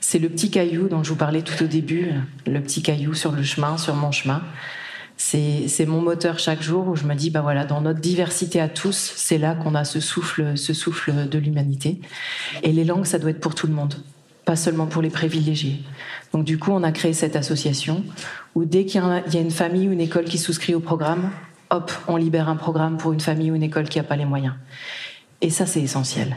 C'est 0.00 0.18
le 0.18 0.28
petit 0.28 0.50
caillou 0.50 0.88
dont 0.88 1.04
je 1.04 1.10
vous 1.10 1.16
parlais 1.16 1.42
tout 1.42 1.62
au 1.62 1.66
début, 1.66 2.10
le 2.46 2.60
petit 2.60 2.82
caillou 2.82 3.14
sur 3.14 3.32
le 3.32 3.42
chemin, 3.42 3.76
sur 3.76 3.94
mon 3.94 4.10
chemin. 4.10 4.42
C'est 5.16 5.84
mon 5.86 6.00
moteur 6.00 6.38
chaque 6.38 6.62
jour 6.62 6.88
où 6.88 6.96
je 6.96 7.04
me 7.04 7.14
dis, 7.14 7.28
bah 7.28 7.42
voilà, 7.42 7.66
dans 7.66 7.82
notre 7.82 8.00
diversité 8.00 8.58
à 8.58 8.68
tous, 8.68 9.12
c'est 9.16 9.36
là 9.36 9.54
qu'on 9.54 9.74
a 9.74 9.84
ce 9.84 10.00
souffle, 10.00 10.56
ce 10.56 10.72
souffle 10.72 11.28
de 11.28 11.38
l'humanité. 11.38 12.00
Et 12.62 12.72
les 12.72 12.84
langues, 12.84 13.04
ça 13.04 13.18
doit 13.18 13.30
être 13.30 13.40
pour 13.40 13.54
tout 13.54 13.66
le 13.66 13.74
monde, 13.74 13.94
pas 14.46 14.56
seulement 14.56 14.86
pour 14.86 15.02
les 15.02 15.10
privilégiés. 15.10 15.82
Donc 16.32 16.44
du 16.44 16.58
coup, 16.58 16.72
on 16.72 16.82
a 16.82 16.90
créé 16.90 17.12
cette 17.12 17.36
association 17.36 18.02
où 18.54 18.64
dès 18.64 18.86
qu'il 18.86 19.02
y, 19.02 19.36
a 19.36 19.40
une 19.40 19.50
famille 19.50 19.88
ou 19.88 19.92
une 19.92 20.00
école 20.00 20.24
qui 20.24 20.38
souscrit 20.38 20.74
au 20.74 20.80
programme, 20.80 21.30
hop, 21.68 21.92
on 22.08 22.16
libère 22.16 22.48
un 22.48 22.56
programme 22.56 22.96
pour 22.96 23.12
une 23.12 23.20
famille 23.20 23.50
ou 23.50 23.54
une 23.54 23.62
école 23.62 23.90
qui 23.90 23.98
n'a 23.98 24.04
pas 24.04 24.16
les 24.16 24.24
moyens. 24.24 24.54
Et 25.42 25.50
ça, 25.50 25.66
c'est 25.66 25.82
essentiel. 25.82 26.34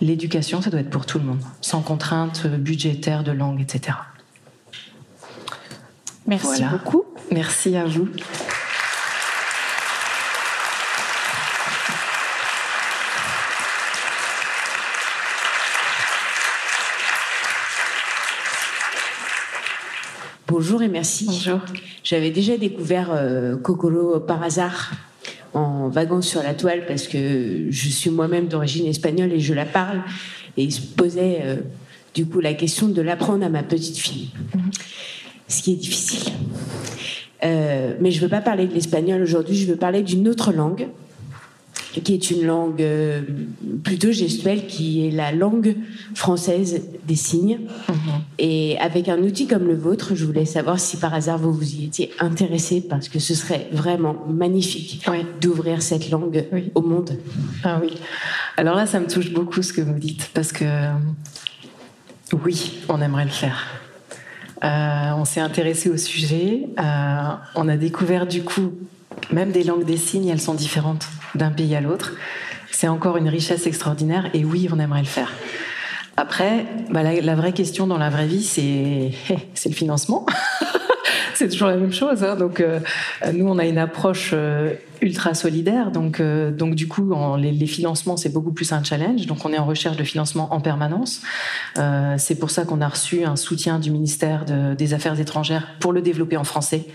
L'éducation, 0.00 0.62
ça 0.62 0.70
doit 0.70 0.80
être 0.80 0.90
pour 0.90 1.04
tout 1.04 1.18
le 1.18 1.24
monde, 1.24 1.40
sans 1.60 1.82
contrainte 1.82 2.46
budgétaire, 2.46 3.22
de 3.22 3.32
langue, 3.32 3.60
etc. 3.60 3.96
Merci 6.26 6.62
beaucoup. 6.64 7.04
Merci 7.30 7.76
à 7.76 7.84
vous. 7.84 8.08
Bonjour 20.48 20.82
et 20.82 20.88
merci. 20.88 21.26
Bonjour. 21.26 21.60
J'avais 22.02 22.30
déjà 22.30 22.56
découvert 22.56 23.10
euh, 23.12 23.56
Kokoro 23.56 24.18
par 24.20 24.42
hasard 24.42 24.90
en 25.54 25.88
vaguant 25.88 26.22
sur 26.22 26.42
la 26.42 26.54
toile 26.54 26.84
parce 26.86 27.08
que 27.08 27.66
je 27.70 27.88
suis 27.88 28.10
moi-même 28.10 28.46
d'origine 28.46 28.86
espagnole 28.86 29.32
et 29.32 29.40
je 29.40 29.54
la 29.54 29.66
parle. 29.66 30.02
Et 30.56 30.64
il 30.64 30.72
se 30.72 30.80
posait 30.80 31.40
euh, 31.44 31.56
du 32.14 32.26
coup 32.26 32.40
la 32.40 32.54
question 32.54 32.88
de 32.88 33.02
l'apprendre 33.02 33.44
à 33.44 33.48
ma 33.48 33.62
petite 33.62 33.98
fille, 33.98 34.30
ce 35.48 35.62
qui 35.62 35.72
est 35.72 35.76
difficile. 35.76 36.32
Euh, 37.42 37.94
mais 38.00 38.10
je 38.10 38.18
ne 38.18 38.22
veux 38.22 38.28
pas 38.28 38.40
parler 38.40 38.66
de 38.66 38.74
l'espagnol 38.74 39.22
aujourd'hui, 39.22 39.56
je 39.56 39.66
veux 39.66 39.76
parler 39.76 40.02
d'une 40.02 40.28
autre 40.28 40.52
langue 40.52 40.88
qui 42.04 42.14
est 42.14 42.30
une 42.30 42.44
langue 42.44 42.82
euh, 42.82 43.22
plutôt 43.82 44.12
gestuelle, 44.12 44.66
qui 44.66 45.06
est 45.06 45.10
la 45.10 45.32
langue 45.32 45.76
française 46.14 46.82
des 47.06 47.16
signes. 47.16 47.60
Mhm. 47.88 47.94
Et 48.38 48.78
avec 48.78 49.08
un 49.08 49.18
outil 49.22 49.46
comme 49.46 49.66
le 49.66 49.74
vôtre, 49.74 50.14
je 50.14 50.24
voulais 50.24 50.44
savoir 50.44 50.78
si 50.78 50.96
par 50.96 51.14
hasard 51.14 51.38
vous 51.38 51.52
vous 51.52 51.74
y 51.74 51.84
étiez 51.84 52.10
intéressé, 52.20 52.80
parce 52.88 53.08
que 53.08 53.18
ce 53.18 53.34
serait 53.34 53.68
vraiment 53.72 54.16
magnifique 54.28 55.04
d'ouvrir 55.40 55.82
cette 55.82 56.10
langue 56.10 56.44
au 56.74 56.82
monde. 56.82 57.18
Ah 57.64 57.80
oui. 57.82 57.94
Alors 58.56 58.76
là, 58.76 58.86
ça 58.86 59.00
me 59.00 59.06
touche 59.06 59.32
beaucoup 59.32 59.62
ce 59.62 59.72
que 59.72 59.80
vous 59.80 59.98
dites, 59.98 60.30
parce 60.34 60.52
que 60.52 60.64
oui, 62.44 62.78
on 62.88 63.00
aimerait 63.00 63.24
le 63.24 63.30
faire. 63.30 63.66
Euh, 64.62 65.12
on 65.16 65.24
s'est 65.24 65.40
intéressé 65.40 65.88
au 65.88 65.96
sujet. 65.96 66.68
Euh, 66.78 67.28
on 67.54 67.68
a 67.68 67.76
découvert 67.76 68.26
du 68.26 68.42
coup, 68.42 68.72
même 69.32 69.52
des 69.52 69.62
langues 69.62 69.84
des 69.84 69.96
signes, 69.96 70.28
elles 70.28 70.40
sont 70.40 70.54
différentes 70.54 71.06
d'un 71.34 71.50
pays 71.50 71.74
à 71.74 71.80
l'autre. 71.80 72.12
C'est 72.70 72.88
encore 72.88 73.16
une 73.16 73.28
richesse 73.28 73.66
extraordinaire 73.66 74.30
et 74.34 74.44
oui, 74.44 74.68
on 74.72 74.78
aimerait 74.78 75.00
le 75.00 75.06
faire. 75.06 75.32
Après, 76.16 76.66
bah, 76.90 77.02
la, 77.02 77.34
vraie 77.34 77.52
question 77.52 77.86
dans 77.86 77.98
la 77.98 78.10
vraie 78.10 78.26
vie, 78.26 78.42
c'est 78.42 79.12
le 79.68 79.74
financement. 79.74 80.26
c'est 81.40 81.48
toujours 81.48 81.68
la 81.68 81.76
même 81.76 81.92
chose. 81.92 82.22
Hein. 82.22 82.36
Donc, 82.36 82.60
euh, 82.60 82.80
nous, 83.32 83.48
on 83.48 83.58
a 83.58 83.64
une 83.64 83.78
approche 83.78 84.32
euh, 84.34 84.74
ultra 85.00 85.32
solidaire. 85.32 85.90
Donc, 85.90 86.20
euh, 86.20 86.50
donc 86.50 86.74
du 86.74 86.86
coup, 86.86 87.14
les, 87.38 87.66
financements, 87.66 88.18
c'est 88.18 88.28
beaucoup 88.28 88.52
plus 88.52 88.72
un 88.72 88.84
challenge. 88.84 89.26
Donc, 89.26 89.46
on 89.46 89.52
est 89.52 89.58
en 89.58 89.64
recherche 89.64 89.96
de 89.96 90.04
financement 90.04 90.52
en 90.52 90.60
permanence. 90.60 91.22
c'est 92.18 92.38
pour 92.38 92.50
ça 92.50 92.64
qu'on 92.64 92.82
a 92.82 92.88
reçu 92.88 93.24
un 93.24 93.36
soutien 93.36 93.78
du 93.78 93.90
ministère 93.90 94.44
des 94.76 94.94
Affaires 94.94 95.18
étrangères 95.18 95.66
pour 95.80 95.92
le 95.92 96.02
développer 96.02 96.36
en 96.36 96.44
français 96.44 96.86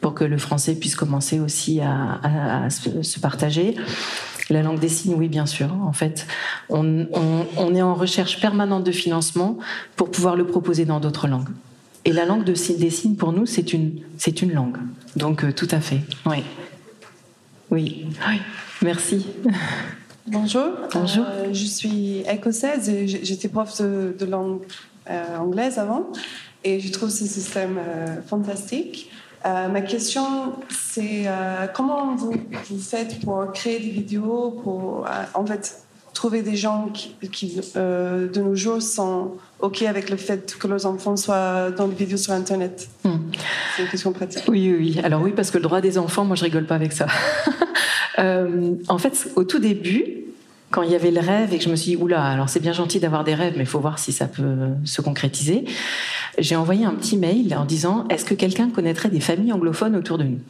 pour 0.00 0.12
que 0.12 0.24
le 0.24 0.36
français 0.36 0.74
puisse 0.74 0.96
commencer 0.96 1.38
aussi 1.38 1.80
à, 1.80 2.68
se, 2.68 3.20
partager. 3.20 3.76
La 4.50 4.62
langue 4.62 4.80
des 4.80 4.88
signes, 4.88 5.14
oui, 5.14 5.28
bien 5.28 5.46
sûr. 5.46 5.72
En 5.72 5.92
fait, 5.92 6.26
on, 6.68 7.06
est 7.74 7.82
en 7.82 7.94
recherche 7.94 8.40
permanente 8.40 8.84
de 8.84 8.92
financement 8.92 9.56
pour 9.96 10.10
pouvoir 10.10 10.34
le 10.36 10.46
proposer 10.46 10.84
dans 10.84 11.00
d'autres 11.00 11.28
langues. 11.28 11.48
Et 12.04 12.12
la 12.12 12.24
langue 12.24 12.44
de, 12.44 12.52
des 12.52 12.90
signes, 12.90 13.16
pour 13.16 13.32
nous, 13.32 13.46
c'est 13.46 13.72
une, 13.72 14.00
c'est 14.18 14.42
une 14.42 14.52
langue. 14.52 14.76
Donc, 15.16 15.44
euh, 15.44 15.52
tout 15.52 15.68
à 15.70 15.80
fait. 15.80 16.00
Oui. 16.26 16.44
Oui. 17.70 18.06
oui. 18.28 18.40
Merci. 18.82 19.26
Bonjour. 20.26 20.70
Bonjour. 20.92 21.24
Euh, 21.28 21.52
je 21.52 21.64
suis 21.64 22.20
écossaise 22.30 22.88
et 22.88 23.06
j'étais 23.06 23.48
prof 23.48 23.80
de, 23.80 24.24
langue 24.24 24.60
euh, 25.10 25.38
anglaise 25.38 25.78
avant. 25.78 26.12
Et 26.62 26.80
je 26.80 26.92
trouve 26.92 27.10
ce 27.10 27.26
système 27.26 27.78
fantastique. 28.26 29.10
Euh, 29.46 29.68
ma 29.68 29.82
question, 29.82 30.54
c'est 30.70 31.24
euh, 31.26 31.66
comment 31.74 32.14
vous, 32.14 32.32
vous, 32.70 32.78
faites 32.78 33.20
pour 33.20 33.52
créer 33.52 33.78
des 33.78 33.90
vidéos, 33.90 34.58
pour 34.62 35.06
euh, 35.06 35.10
en 35.34 35.44
fait 35.44 35.83
trouver 36.14 36.42
des 36.42 36.56
gens 36.56 36.90
qui, 37.32 37.60
de 37.74 38.40
nos 38.40 38.54
jours 38.54 38.80
sont 38.80 39.32
OK 39.60 39.82
avec 39.82 40.10
le 40.10 40.16
fait 40.16 40.56
que 40.58 40.66
leurs 40.66 40.86
enfants 40.86 41.16
soient 41.16 41.70
dans 41.70 41.88
des 41.88 41.94
vidéos 41.94 42.16
sur 42.16 42.32
Internet 42.32 42.88
hmm. 43.04 43.16
C'est 43.76 43.82
une 43.82 43.88
question 43.88 44.12
pratique. 44.12 44.44
Oui, 44.48 44.70
oui, 44.70 44.94
oui. 44.96 45.00
Alors 45.04 45.20
oui, 45.22 45.32
parce 45.34 45.50
que 45.50 45.58
le 45.58 45.64
droit 45.64 45.80
des 45.80 45.98
enfants, 45.98 46.24
moi, 46.24 46.36
je 46.36 46.44
rigole 46.44 46.66
pas 46.66 46.76
avec 46.76 46.92
ça. 46.92 47.06
en 48.18 48.98
fait, 48.98 49.28
au 49.36 49.44
tout 49.44 49.58
début, 49.58 50.23
quand 50.74 50.82
il 50.82 50.90
y 50.90 50.96
avait 50.96 51.12
le 51.12 51.20
rêve 51.20 51.54
et 51.54 51.58
que 51.58 51.64
je 51.64 51.68
me 51.68 51.76
suis 51.76 51.92
dit, 51.92 51.96
oula, 51.96 52.20
alors 52.20 52.48
c'est 52.48 52.58
bien 52.58 52.72
gentil 52.72 52.98
d'avoir 52.98 53.22
des 53.22 53.36
rêves, 53.36 53.54
mais 53.56 53.62
il 53.62 53.68
faut 53.68 53.78
voir 53.78 54.00
si 54.00 54.10
ça 54.10 54.26
peut 54.26 54.70
se 54.84 55.00
concrétiser, 55.02 55.66
j'ai 56.36 56.56
envoyé 56.56 56.84
un 56.84 56.94
petit 56.94 57.16
mail 57.16 57.54
en 57.56 57.64
disant, 57.64 58.06
est-ce 58.10 58.24
que 58.24 58.34
quelqu'un 58.34 58.68
connaîtrait 58.70 59.08
des 59.08 59.20
familles 59.20 59.52
anglophones 59.52 59.94
autour 59.94 60.18
de 60.18 60.24
nous? 60.24 60.40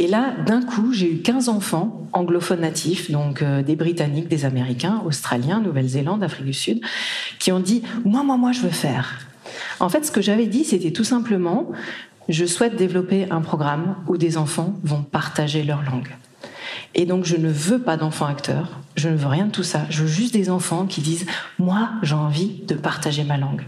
Et 0.00 0.08
là, 0.08 0.34
d'un 0.44 0.62
coup, 0.62 0.92
j'ai 0.92 1.12
eu 1.12 1.18
15 1.18 1.48
enfants 1.48 2.08
anglophones 2.12 2.62
natifs, 2.62 3.08
donc 3.08 3.40
euh, 3.40 3.62
des 3.62 3.76
Britanniques, 3.76 4.26
des 4.26 4.46
Américains, 4.46 5.00
Australiens, 5.06 5.60
Nouvelle-Zélande, 5.60 6.24
Afrique 6.24 6.46
du 6.46 6.52
Sud, 6.52 6.80
qui 7.38 7.52
ont 7.52 7.60
dit, 7.60 7.84
moi, 8.04 8.24
moi, 8.24 8.36
moi, 8.36 8.50
je 8.50 8.62
veux 8.62 8.70
faire. 8.70 9.20
En 9.78 9.88
fait, 9.88 10.04
ce 10.04 10.10
que 10.10 10.20
j'avais 10.20 10.46
dit, 10.46 10.64
c'était 10.64 10.90
tout 10.90 11.04
simplement, 11.04 11.70
je 12.28 12.46
souhaite 12.46 12.74
développer 12.74 13.28
un 13.30 13.42
programme 13.42 13.94
où 14.08 14.16
des 14.16 14.38
enfants 14.38 14.74
vont 14.82 15.02
partager 15.02 15.62
leur 15.62 15.84
langue. 15.84 16.08
Et 16.96 17.04
donc, 17.04 17.24
je 17.24 17.36
ne 17.36 17.48
veux 17.48 17.78
pas 17.78 17.96
d'enfants 17.96 18.26
acteurs, 18.26 18.80
je 18.96 19.10
ne 19.10 19.16
veux 19.16 19.26
rien 19.26 19.46
de 19.46 19.50
tout 19.50 19.62
ça. 19.62 19.82
Je 19.90 20.02
veux 20.02 20.08
juste 20.08 20.32
des 20.32 20.48
enfants 20.48 20.86
qui 20.86 21.02
disent 21.02 21.26
Moi, 21.58 21.90
j'ai 22.02 22.14
envie 22.14 22.62
de 22.66 22.74
partager 22.74 23.24
ma 23.24 23.36
langue. 23.36 23.62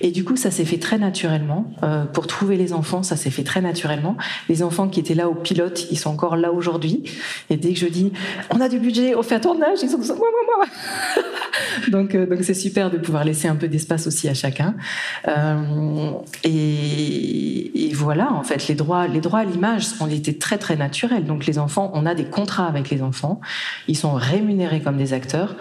Et 0.00 0.10
du 0.10 0.24
coup, 0.24 0.36
ça 0.36 0.50
s'est 0.50 0.64
fait 0.64 0.78
très 0.78 0.98
naturellement. 0.98 1.72
Euh, 1.84 2.04
pour 2.04 2.26
trouver 2.26 2.56
les 2.56 2.72
enfants, 2.72 3.04
ça 3.04 3.16
s'est 3.16 3.30
fait 3.30 3.44
très 3.44 3.60
naturellement. 3.60 4.16
Les 4.48 4.64
enfants 4.64 4.88
qui 4.88 4.98
étaient 4.98 5.14
là 5.14 5.28
au 5.28 5.34
pilote, 5.34 5.86
ils 5.92 5.98
sont 5.98 6.10
encore 6.10 6.36
là 6.36 6.52
aujourd'hui. 6.52 7.04
Et 7.50 7.56
dès 7.56 7.72
que 7.72 7.78
je 7.78 7.86
dis 7.86 8.12
On 8.50 8.60
a 8.60 8.68
du 8.68 8.80
budget, 8.80 9.14
on 9.14 9.22
fait 9.22 9.36
un 9.36 9.40
tournage, 9.40 9.78
ils 9.82 9.88
sont 9.88 9.98
moi, 9.98 10.16
moi, 10.16 10.56
moi. 10.56 10.66
donc, 11.92 12.16
euh, 12.16 12.26
donc 12.26 12.42
c'est 12.42 12.54
super 12.54 12.90
de 12.90 12.98
pouvoir 12.98 13.24
laisser 13.24 13.46
un 13.46 13.56
peu 13.56 13.68
d'espace 13.68 14.08
aussi 14.08 14.28
à 14.28 14.34
chacun. 14.34 14.74
Euh, 15.28 16.10
et, 16.42 17.92
voilà, 17.94 18.32
en 18.32 18.42
fait, 18.42 18.66
les 18.66 18.74
droits, 18.74 19.06
les 19.06 19.20
droits 19.20 19.38
à 19.38 19.44
l'image 19.44 19.86
ont 20.00 20.08
été 20.08 20.36
très 20.36 20.58
très 20.58 20.74
naturels. 20.74 21.24
Donc 21.24 21.46
les 21.46 21.60
enfants, 21.60 21.92
on 21.94 22.06
a 22.06 22.14
des 22.14 22.24
contrats 22.24 22.63
avec 22.66 22.90
les 22.90 23.02
enfants, 23.02 23.40
ils 23.88 23.96
sont 23.96 24.14
rémunérés 24.14 24.80
comme 24.80 24.96
des 24.96 25.12
acteurs 25.12 25.56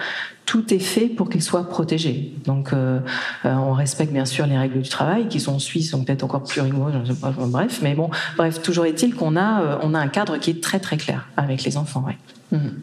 tout 0.46 0.74
est 0.74 0.80
fait 0.80 1.08
pour 1.08 1.30
qu'ils 1.30 1.42
soient 1.42 1.70
protégés. 1.70 2.34
Donc, 2.46 2.74
euh, 2.74 3.00
euh, 3.46 3.54
on 3.54 3.74
respecte 3.74 4.12
bien 4.12 4.26
sûr 4.26 4.46
les 4.46 4.58
règles 4.58 4.82
du 4.82 4.90
travail, 4.90 5.28
qui 5.28 5.40
sont 5.40 5.60
suisses, 5.60 5.92
sont 5.92 6.04
peut-être 6.04 6.24
encore 6.24 6.44
plus 6.44 6.62
rigoureuses, 6.62 6.94
je 7.06 7.14
sais 7.14 7.20
pas, 7.20 7.32
bref. 7.32 7.80
Mais 7.82 7.96
bon, 7.96 8.10
bref, 8.38 8.62
toujours 8.62 8.86
est-il 8.86 9.16
qu'on 9.16 9.36
a, 9.36 9.62
euh, 9.62 9.78
on 9.82 9.94
a 9.94 10.00
un 10.00 10.08
cadre 10.08 10.38
qui 10.38 10.52
est 10.52 10.62
très 10.62 10.80
très 10.80 10.98
clair 10.98 11.28
avec 11.38 11.64
les 11.64 11.78
enfants. 11.78 12.06
Ouais. 12.06 12.18
Mhm. 12.52 12.74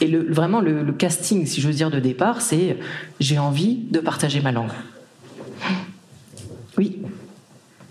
Et 0.00 0.08
le, 0.08 0.32
vraiment, 0.32 0.60
le, 0.60 0.82
le, 0.82 0.92
casting, 0.92 1.46
si 1.46 1.60
veux 1.60 1.72
dire, 1.72 1.90
de 1.90 2.00
départ, 2.00 2.40
c'est 2.40 2.76
j'ai 3.20 3.38
envie 3.38 3.76
de 3.90 4.00
partager 4.00 4.40
ma 4.40 4.50
langue. 4.50 4.72
Oui. 6.76 6.98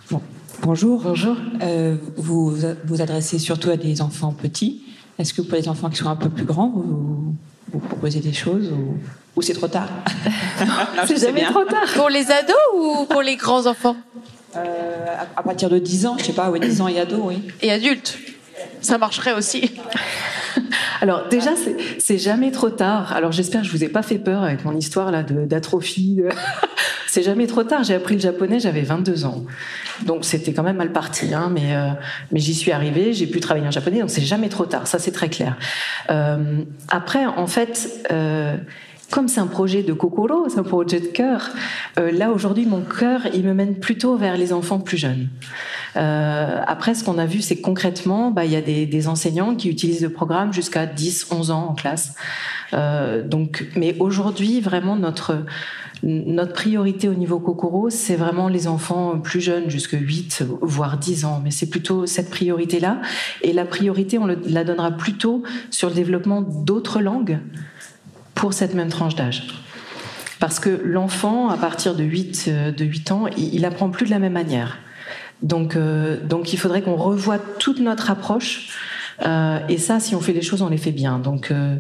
Bon. 0.10 0.22
Bonjour. 0.62 1.02
Bonjour. 1.04 1.38
Euh, 1.62 1.96
vous 2.18 2.54
vous 2.84 3.02
adressez 3.02 3.40
surtout 3.40 3.70
à 3.70 3.78
des 3.78 4.02
enfants 4.02 4.34
petits. 4.34 4.84
Est-ce 5.20 5.34
que 5.34 5.42
pour 5.42 5.58
les 5.58 5.68
enfants 5.68 5.90
qui 5.90 5.98
sont 5.98 6.10
un 6.10 6.16
peu 6.16 6.30
plus 6.30 6.46
grands, 6.46 6.70
vous, 6.70 7.36
vous 7.72 7.80
proposez 7.80 8.20
des 8.20 8.34
choses 8.34 8.72
ou, 8.72 8.98
ou 9.36 9.42
c'est 9.42 9.54
trop 9.54 9.68
tard 9.68 9.90
C'est 11.08 11.20
jamais 11.20 11.44
trop 11.44 11.64
tard. 11.66 11.88
Pour 11.96 12.10
les 12.10 12.32
ados 12.32 12.56
ou 12.76 13.06
pour 13.06 13.22
les 13.22 13.36
grands 13.36 13.66
enfants 13.66 13.96
euh, 14.56 15.06
à, 15.18 15.40
à, 15.40 15.44
partir 15.44 15.70
de 15.70 15.80
10 15.80 16.06
ans, 16.08 16.16
je 16.18 16.26
sais 16.26 16.34
pas, 16.34 16.50
ouais, 16.50 16.60
10 16.60 16.82
ans 16.82 16.88
et 16.88 17.00
ados, 17.00 17.22
oui. 17.24 17.48
Et 17.62 17.72
adultes 17.72 18.18
ça 18.82 18.98
marcherait 18.98 19.34
aussi. 19.34 19.72
Alors 21.02 21.28
déjà, 21.30 21.52
c'est 21.98 22.18
jamais 22.18 22.52
trop 22.52 22.70
tard. 22.70 23.14
Alors 23.14 23.32
j'espère 23.32 23.62
que 23.62 23.68
je 23.68 23.72
vous 23.72 23.84
ai 23.84 23.90
pas 23.90 24.04
fait 24.04 24.20
peur 24.20 24.44
avec 24.44 24.66
mon 24.66 24.76
histoire 24.76 25.12
là 25.12 25.24
d'atrophie. 25.24 26.22
C'est 27.12 27.24
jamais 27.24 27.46
trop 27.46 27.66
tard. 27.66 27.84
J'ai 27.84 27.96
appris 27.96 28.16
le 28.16 28.22
japonais, 28.22 28.62
j'avais 28.62 28.84
22 28.84 29.26
ans. 29.26 29.44
Donc 30.06 30.24
c'était 30.24 30.54
quand 30.54 30.64
même 30.64 30.78
mal 30.78 30.94
parti, 30.94 31.34
hein, 31.34 31.52
mais, 31.52 31.76
euh, 31.76 31.90
mais 32.32 32.40
j'y 32.40 32.56
suis 32.56 32.72
arrivée, 32.72 33.12
j'ai 33.12 33.28
pu 33.28 33.42
travailler 33.42 33.68
en 33.68 33.72
japonais, 33.72 34.00
donc 34.00 34.10
c'est 34.10 34.22
jamais 34.22 34.48
trop 34.48 34.66
tard, 34.66 34.88
ça 34.88 34.98
c'est 34.98 35.12
très 35.12 35.28
clair. 35.28 35.58
Euh, 36.10 36.64
après, 36.88 37.26
en 37.26 37.48
fait, 37.48 37.90
euh, 38.12 38.56
comme 39.12 39.28
c'est 39.28 39.42
un 39.42 39.48
projet 39.48 39.84
de 39.84 39.94
Kokoro, 39.94 40.48
c'est 40.50 40.60
un 40.60 40.64
projet 40.64 41.00
de 41.00 41.08
cœur, 41.08 41.50
euh, 42.00 42.12
là 42.12 42.32
aujourd'hui 42.32 42.66
mon 42.66 42.82
cœur 42.82 43.22
il 43.34 43.44
me 43.44 43.54
mène 43.54 43.76
plutôt 43.76 44.16
vers 44.16 44.38
les 44.38 44.54
enfants 44.54 44.80
plus 44.80 44.98
jeunes. 44.98 45.28
Euh, 45.98 46.62
après 46.66 46.96
ce 46.96 47.04
qu'on 47.04 47.18
a 47.18 47.26
vu 47.26 47.42
c'est 47.42 47.60
concrètement, 47.60 48.32
bah, 48.32 48.46
il 48.46 48.52
y 48.52 48.56
a 48.56 48.62
des, 48.62 49.08
enseignants 49.08 49.56
qui 49.56 49.70
utilisent 49.70 50.02
le 50.02 50.12
programme 50.12 50.54
jusqu'à 50.54 50.86
10, 50.86 51.28
11 51.32 51.52
ans 51.52 51.68
en 51.70 51.74
classe. 51.74 52.16
Euh, 52.74 53.28
donc, 53.28 53.68
mais 53.76 53.96
aujourd'hui 54.00 54.62
vraiment 54.62 54.96
notre 54.96 55.44
notre 56.04 56.54
priorité 56.54 57.08
au 57.08 57.14
niveau 57.14 57.40
Kokoro, 57.40 57.92
c'est 57.92 58.16
vraiment 58.16 58.48
les 58.48 58.68
enfants 58.68 59.20
plus 59.20 59.40
jeunes, 59.40 59.70
jusque 59.70 59.96
8, 60.00 60.44
voire 60.62 60.98
10 60.98 61.26
ans. 61.26 61.42
Mais 61.44 61.52
c'est 61.52 61.70
plutôt 61.70 62.08
cette 62.08 62.32
priorité-là. 62.32 63.02
Et 63.44 63.54
la 63.54 63.66
priorité, 63.66 64.18
on 64.18 64.26
la 64.26 64.64
donnera 64.64 64.92
plutôt 64.92 65.44
sur 65.70 65.90
le 65.90 65.96
développement 65.96 66.42
d'autres 66.42 67.02
langues 67.02 67.40
pour 68.42 68.54
cette 68.54 68.74
même 68.74 68.90
tranche 68.90 69.14
d'âge. 69.14 69.44
Parce 70.40 70.60
que 70.60 70.82
l'enfant, 70.84 71.50
à 71.50 71.58
partir 71.58 71.94
de 71.94 72.04
8, 72.04 72.50
de 72.76 72.84
8 72.84 73.12
ans, 73.12 73.28
il, 73.38 73.64
apprend 73.66 73.92
plus 73.92 74.08
de 74.08 74.10
la 74.10 74.18
même 74.18 74.34
manière. 74.34 74.80
Donc, 75.44 75.76
euh, 75.76 76.20
donc 76.26 76.52
il 76.52 76.58
faudrait 76.58 76.82
qu'on 76.82 76.96
revoie 76.96 77.38
toute 77.38 77.80
notre 77.80 78.10
approche. 78.10 78.76
Euh, 79.24 79.60
et 79.70 79.78
ça, 79.78 80.00
si 80.00 80.16
on 80.16 80.22
fait 80.22 80.34
les 80.34 80.42
choses, 80.42 80.64
on 80.64 80.70
les 80.70 80.80
fait 80.80 80.92
bien. 80.92 81.20
Donc, 81.20 81.52
euh, 81.52 81.76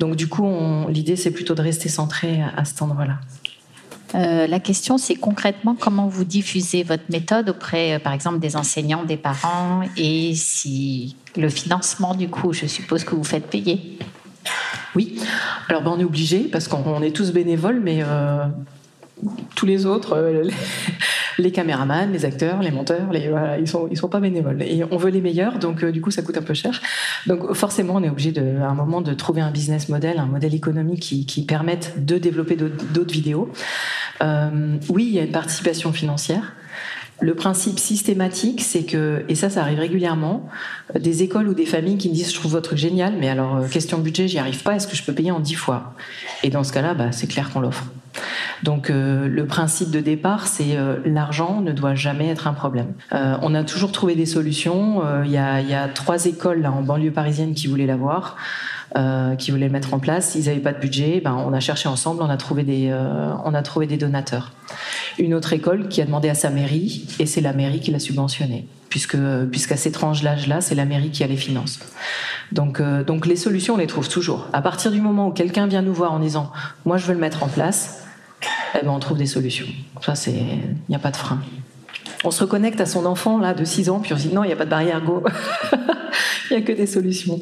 donc 0.00 0.14
du 0.14 0.28
coup, 0.28 0.46
l'idée, 0.90 1.16
c'est 1.16 1.30
plutôt 1.30 1.54
de 1.54 1.62
rester 1.62 1.88
centré 1.88 2.42
à, 2.58 2.66
cet 2.66 2.82
endroit-là. 2.82 3.18
Euh, 4.14 4.46
la 4.46 4.60
question, 4.60 4.98
c'est 4.98 5.14
concrètement 5.14 5.74
comment 5.74 6.08
vous 6.08 6.24
diffusez 6.24 6.82
votre 6.82 7.04
méthode 7.08 7.48
auprès, 7.48 7.94
euh, 7.94 7.98
par 7.98 8.12
exemple, 8.12 8.38
des 8.38 8.56
enseignants, 8.56 9.04
des 9.04 9.16
parents, 9.16 9.80
et 9.96 10.34
si 10.34 11.16
le 11.36 11.48
financement, 11.48 12.14
du 12.14 12.28
coup, 12.28 12.52
je 12.52 12.66
suppose 12.66 13.04
que 13.04 13.14
vous 13.14 13.24
faites 13.24 13.46
payer? 13.46 13.98
Oui. 14.94 15.18
Alors, 15.68 15.82
ben, 15.82 15.92
on 15.94 16.00
est 16.00 16.04
obligé 16.04 16.40
parce 16.40 16.68
qu'on 16.68 17.02
est 17.02 17.14
tous 17.14 17.32
bénévoles, 17.32 17.80
mais 17.80 18.02
euh, 18.02 18.44
tous 19.54 19.66
les 19.66 19.86
autres, 19.86 20.14
euh, 20.16 20.48
les, 21.38 21.50
caméramans, 21.52 22.12
les 22.12 22.24
acteurs, 22.24 22.60
les 22.60 22.70
monteurs, 22.70 23.08
ils 23.58 23.68
sont 23.68 23.88
ils 23.90 23.96
sont 23.96 24.08
pas 24.08 24.20
bénévoles. 24.20 24.62
Et 24.62 24.84
on 24.90 24.96
veut 24.96 25.10
les 25.10 25.20
meilleurs, 25.20 25.58
donc 25.58 25.82
euh, 25.82 25.92
du 25.92 26.00
coup, 26.00 26.10
ça 26.10 26.22
coûte 26.22 26.36
un 26.36 26.42
peu 26.42 26.54
cher. 26.54 26.80
Donc 27.26 27.54
forcément, 27.54 27.94
on 27.96 28.02
est 28.02 28.10
obligé 28.10 28.34
à 28.38 28.68
un 28.68 28.74
moment 28.74 29.00
de 29.00 29.14
trouver 29.14 29.40
un 29.40 29.50
business 29.50 29.88
model, 29.88 30.18
un 30.18 30.26
modèle 30.26 30.54
économique 30.54 31.00
qui, 31.00 31.26
qui 31.26 31.44
permette 31.44 32.04
de 32.04 32.18
développer 32.18 32.56
d'autres 32.56 33.12
vidéos. 33.12 33.50
Oui, 34.88 35.06
il 35.06 35.14
y 35.14 35.18
a 35.18 35.24
une 35.24 35.32
participation 35.32 35.92
financière. 35.92 36.54
Le 37.20 37.34
principe 37.34 37.78
systématique, 37.78 38.60
c'est 38.60 38.84
que, 38.84 39.24
et 39.28 39.34
ça, 39.34 39.48
ça 39.48 39.60
arrive 39.60 39.78
régulièrement, 39.78 40.48
des 40.98 41.22
écoles 41.22 41.48
ou 41.48 41.54
des 41.54 41.66
familles 41.66 41.98
qui 41.98 42.08
me 42.08 42.14
disent 42.14 42.30
Je 42.30 42.34
trouve 42.34 42.52
votre 42.52 42.70
truc 42.70 42.78
génial, 42.78 43.14
mais 43.18 43.28
alors, 43.28 43.56
euh, 43.56 43.68
question 43.68 43.98
budget, 43.98 44.26
j'y 44.28 44.38
arrive 44.38 44.62
pas, 44.62 44.74
est-ce 44.74 44.88
que 44.88 44.96
je 44.96 45.02
peux 45.02 45.12
payer 45.12 45.30
en 45.30 45.40
dix 45.40 45.54
fois? 45.54 45.94
Et 46.42 46.50
dans 46.50 46.64
ce 46.64 46.72
cas-là, 46.72 46.94
bah, 46.94 47.12
c'est 47.12 47.28
clair 47.28 47.50
qu'on 47.50 47.60
l'offre. 47.60 47.84
Donc, 48.62 48.90
euh, 48.90 49.28
le 49.28 49.46
principe 49.46 49.90
de 49.90 50.00
départ, 50.00 50.46
c'est 50.46 50.76
euh, 50.76 50.98
l'argent 51.04 51.60
ne 51.60 51.72
doit 51.72 51.94
jamais 51.94 52.28
être 52.28 52.46
un 52.46 52.52
problème. 52.52 52.92
Euh, 53.12 53.36
on 53.42 53.54
a 53.54 53.64
toujours 53.64 53.92
trouvé 53.92 54.14
des 54.14 54.26
solutions. 54.26 55.02
Il 55.24 55.30
y, 55.30 55.36
a, 55.36 55.60
y, 55.60 55.74
a, 55.74 55.88
trois 55.88 56.26
écoles 56.26 56.62
là, 56.62 56.72
en 56.72 56.82
banlieue 56.82 57.10
parisienne 57.10 57.54
qui 57.54 57.66
voulaient 57.66 57.86
l'avoir. 57.86 58.36
Euh, 58.94 59.36
qui 59.36 59.52
voulaient 59.52 59.68
le 59.68 59.72
mettre 59.72 59.94
en 59.94 59.98
place. 59.98 60.34
Ils 60.34 60.46
n'avaient 60.46 60.60
pas 60.60 60.74
de 60.74 60.78
budget. 60.78 61.22
Ben, 61.24 61.32
on 61.32 61.54
a 61.54 61.60
cherché 61.60 61.88
ensemble, 61.88 62.22
on 62.22 62.28
a 62.28 62.36
trouvé 62.36 62.62
des, 62.62 62.88
euh, 62.90 63.32
on 63.42 63.54
a 63.54 63.62
trouvé 63.62 63.86
des 63.86 63.96
donateurs. 63.96 64.52
Une 65.18 65.32
autre 65.32 65.54
école 65.54 65.88
qui 65.88 66.02
a 66.02 66.04
demandé 66.04 66.28
à 66.28 66.34
sa 66.34 66.50
mairie, 66.50 67.06
et 67.18 67.24
c'est 67.24 67.40
la 67.40 67.54
mairie 67.54 67.80
qui 67.80 67.90
l'a 67.90 67.98
subventionné, 67.98 68.66
puisque 68.90 69.16
puisqu'à 69.50 69.78
ces 69.78 69.92
tranches 69.92 70.22
d'âge-là, 70.22 70.60
c'est 70.60 70.74
la 70.74 70.84
mairie 70.84 71.10
qui 71.10 71.24
a 71.24 71.26
les 71.26 71.38
finances. 71.38 71.78
Donc, 72.50 72.80
euh, 72.80 73.02
donc 73.02 73.24
les 73.24 73.36
solutions, 73.36 73.74
on 73.74 73.78
les 73.78 73.86
trouve 73.86 74.10
toujours. 74.10 74.48
À 74.52 74.60
partir 74.60 74.90
du 74.90 75.00
moment 75.00 75.28
où 75.28 75.32
quelqu'un 75.32 75.66
vient 75.66 75.80
nous 75.80 75.94
voir 75.94 76.12
en 76.12 76.18
disant, 76.18 76.52
moi 76.84 76.98
je 76.98 77.06
veux 77.06 77.14
le 77.14 77.20
mettre 77.20 77.42
en 77.44 77.48
place, 77.48 78.04
eh 78.74 78.84
ben, 78.84 78.90
on 78.90 78.98
trouve 78.98 79.16
des 79.16 79.26
solutions. 79.26 79.66
Ça, 80.02 80.14
c'est, 80.14 80.32
il 80.32 80.76
n'y 80.90 80.96
a 80.96 80.98
pas 80.98 81.12
de 81.12 81.16
frein. 81.16 81.40
On 82.24 82.30
se 82.30 82.44
reconnecte 82.44 82.80
à 82.80 82.86
son 82.86 83.06
enfant 83.06 83.38
là 83.38 83.54
de 83.54 83.64
6 83.64 83.88
ans, 83.88 84.00
puis 84.00 84.12
on 84.12 84.18
se 84.18 84.28
dit 84.28 84.34
non, 84.34 84.44
il 84.44 84.48
n'y 84.48 84.52
a 84.52 84.56
pas 84.56 84.66
de 84.66 84.70
barrière, 84.70 85.00
go. 85.00 85.22
Il 86.50 86.56
n'y 86.58 86.62
a 86.64 86.66
que 86.66 86.72
des 86.72 86.86
solutions. 86.86 87.40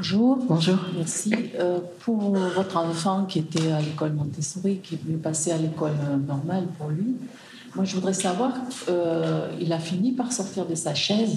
Bonjour. 0.00 0.38
Bonjour. 0.48 0.78
Merci. 0.96 1.34
Euh, 1.58 1.78
pour 2.00 2.34
votre 2.34 2.78
enfant 2.78 3.26
qui 3.26 3.40
était 3.40 3.70
à 3.70 3.82
l'école 3.82 4.14
Montessori, 4.14 4.78
qui 4.78 4.96
voulait 4.96 5.18
passer 5.18 5.52
à 5.52 5.58
l'école 5.58 5.92
normale 6.26 6.64
pour 6.78 6.88
lui, 6.88 7.16
moi 7.76 7.84
je 7.84 7.96
voudrais 7.96 8.14
savoir, 8.14 8.54
euh, 8.88 9.50
il 9.60 9.70
a 9.74 9.78
fini 9.78 10.12
par 10.12 10.32
sortir 10.32 10.64
de 10.64 10.74
sa 10.74 10.94
chaise. 10.94 11.36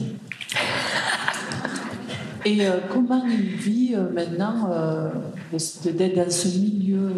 Et 2.45 2.65
euh, 2.65 2.77
comment 2.89 3.25
il 3.25 3.57
vit 3.57 3.95
maintenant 4.13 4.69
d'être 5.51 6.15
dans 6.15 6.31
ce 6.31 6.47
milieu 6.57 7.11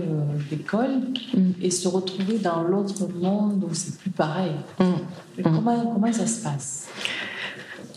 d'école 0.50 1.02
mm. 1.36 1.52
et 1.62 1.70
se 1.70 1.88
retrouver 1.88 2.40
dans 2.40 2.64
l'autre 2.64 3.08
monde 3.08 3.68
où 3.70 3.74
c'est 3.76 4.00
plus 4.00 4.10
pareil? 4.10 4.54
Mm. 4.80 4.84
Mm. 4.84 5.44
Comment, 5.44 5.94
comment 5.94 6.12
ça 6.12 6.26
se 6.26 6.42
passe? 6.42 6.88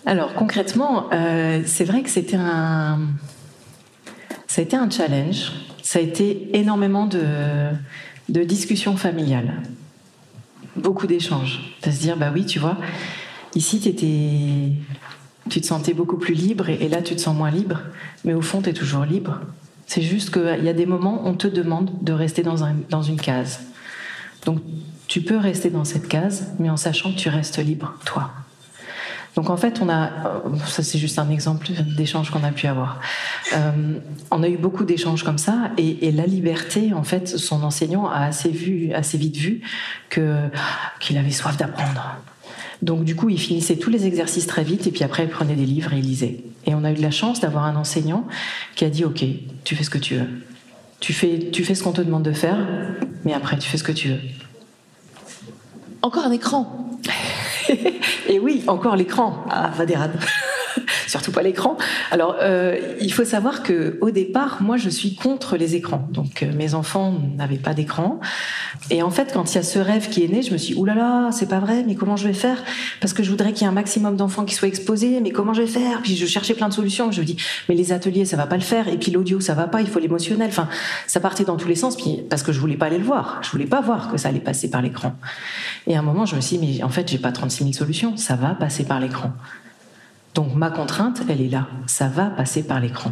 Alors 0.09 0.33
concrètement, 0.33 1.13
euh, 1.13 1.61
c'est 1.67 1.85
vrai 1.85 2.03
que 2.03 2.09
c'était 2.09 2.39
un, 2.39 3.01
ça 4.49 4.63
a 4.63 4.65
été 4.65 4.77
un 4.77 4.91
challenge. 4.91 5.53
Ça 5.83 6.01
a 6.01 6.03
été 6.03 6.51
énormément 6.55 7.07
de, 7.07 8.45
discussions 8.45 8.97
familiales, 8.97 9.63
beaucoup 10.75 11.07
d'échanges. 11.07 11.77
De 11.85 11.91
se 11.91 12.01
dire, 12.01 12.17
bah 12.17 12.31
oui, 12.35 12.45
tu 12.45 12.59
vois, 12.59 12.77
ici 13.55 13.79
tu 15.49 15.61
te 15.61 15.67
sentais 15.67 15.95
beaucoup 15.95 16.17
plus 16.17 16.35
libre 16.35 16.69
et, 16.69 16.89
là 16.89 17.01
tu 17.01 17.15
te 17.15 17.21
sens 17.21 17.37
moins 17.37 17.51
libre, 17.51 17.81
mais 18.25 18.35
au 18.35 18.43
fond 18.43 18.61
tu 18.61 18.71
es 18.71 18.73
toujours 18.73 19.05
libre. 19.05 19.41
C'est 19.87 20.03
juste 20.03 20.31
qu'il 20.31 20.65
y 20.65 20.69
a 20.69 20.75
des 20.75 20.85
moments 20.85 21.25
où 21.25 21.29
on 21.29 21.35
te 21.35 21.47
demande 21.47 21.91
de 22.03 22.13
rester 22.13 22.43
dans 22.43 23.03
une 23.03 23.21
case. 23.21 23.61
Donc 24.45 24.61
tu 25.07 25.23
peux 25.23 25.39
rester 25.39 25.71
dans 25.71 25.85
cette 25.85 26.09
case, 26.09 26.53
mais 26.59 26.69
en 26.69 26.77
sachant 26.77 27.13
que 27.13 27.19
tu 27.19 27.31
restes 27.31 27.59
libre, 27.59 27.95
toi. 28.05 28.31
Donc 29.39 29.51
en 29.51 29.57
fait, 29.57 29.81
on 29.81 29.89
a, 29.89 30.11
ça 30.67 30.83
c'est 30.83 30.99
juste 30.99 31.17
un 31.21 31.31
exemple 31.31 31.69
d'échange 31.97 32.31
qu'on 32.31 32.43
a 32.43 32.51
pu 32.51 32.67
avoir. 32.67 33.01
Euh, 33.55 34.01
on 34.33 34.43
a 34.43 34.49
eu 34.49 34.57
beaucoup 34.57 34.83
d'échanges 34.83 35.23
comme 35.23 35.39
ça, 35.39 35.71
et, 35.79 36.09
et, 36.09 36.11
la 36.11 36.27
liberté, 36.27 36.93
en 36.93 37.05
fait, 37.05 37.29
son 37.39 37.63
enseignant 37.63 38.09
a 38.09 38.25
assez 38.25 38.49
vu, 38.49 38.93
assez 38.95 39.17
vite 39.17 39.37
vu 39.37 39.61
que 40.09 40.49
qu'il 40.99 41.17
avait 41.19 41.31
soif 41.31 41.57
d'apprendre. 41.57 42.17
Donc 42.83 43.05
du 43.05 43.15
coup, 43.15 43.29
il 43.29 43.39
finissait 43.39 43.77
tous 43.77 43.91
les 43.91 44.07
exercices 44.07 44.49
très 44.49 44.65
vite, 44.65 44.89
et 44.89 44.91
puis 44.91 45.05
après, 45.05 45.23
il 45.23 45.31
prenait 45.31 45.55
des 45.55 45.67
livres 45.67 45.93
et 45.93 45.99
il 45.99 46.05
lisait. 46.05 46.41
Et 46.67 46.75
on 46.75 46.83
a 46.83 46.91
eu 46.91 46.97
de 46.97 47.03
la 47.03 47.13
chance 47.13 47.39
d'avoir 47.39 47.65
un 47.65 47.77
enseignant 47.77 48.27
qui 48.75 48.85
a 48.87 48.91
dit 48.91 49.05
OK, 49.05 49.25
tu 49.63 49.77
fais 49.77 49.85
ce 49.85 49.91
que 49.91 49.99
tu 49.99 50.17
veux, 50.17 50.27
tu 50.99 51.13
fais, 51.13 51.51
tu 51.53 51.63
fais 51.63 51.77
ce 51.77 51.85
qu'on 51.85 51.93
te 51.93 52.03
demande 52.03 52.25
de 52.25 52.33
faire, 52.33 52.59
mais 53.25 53.35
après, 53.35 53.57
tu 53.57 53.71
fais 53.71 53.79
ce 53.79 53.85
que 53.85 53.93
tu 53.93 54.09
veux. 54.09 54.21
Encore 56.03 56.25
un 56.25 56.33
écran 56.33 56.88
et 58.29 58.39
oui, 58.39 58.65
encore 58.67 58.97
l'écran. 58.97 59.45
Ah, 59.51 59.71
Vadérad. 59.77 60.13
Surtout 61.09 61.33
pas 61.33 61.43
l'écran. 61.43 61.77
Alors, 62.11 62.37
euh, 62.41 62.79
il 63.01 63.13
faut 63.13 63.25
savoir 63.25 63.63
que 63.63 63.99
au 64.01 64.11
départ, 64.11 64.63
moi, 64.63 64.77
je 64.77 64.89
suis 64.89 65.15
contre 65.15 65.57
les 65.57 65.75
écrans. 65.75 66.07
Donc, 66.13 66.43
euh, 66.43 66.53
mes 66.55 66.75
enfants 66.75 67.15
n'avaient 67.37 67.57
pas 67.57 67.75
d'écran. 67.75 68.21
Et 68.91 69.03
en 69.03 69.11
fait, 69.11 69.33
quand 69.33 69.53
il 69.53 69.57
y 69.57 69.59
a 69.59 69.63
ce 69.63 69.79
rêve 69.79 70.09
qui 70.09 70.25
est 70.25 70.29
né, 70.29 70.43
je 70.43 70.53
me 70.53 70.59
suis 70.59 70.75
oulala, 70.75 70.99
là 70.99 70.99
là, 70.99 71.33
c'est 71.33 71.49
pas 71.49 71.61
vrai, 71.61 71.85
mais 71.87 71.95
comment 71.95 72.17
je 72.17 72.27
vais 72.27 72.35
faire? 72.35 72.63
Parce 73.01 73.13
que 73.13 73.23
je 73.23 73.31
voudrais 73.31 73.53
qu'il 73.53 73.63
y 73.63 73.65
ait 73.65 73.69
un 73.69 73.73
maximum 73.73 74.17
d'enfants 74.17 74.45
qui 74.45 74.55
soient 74.55 74.69
exposés, 74.69 75.21
mais 75.21 75.31
comment 75.31 75.55
je 75.55 75.63
vais 75.63 75.69
faire? 75.69 76.03
Puis 76.03 76.17
je 76.17 76.27
cherchais 76.27 76.55
plein 76.55 76.69
de 76.69 76.75
solutions. 76.75 77.11
Je 77.13 77.21
me 77.21 77.27
dis, 77.27 77.37
mais 77.69 77.75
les 77.75 77.93
ateliers, 77.93 78.25
ça 78.25 78.37
va 78.37 78.47
pas 78.47 78.57
le 78.57 78.63
faire. 78.63 78.89
Et 78.89 78.99
puis 78.99 79.11
l'audio, 79.11 79.41
ça 79.41 79.55
va 79.55 79.67
pas. 79.67 79.81
Il 79.81 79.89
faut 79.89 79.99
l'émotionnel. 79.99 80.49
Enfin, 80.49 80.69
ça 81.07 81.21
partait 81.21 81.45
dans 81.45 81.57
tous 81.57 81.69
les 81.69 81.77
sens. 81.77 81.97
Puis 81.97 82.23
parce 82.29 82.43
que 82.43 82.53
je 82.53 82.61
voulais 82.61 82.77
pas 82.77 82.87
aller 82.87 82.99
le 82.99 83.05
voir, 83.05 83.41
je 83.43 83.51
voulais 83.51 83.67
pas 83.67 83.81
voir 83.81 84.11
que 84.11 84.17
ça 84.17 84.29
allait 84.29 84.41
passer 84.41 84.71
par 84.71 84.83
l'écran. 84.83 85.15
Et 85.87 85.97
à 85.97 86.01
un 86.01 86.03
moment, 86.03 86.27
je 86.27 86.37
me 86.37 86.41
suis 86.41 86.59
dit, 86.59 86.79
mais 86.79 86.85
en 86.85 86.89
fait, 86.89 87.09
j'ai 87.09 87.19
pas 87.19 87.33
36 87.33 87.65
000 87.65 87.73
solutions. 87.73 88.17
Ça 88.17 88.37
va 88.37 88.55
passer 88.55 88.85
par 88.85 89.01
l'écran. 89.01 89.33
Donc 90.39 90.55
ma 90.55 90.71
contrainte, 90.71 91.23
elle 91.29 91.41
est 91.41 91.49
là. 91.49 91.67
Ça 91.87 92.07
va 92.07 92.27
passer 92.27 92.63
par 92.63 92.79
l'écran. 92.79 93.11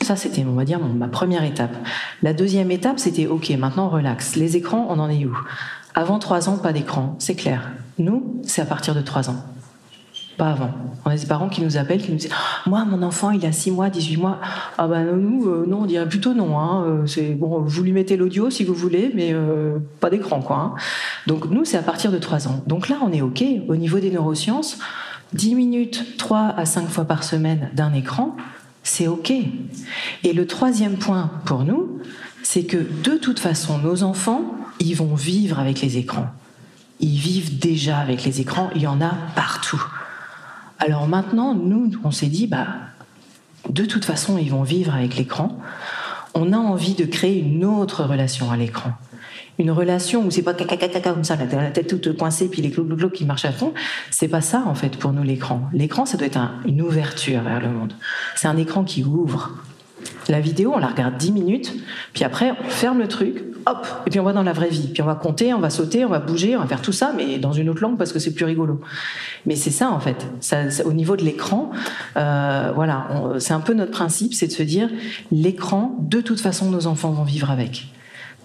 Ça, 0.00 0.14
c'était, 0.14 0.44
on 0.44 0.52
va 0.52 0.64
dire, 0.64 0.78
ma 0.78 1.08
première 1.08 1.42
étape. 1.42 1.74
La 2.22 2.32
deuxième 2.34 2.70
étape, 2.70 3.00
c'était, 3.00 3.26
OK, 3.26 3.50
maintenant, 3.58 3.88
relax. 3.88 4.36
Les 4.36 4.56
écrans, 4.56 4.86
on 4.88 5.00
en 5.00 5.10
est 5.10 5.24
où? 5.24 5.36
Avant 5.96 6.20
trois 6.20 6.48
ans, 6.48 6.56
pas 6.56 6.72
d'écran, 6.72 7.16
c'est 7.18 7.34
clair. 7.34 7.72
Nous, 7.98 8.40
c'est 8.44 8.62
à 8.62 8.64
partir 8.64 8.94
de 8.94 9.00
trois 9.00 9.28
ans. 9.28 9.44
Pas 10.36 10.50
avant. 10.50 10.70
On 11.04 11.10
a 11.10 11.16
des 11.16 11.26
parents 11.26 11.48
qui 11.48 11.62
nous 11.62 11.78
appellent, 11.78 12.00
qui 12.00 12.12
nous 12.12 12.18
disent 12.18 12.30
Moi, 12.64 12.84
mon 12.84 13.02
enfant, 13.02 13.32
il 13.32 13.44
a 13.44 13.50
6 13.50 13.72
mois, 13.72 13.90
18 13.90 14.16
mois. 14.16 14.38
Ah 14.78 14.86
ben 14.86 15.16
nous, 15.16 15.48
euh, 15.48 15.64
non, 15.66 15.80
on 15.80 15.86
dirait 15.86 16.08
plutôt 16.08 16.32
non. 16.32 16.60
Hein. 16.60 16.84
Euh, 16.86 17.06
c'est 17.06 17.32
bon, 17.32 17.60
vous 17.60 17.82
lui 17.82 17.90
mettez 17.90 18.16
l'audio 18.16 18.50
si 18.50 18.62
vous 18.62 18.74
voulez, 18.74 19.10
mais 19.16 19.30
euh, 19.32 19.78
pas 19.98 20.10
d'écran, 20.10 20.42
quoi. 20.42 20.56
Hein. 20.56 20.74
Donc 21.26 21.50
nous, 21.50 21.64
c'est 21.64 21.78
à 21.78 21.82
partir 21.82 22.12
de 22.12 22.18
3 22.18 22.46
ans. 22.46 22.62
Donc 22.68 22.88
là, 22.88 22.98
on 23.02 23.10
est 23.10 23.22
OK. 23.22 23.42
Au 23.66 23.74
niveau 23.74 23.98
des 23.98 24.12
neurosciences, 24.12 24.78
10 25.32 25.54
minutes, 25.54 26.16
3 26.18 26.54
à 26.56 26.64
5 26.64 26.88
fois 26.88 27.04
par 27.04 27.24
semaine 27.24 27.70
d'un 27.74 27.92
écran, 27.92 28.36
c'est 28.82 29.08
OK. 29.08 29.32
Et 30.22 30.32
le 30.32 30.46
troisième 30.46 30.96
point 30.96 31.30
pour 31.44 31.64
nous, 31.64 32.00
c'est 32.42 32.64
que 32.64 32.76
de 32.76 33.16
toute 33.16 33.40
façon, 33.40 33.78
nos 33.78 34.02
enfants, 34.02 34.44
ils 34.78 34.94
vont 34.94 35.14
vivre 35.14 35.58
avec 35.58 35.80
les 35.80 35.96
écrans. 35.96 36.28
Ils 37.00 37.18
vivent 37.18 37.58
déjà 37.58 37.98
avec 37.98 38.24
les 38.24 38.40
écrans, 38.40 38.70
il 38.74 38.82
y 38.82 38.86
en 38.86 39.00
a 39.00 39.12
partout. 39.34 39.82
Alors 40.78 41.08
maintenant, 41.08 41.54
nous, 41.54 41.90
on 42.04 42.10
s'est 42.10 42.28
dit, 42.28 42.46
bah, 42.46 42.68
de 43.68 43.84
toute 43.84 44.04
façon, 44.04 44.38
ils 44.38 44.50
vont 44.50 44.62
vivre 44.62 44.94
avec 44.94 45.16
l'écran. 45.16 45.58
On 46.34 46.52
a 46.52 46.58
envie 46.58 46.94
de 46.94 47.04
créer 47.04 47.40
une 47.40 47.64
autre 47.64 48.04
relation 48.04 48.50
à 48.50 48.56
l'écran. 48.56 48.92
Une 49.58 49.70
relation 49.70 50.26
où 50.26 50.30
c'est 50.30 50.42
pas 50.42 50.54
caca 50.54 51.00
comme 51.00 51.24
ça, 51.24 51.36
la 51.36 51.70
tête 51.70 51.86
toute 51.86 52.16
coincée, 52.16 52.48
puis 52.48 52.60
les 52.62 52.70
clous 52.70 53.10
qui 53.10 53.24
marchent 53.24 53.46
à 53.46 53.52
fond. 53.52 53.72
C'est 54.10 54.28
pas 54.28 54.42
ça, 54.42 54.62
en 54.66 54.74
fait, 54.74 54.96
pour 54.96 55.12
nous, 55.12 55.22
l'écran. 55.22 55.62
L'écran, 55.72 56.04
ça 56.04 56.18
doit 56.18 56.26
être 56.26 56.38
une 56.66 56.82
ouverture 56.82 57.40
vers 57.42 57.60
le 57.60 57.68
monde. 57.68 57.94
C'est 58.34 58.48
un 58.48 58.56
écran 58.56 58.84
qui 58.84 59.02
ouvre. 59.02 59.52
La 60.28 60.40
vidéo, 60.40 60.72
on 60.74 60.78
la 60.78 60.88
regarde 60.88 61.16
10 61.16 61.32
minutes, 61.32 61.72
puis 62.12 62.24
après, 62.24 62.50
on 62.50 62.68
ferme 62.68 62.98
le 62.98 63.08
truc, 63.08 63.44
hop, 63.64 63.86
et 64.06 64.10
puis 64.10 64.18
on 64.18 64.24
va 64.24 64.32
dans 64.32 64.42
la 64.42 64.52
vraie 64.52 64.68
vie. 64.68 64.88
Puis 64.92 65.02
on 65.02 65.06
va 65.06 65.14
compter, 65.14 65.54
on 65.54 65.60
va 65.60 65.70
sauter, 65.70 66.04
on 66.04 66.08
va 66.08 66.18
bouger, 66.18 66.56
on 66.56 66.60
va 66.60 66.66
faire 66.66 66.82
tout 66.82 66.92
ça, 66.92 67.12
mais 67.16 67.38
dans 67.38 67.52
une 67.52 67.68
autre 67.68 67.80
langue 67.80 67.96
parce 67.96 68.12
que 68.12 68.18
c'est 68.18 68.34
plus 68.34 68.44
rigolo. 68.44 68.80
Mais 69.46 69.56
c'est 69.56 69.70
ça, 69.70 69.90
en 69.90 70.00
fait. 70.00 70.26
Ça, 70.40 70.64
au 70.84 70.92
niveau 70.92 71.16
de 71.16 71.24
l'écran, 71.24 71.70
euh, 72.16 72.72
voilà, 72.74 73.06
c'est 73.38 73.52
un 73.52 73.60
peu 73.60 73.72
notre 73.72 73.92
principe, 73.92 74.34
c'est 74.34 74.48
de 74.48 74.52
se 74.52 74.62
dire, 74.62 74.90
l'écran, 75.30 75.96
de 76.00 76.20
toute 76.20 76.40
façon, 76.40 76.70
nos 76.70 76.86
enfants 76.86 77.10
vont 77.10 77.24
vivre 77.24 77.50
avec. 77.50 77.86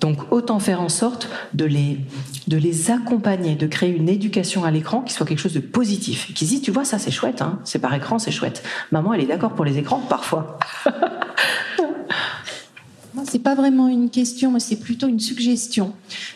Donc 0.02 0.32
autant 0.32 0.60
faire 0.60 0.82
en 0.82 0.89
sorte 0.89 1.30
de 1.54 1.66
les, 1.66 2.91
accompagner, 2.91 3.56
de 3.56 3.68
créer 3.68 3.95
une 3.95 4.10
éducation 4.10 4.66
à 4.66 4.72
l'écran 4.72 5.02
qui 5.02 5.14
soit 5.14 5.28
quelque 5.28 5.39
chose 5.39 5.54
de 5.54 5.60
positif. 5.60 6.34
Qui 6.34 6.45
disent, 6.45 6.62
tu 6.62 6.72
vois, 6.72 6.84
ça 6.84 6.97
c'est 6.97 7.12
chouette, 7.12 7.41
hein, 7.41 7.60
c'est 7.64 7.80
par 7.80 7.93
écran, 7.93 8.18
c'est 8.20 8.32
chouette. 8.32 8.64
Maman, 8.91 9.14
elle 9.14 9.22
est 9.22 9.28
d'accord 9.28 9.54
pour 9.54 9.64
les 9.64 9.78
écrans 9.78 9.99
Parfois. 10.10 10.58
C'est 13.26 13.39
pas 13.39 13.55
vraiment 13.55 13.88
une 13.88 14.09
question, 14.09 14.51
mais 14.51 14.59
c'est 14.59 14.78
plutôt 14.78 15.07
une 15.07 15.20
suggestion. 15.20 15.93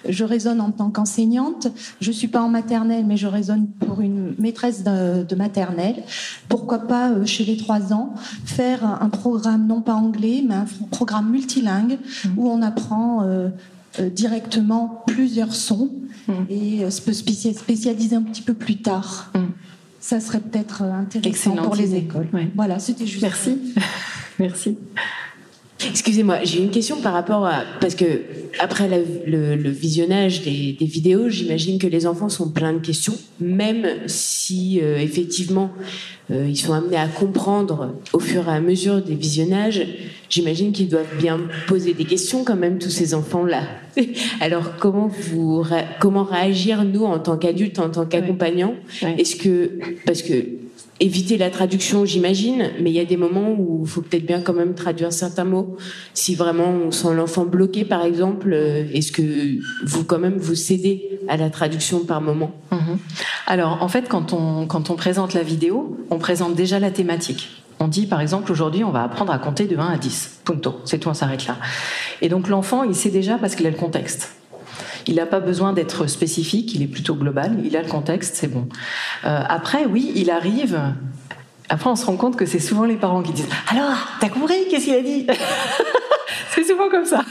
Je 0.07 0.23
raisonne 0.23 0.59
en 0.59 0.71
tant 0.71 0.89
qu'enseignante. 0.89 1.67
Je 2.01 2.11
suis 2.11 2.28
pas 2.28 2.41
en 2.41 2.49
maternelle, 2.49 3.05
mais 3.05 3.17
je 3.17 3.28
raisonne 3.28 3.67
pour 3.67 4.01
une 4.01 4.36
maîtresse 4.39 4.84
de, 4.84 5.36
maternelle. 5.36 6.03
Pourquoi 6.49 6.80
pas 6.80 7.11
euh, 7.11 7.26
chez 7.26 7.43
les 7.43 7.57
trois 7.57 7.93
ans 7.93 8.13
faire 8.45 8.86
un 8.86 9.09
programme 9.09 9.67
non 9.67 9.82
pas 9.82 9.95
anglais, 9.95 10.43
mais 10.47 10.55
un 10.55 10.65
programme 10.91 11.30
multilingue 11.30 11.97
mmh. 11.97 12.30
où 12.38 12.49
on 12.49 12.61
apprend 12.61 13.23
euh, 13.23 13.49
euh, 13.99 14.09
directement 14.09 15.03
plusieurs 15.07 15.53
sons 15.53 15.91
mmh. 16.28 16.34
et 16.49 16.91
se 16.91 17.01
peut 17.01 17.13
spécialiser 17.13 18.15
un 18.15 18.21
petit 18.21 18.41
peu 18.41 18.53
plus 18.53 18.78
tard. 18.78 19.32
Mmh. 19.34 19.39
Ça 19.99 20.19
serait 20.19 20.39
peut-être 20.39 20.84
intéressant 20.84 21.55
pour 21.55 21.76
les 21.76 21.95
écoles. 21.95 22.28
Voilà, 22.55 22.80
c'était 22.80 23.07
juste. 23.07 23.23
Merci. 23.23 23.57
Merci. 24.39 24.78
Excusez-moi, 25.89 26.39
j'ai 26.43 26.59
une 26.59 26.71
question 26.71 27.01
par 27.01 27.13
rapport 27.13 27.45
à 27.45 27.63
parce 27.79 27.95
que 27.95 28.21
après 28.59 28.88
le, 29.25 29.69
visionnage 29.69 30.43
des, 30.43 30.75
vidéos, 30.81 31.29
j'imagine 31.29 31.79
que 31.79 31.88
les 31.88 32.07
enfants 32.07 32.29
sont 32.29 32.49
pleins 32.49 32.73
de 32.73 32.79
questions, 32.79 33.15
même 33.39 33.86
si 34.07 34.79
euh, 34.81 34.97
effectivement 34.97 35.71
euh, 36.31 36.47
ils 36.47 36.57
sont 36.57 36.73
amenés 36.73 36.97
à 36.97 37.07
comprendre 37.07 37.93
au 38.13 38.19
fur 38.19 38.47
et 38.47 38.51
à 38.51 38.59
mesure 38.61 39.01
des 39.01 39.15
visionnages. 39.15 39.86
J'imagine 40.29 40.71
qu'ils 40.71 40.89
doivent 40.89 41.17
bien 41.19 41.39
poser 41.67 41.93
des 41.93 42.05
questions 42.05 42.43
quand 42.43 42.55
même 42.55 42.79
tous 42.79 42.89
ces 42.89 43.13
enfants-là. 43.13 43.63
Alors 44.41 44.77
comment 44.77 45.07
vous 45.07 45.63
comment 45.99 46.23
réagir 46.23 46.83
nous 46.83 47.05
en 47.05 47.19
tant 47.19 47.38
qu'adultes, 47.38 47.79
en 47.79 47.89
tant 47.89 48.05
qu'accompagnants? 48.05 48.75
Est-ce 49.17 49.36
que 49.36 49.79
parce 50.05 50.21
que 50.21 50.64
éviter 51.00 51.38
la 51.38 51.50
traduction, 51.50 52.06
j'imagine, 52.06 52.72
mais 52.80 52.89
il 52.89 52.96
y 52.96 53.00
a 53.00 53.06
des 53.06 53.18
moments 53.18 53.52
où 53.58 53.82
il 53.84 53.89
faut 53.89 54.02
peut-être 54.02 54.26
bien 54.26 54.41
quand 54.41 54.54
même 54.54 54.76
traduire 54.76 55.12
certains 55.12 55.43
mots. 55.43 55.76
Si 56.14 56.36
vraiment 56.36 56.70
on 56.70 56.91
sent 56.91 57.14
l'enfant 57.14 57.46
bloqué, 57.46 57.84
par 57.84 58.04
exemple, 58.06 58.52
euh, 58.54 58.86
est-ce 58.93 59.12
que 59.12 59.60
vous 59.86 60.04
quand 60.06 60.20
même 60.20 60.38
vous 60.38 60.56
cédez 60.56 61.20
à 61.28 61.38
la 61.38 61.50
traduction 61.50 62.06
par 62.06 62.22
moment? 62.22 62.52
Mhm. 62.72 62.98
Alors 63.48 63.82
en 63.82 63.88
fait, 63.88 64.08
quand 64.08 64.34
on, 64.34 64.68
quand 64.68 64.89
on 64.89 64.96
présente 64.96 65.34
la 65.34 65.43
vidéo, 65.43 65.98
on 66.10 66.18
présente 66.18 66.56
déjà 66.56 66.80
la 66.80 66.91
thématique. 66.91 67.64
On 67.80 67.89
dit 67.89 68.08
par 68.08 68.22
exemple 68.22 68.50
aujourd'hui 68.54 68.86
on 68.86 68.91
va 68.91 69.04
apprendre 69.04 69.34
à 69.34 69.38
compter 69.38 69.66
de 69.66 69.76
1 69.76 69.86
à 69.86 69.98
10. 69.98 70.39
Punto. 70.46 70.76
C'est 70.86 71.00
tout, 71.00 71.10
on 71.10 71.14
s'arrête 71.14 71.46
là. 71.46 71.58
Et 72.22 72.30
donc 72.30 72.48
l'enfant, 72.48 72.84
il 72.84 72.96
sait 72.96 73.10
déjà 73.10 73.38
parce 73.38 73.56
qu'il 73.56 73.68
a 73.68 73.70
le 73.70 73.76
contexte. 73.76 74.32
Il 75.08 75.16
n'a 75.16 75.26
pas 75.26 75.39
besoin 75.39 75.74
d'être 75.74 76.08
spécifique, 76.08 76.74
il 76.76 76.82
est 76.82 76.88
plutôt 76.88 77.16
global, 77.16 77.58
il 77.64 77.76
a 77.78 77.82
le 77.82 77.88
contexte, 77.88 78.36
c'est 78.36 78.47
bon. 78.47 78.68
Euh, 79.26 79.41
après, 79.47 79.86
oui, 79.86 80.12
il 80.16 80.30
arrive. 80.30 80.80
Après, 81.70 81.89
on 81.89 81.95
se 81.95 82.06
rend 82.06 82.16
compte 82.16 82.36
que 82.36 82.45
c'est 82.45 82.60
souvent 82.60 82.86
les 82.86 82.95
parents 82.95 83.24
qui 83.24 83.34
disent 83.34 83.49
Alors, 83.70 83.95
t'as 84.20 84.30
compris 84.30 84.68
Qu'est-ce 84.70 84.86
qu'il 84.86 84.95
a 84.95 85.01
dit? 85.01 85.28
C'est 86.51 86.64
souvent 86.64 86.89
comme 86.89 87.06
ça. 87.06 87.22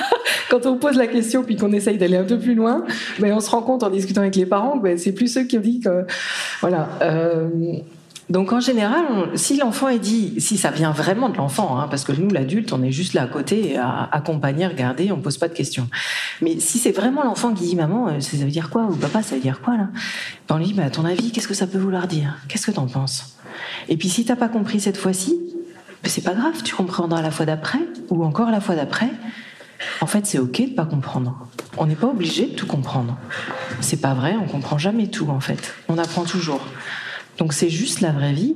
Quand 0.50 0.66
on 0.66 0.76
pose 0.76 0.96
la 0.96 1.06
question 1.06 1.42
puis 1.42 1.56
qu'on 1.56 1.72
essaye 1.72 1.96
d'aller 1.96 2.18
un 2.18 2.24
peu 2.24 2.38
plus 2.38 2.54
loin, 2.54 2.84
ben, 3.18 3.32
on 3.32 3.40
se 3.40 3.50
rend 3.50 3.62
compte 3.62 3.82
en 3.82 3.88
discutant 3.88 4.20
avec 4.20 4.36
les 4.36 4.44
parents 4.44 4.78
que 4.78 4.82
ben, 4.82 4.98
c'est 4.98 5.12
plus 5.12 5.28
ceux 5.28 5.44
qui 5.44 5.58
dit 5.58 5.80
que. 5.80 6.04
Voilà. 6.60 6.88
Euh, 7.00 7.48
donc 8.30 8.52
en 8.52 8.60
général, 8.60 9.04
si 9.34 9.58
l'enfant 9.58 9.88
est 9.88 9.98
dit, 9.98 10.34
si 10.38 10.56
ça 10.56 10.70
vient 10.70 10.92
vraiment 10.92 11.28
de 11.28 11.36
l'enfant, 11.36 11.78
hein, 11.78 11.88
parce 11.90 12.04
que 12.04 12.12
nous 12.12 12.30
l'adulte, 12.30 12.72
on 12.72 12.82
est 12.82 12.90
juste 12.90 13.12
là 13.12 13.22
à 13.22 13.26
côté, 13.26 13.76
à 13.76 14.08
accompagner, 14.12 14.66
regarder, 14.66 15.12
on 15.12 15.20
pose 15.20 15.36
pas 15.36 15.48
de 15.48 15.54
questions. 15.54 15.88
Mais 16.40 16.58
si 16.58 16.78
c'est 16.78 16.92
vraiment 16.92 17.22
l'enfant 17.22 17.52
qui 17.52 17.64
dit 17.64 17.76
maman, 17.76 18.08
euh, 18.08 18.20
ça 18.20 18.36
veut 18.38 18.50
dire 18.50 18.70
quoi 18.70 18.84
ou 18.84 18.96
papa, 18.96 19.22
ça 19.22 19.34
veut 19.34 19.42
dire 19.42 19.60
quoi 19.60 19.76
là? 19.76 19.88
Ben, 20.48 20.56
On 20.56 20.58
lui 20.58 20.72
dit, 20.72 20.80
à 20.80 20.90
ton 20.90 21.04
avis, 21.04 21.32
qu'est-ce 21.32 21.48
que 21.48 21.54
ça 21.54 21.66
peut 21.66 21.78
vouloir 21.78 22.06
dire? 22.06 22.36
Qu'est-ce 22.48 22.66
que 22.66 22.72
t'en 22.72 22.86
penses? 22.86 23.36
Et 23.88 23.96
puis 23.96 24.08
si 24.08 24.24
t'as 24.24 24.36
pas 24.36 24.48
compris 24.48 24.80
cette 24.80 24.96
fois-ci, 24.96 25.38
ben, 26.02 26.08
c'est 26.08 26.24
pas 26.24 26.34
grave, 26.34 26.62
tu 26.62 26.74
comprendras 26.74 27.20
la 27.20 27.30
fois 27.30 27.44
d'après 27.44 27.80
ou 28.08 28.24
encore 28.24 28.50
la 28.50 28.60
fois 28.60 28.74
d'après. 28.74 29.10
En 30.00 30.06
fait, 30.06 30.24
c'est 30.24 30.38
ok 30.38 30.70
de 30.70 30.74
pas 30.74 30.86
comprendre. 30.86 31.46
On 31.76 31.84
n'est 31.84 31.94
pas 31.94 32.06
obligé 32.06 32.46
de 32.46 32.54
tout 32.54 32.66
comprendre. 32.66 33.18
C'est 33.80 34.00
pas 34.00 34.14
vrai, 34.14 34.34
on 34.40 34.46
comprend 34.46 34.78
jamais 34.78 35.08
tout 35.08 35.28
en 35.28 35.40
fait. 35.40 35.74
On 35.88 35.98
apprend 35.98 36.24
toujours. 36.24 36.60
Donc 37.38 37.52
c'est 37.52 37.70
juste 37.70 38.00
la 38.00 38.12
vraie 38.12 38.32
vie. 38.32 38.54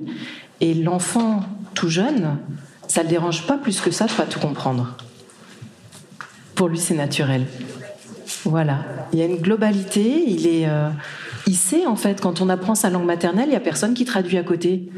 Et 0.60 0.74
l'enfant 0.74 1.42
tout 1.74 1.88
jeune, 1.88 2.38
ça 2.88 3.00
ne 3.00 3.04
le 3.06 3.10
dérange 3.10 3.46
pas 3.46 3.58
plus 3.58 3.80
que 3.80 3.90
ça 3.90 4.06
de 4.06 4.12
pas 4.12 4.24
tout 4.24 4.40
comprendre. 4.40 4.96
Pour 6.54 6.68
lui, 6.68 6.78
c'est 6.78 6.94
naturel. 6.94 7.46
Voilà. 8.44 8.84
Il 9.12 9.18
y 9.18 9.22
a 9.22 9.26
une 9.26 9.36
globalité. 9.36 10.24
Il 10.26 10.46
est, 10.46 10.68
euh, 10.68 10.88
il 11.46 11.54
sait 11.54 11.86
en 11.86 11.96
fait 11.96 12.20
quand 12.20 12.40
on 12.40 12.48
apprend 12.48 12.74
sa 12.74 12.90
langue 12.90 13.04
maternelle, 13.06 13.46
il 13.48 13.52
y 13.52 13.56
a 13.56 13.60
personne 13.60 13.94
qui 13.94 14.04
traduit 14.04 14.38
à 14.38 14.42
côté. 14.42 14.90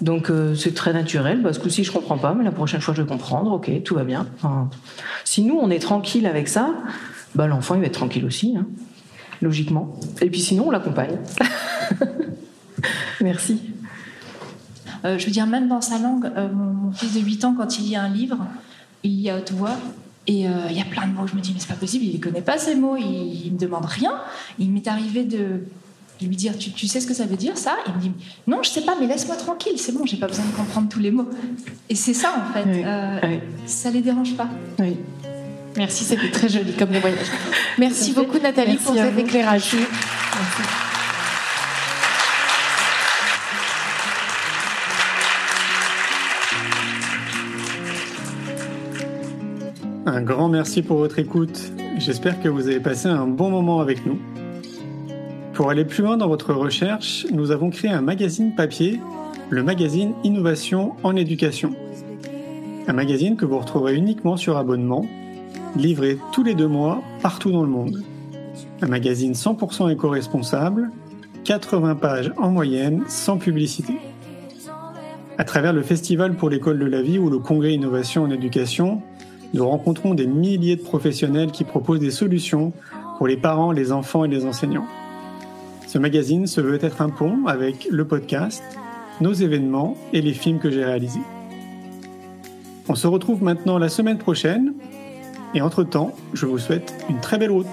Donc 0.00 0.30
euh, 0.30 0.54
c'est 0.54 0.74
très 0.74 0.92
naturel. 0.92 1.42
Que 1.62 1.68
si 1.68 1.84
je 1.84 1.92
comprends 1.92 2.18
pas, 2.18 2.34
mais 2.34 2.44
la 2.44 2.52
prochaine 2.52 2.80
fois 2.80 2.94
je 2.94 3.02
vais 3.02 3.08
comprendre. 3.08 3.52
Ok, 3.52 3.70
tout 3.84 3.94
va 3.94 4.04
bien. 4.04 4.26
si 5.24 5.42
nous 5.42 5.58
on 5.60 5.70
est 5.70 5.80
tranquille 5.80 6.26
avec 6.26 6.48
ça, 6.48 6.74
bah, 7.34 7.46
l'enfant 7.46 7.74
il 7.74 7.80
va 7.80 7.86
être 7.86 7.92
tranquille 7.92 8.24
aussi, 8.24 8.56
hein, 8.56 8.66
logiquement. 9.42 9.94
Et 10.20 10.30
puis 10.30 10.40
sinon 10.40 10.68
on 10.68 10.70
l'accompagne. 10.70 11.18
Merci. 13.20 13.60
Euh, 15.04 15.18
je 15.18 15.26
veux 15.26 15.32
dire, 15.32 15.46
même 15.46 15.68
dans 15.68 15.80
sa 15.80 15.98
langue, 15.98 16.26
euh, 16.36 16.48
mon, 16.52 16.92
fils 16.92 17.14
de 17.14 17.20
8 17.20 17.44
ans, 17.44 17.54
quand 17.56 17.78
il 17.78 17.84
lit 17.84 17.96
un 17.96 18.08
livre, 18.08 18.38
il 19.04 19.18
lit 19.18 19.30
à 19.30 19.36
haute 19.36 19.52
voix. 19.52 19.76
Et 20.26 20.46
euh, 20.46 20.50
il 20.68 20.76
y 20.76 20.80
a 20.80 20.84
plein 20.84 21.06
de 21.06 21.14
mots. 21.14 21.26
Je 21.26 21.34
me 21.34 21.40
dis, 21.40 21.52
mais 21.54 21.60
c'est 21.60 21.68
pas 21.68 21.74
possible, 21.74 22.04
il 22.04 22.18
ne 22.18 22.22
connaît 22.22 22.42
pas 22.42 22.58
ces 22.58 22.74
mots, 22.74 22.96
il, 22.96 23.46
ne 23.46 23.52
me 23.52 23.58
demande 23.58 23.86
rien. 23.86 24.12
Il 24.58 24.70
m'est 24.70 24.86
arrivé 24.86 25.24
de 25.24 25.62
lui 26.26 26.36
dire 26.36 26.56
tu, 26.58 26.72
tu, 26.72 26.86
sais 26.86 27.00
ce 27.00 27.06
que 27.06 27.14
ça 27.14 27.24
veut 27.24 27.36
dire 27.36 27.56
ça? 27.56 27.76
Il 27.86 27.94
me 27.94 28.00
dit 28.00 28.12
non, 28.46 28.62
je 28.62 28.70
sais 28.70 28.80
pas, 28.80 28.94
mais 29.00 29.06
laisse-moi 29.06 29.36
tranquille, 29.36 29.78
c'est 29.78 29.92
bon, 29.92 30.04
j'ai 30.04 30.16
pas 30.16 30.26
besoin 30.26 30.44
de 30.44 30.50
comprendre 30.50 30.88
tous 30.88 30.98
les 30.98 31.10
mots. 31.10 31.28
Et 31.88 31.94
c'est 31.94 32.14
ça 32.14 32.34
en 32.36 32.52
fait, 32.52 32.64
Oui, 32.66 32.82
euh, 32.84 33.20
oui. 33.22 33.38
ça 33.66 33.90
les 33.90 34.00
dérange 34.00 34.34
pas. 34.36 34.48
Oui. 34.78 34.96
Merci, 35.76 36.04
c'était 36.04 36.30
très 36.30 36.48
joli 36.48 36.72
comme 36.72 36.90
les 36.90 37.00
voyages. 37.00 37.30
Merci 37.78 38.12
beaucoup 38.12 38.38
Nathalie 38.38 38.72
Merci 38.72 38.84
pour 38.84 38.94
cet 38.96 39.18
éclairage. 39.18 39.76
Un 50.10 50.22
grand 50.22 50.48
merci 50.48 50.80
pour 50.80 50.96
votre 50.96 51.18
écoute. 51.18 51.70
J'espère 51.98 52.40
que 52.40 52.48
vous 52.48 52.66
avez 52.66 52.80
passé 52.80 53.08
un 53.08 53.26
bon 53.26 53.50
moment 53.50 53.80
avec 53.80 54.06
nous. 54.06 54.18
Pour 55.52 55.68
aller 55.68 55.84
plus 55.84 56.02
loin 56.02 56.16
dans 56.16 56.28
votre 56.28 56.54
recherche, 56.54 57.26
nous 57.30 57.50
avons 57.50 57.68
créé 57.68 57.90
un 57.90 58.00
magazine 58.00 58.54
papier, 58.54 59.00
le 59.50 59.62
magazine 59.62 60.14
Innovation 60.24 60.94
en 61.02 61.14
éducation. 61.14 61.74
Un 62.86 62.94
magazine 62.94 63.36
que 63.36 63.44
vous 63.44 63.58
retrouverez 63.58 63.96
uniquement 63.96 64.38
sur 64.38 64.56
abonnement, 64.56 65.04
livré 65.76 66.16
tous 66.32 66.42
les 66.42 66.54
deux 66.54 66.68
mois 66.68 67.02
partout 67.20 67.52
dans 67.52 67.62
le 67.62 67.68
monde. 67.68 68.02
Un 68.80 68.86
magazine 68.86 69.32
100% 69.32 69.92
éco-responsable, 69.92 70.90
80 71.44 71.96
pages 71.96 72.32
en 72.38 72.50
moyenne, 72.50 73.02
sans 73.08 73.36
publicité. 73.36 73.92
À 75.36 75.44
travers 75.44 75.74
le 75.74 75.82
Festival 75.82 76.34
pour 76.34 76.48
l'école 76.48 76.78
de 76.78 76.86
la 76.86 77.02
vie 77.02 77.18
ou 77.18 77.28
le 77.28 77.40
Congrès 77.40 77.74
Innovation 77.74 78.22
en 78.22 78.30
éducation, 78.30 79.02
nous 79.54 79.66
rencontrons 79.66 80.14
des 80.14 80.26
milliers 80.26 80.76
de 80.76 80.82
professionnels 80.82 81.50
qui 81.50 81.64
proposent 81.64 82.00
des 82.00 82.10
solutions 82.10 82.72
pour 83.16 83.26
les 83.26 83.36
parents, 83.36 83.72
les 83.72 83.92
enfants 83.92 84.24
et 84.24 84.28
les 84.28 84.44
enseignants. 84.44 84.86
Ce 85.86 85.98
magazine 85.98 86.46
se 86.46 86.60
veut 86.60 86.78
être 86.84 87.00
un 87.00 87.08
pont 87.08 87.46
avec 87.46 87.88
le 87.90 88.06
podcast, 88.06 88.62
nos 89.20 89.32
événements 89.32 89.96
et 90.12 90.20
les 90.20 90.34
films 90.34 90.58
que 90.58 90.70
j'ai 90.70 90.84
réalisés. 90.84 91.22
On 92.88 92.94
se 92.94 93.06
retrouve 93.06 93.42
maintenant 93.42 93.78
la 93.78 93.88
semaine 93.88 94.18
prochaine 94.18 94.74
et 95.54 95.62
entre-temps, 95.62 96.14
je 96.34 96.46
vous 96.46 96.58
souhaite 96.58 96.94
une 97.08 97.20
très 97.20 97.38
belle 97.38 97.50
route. 97.50 97.66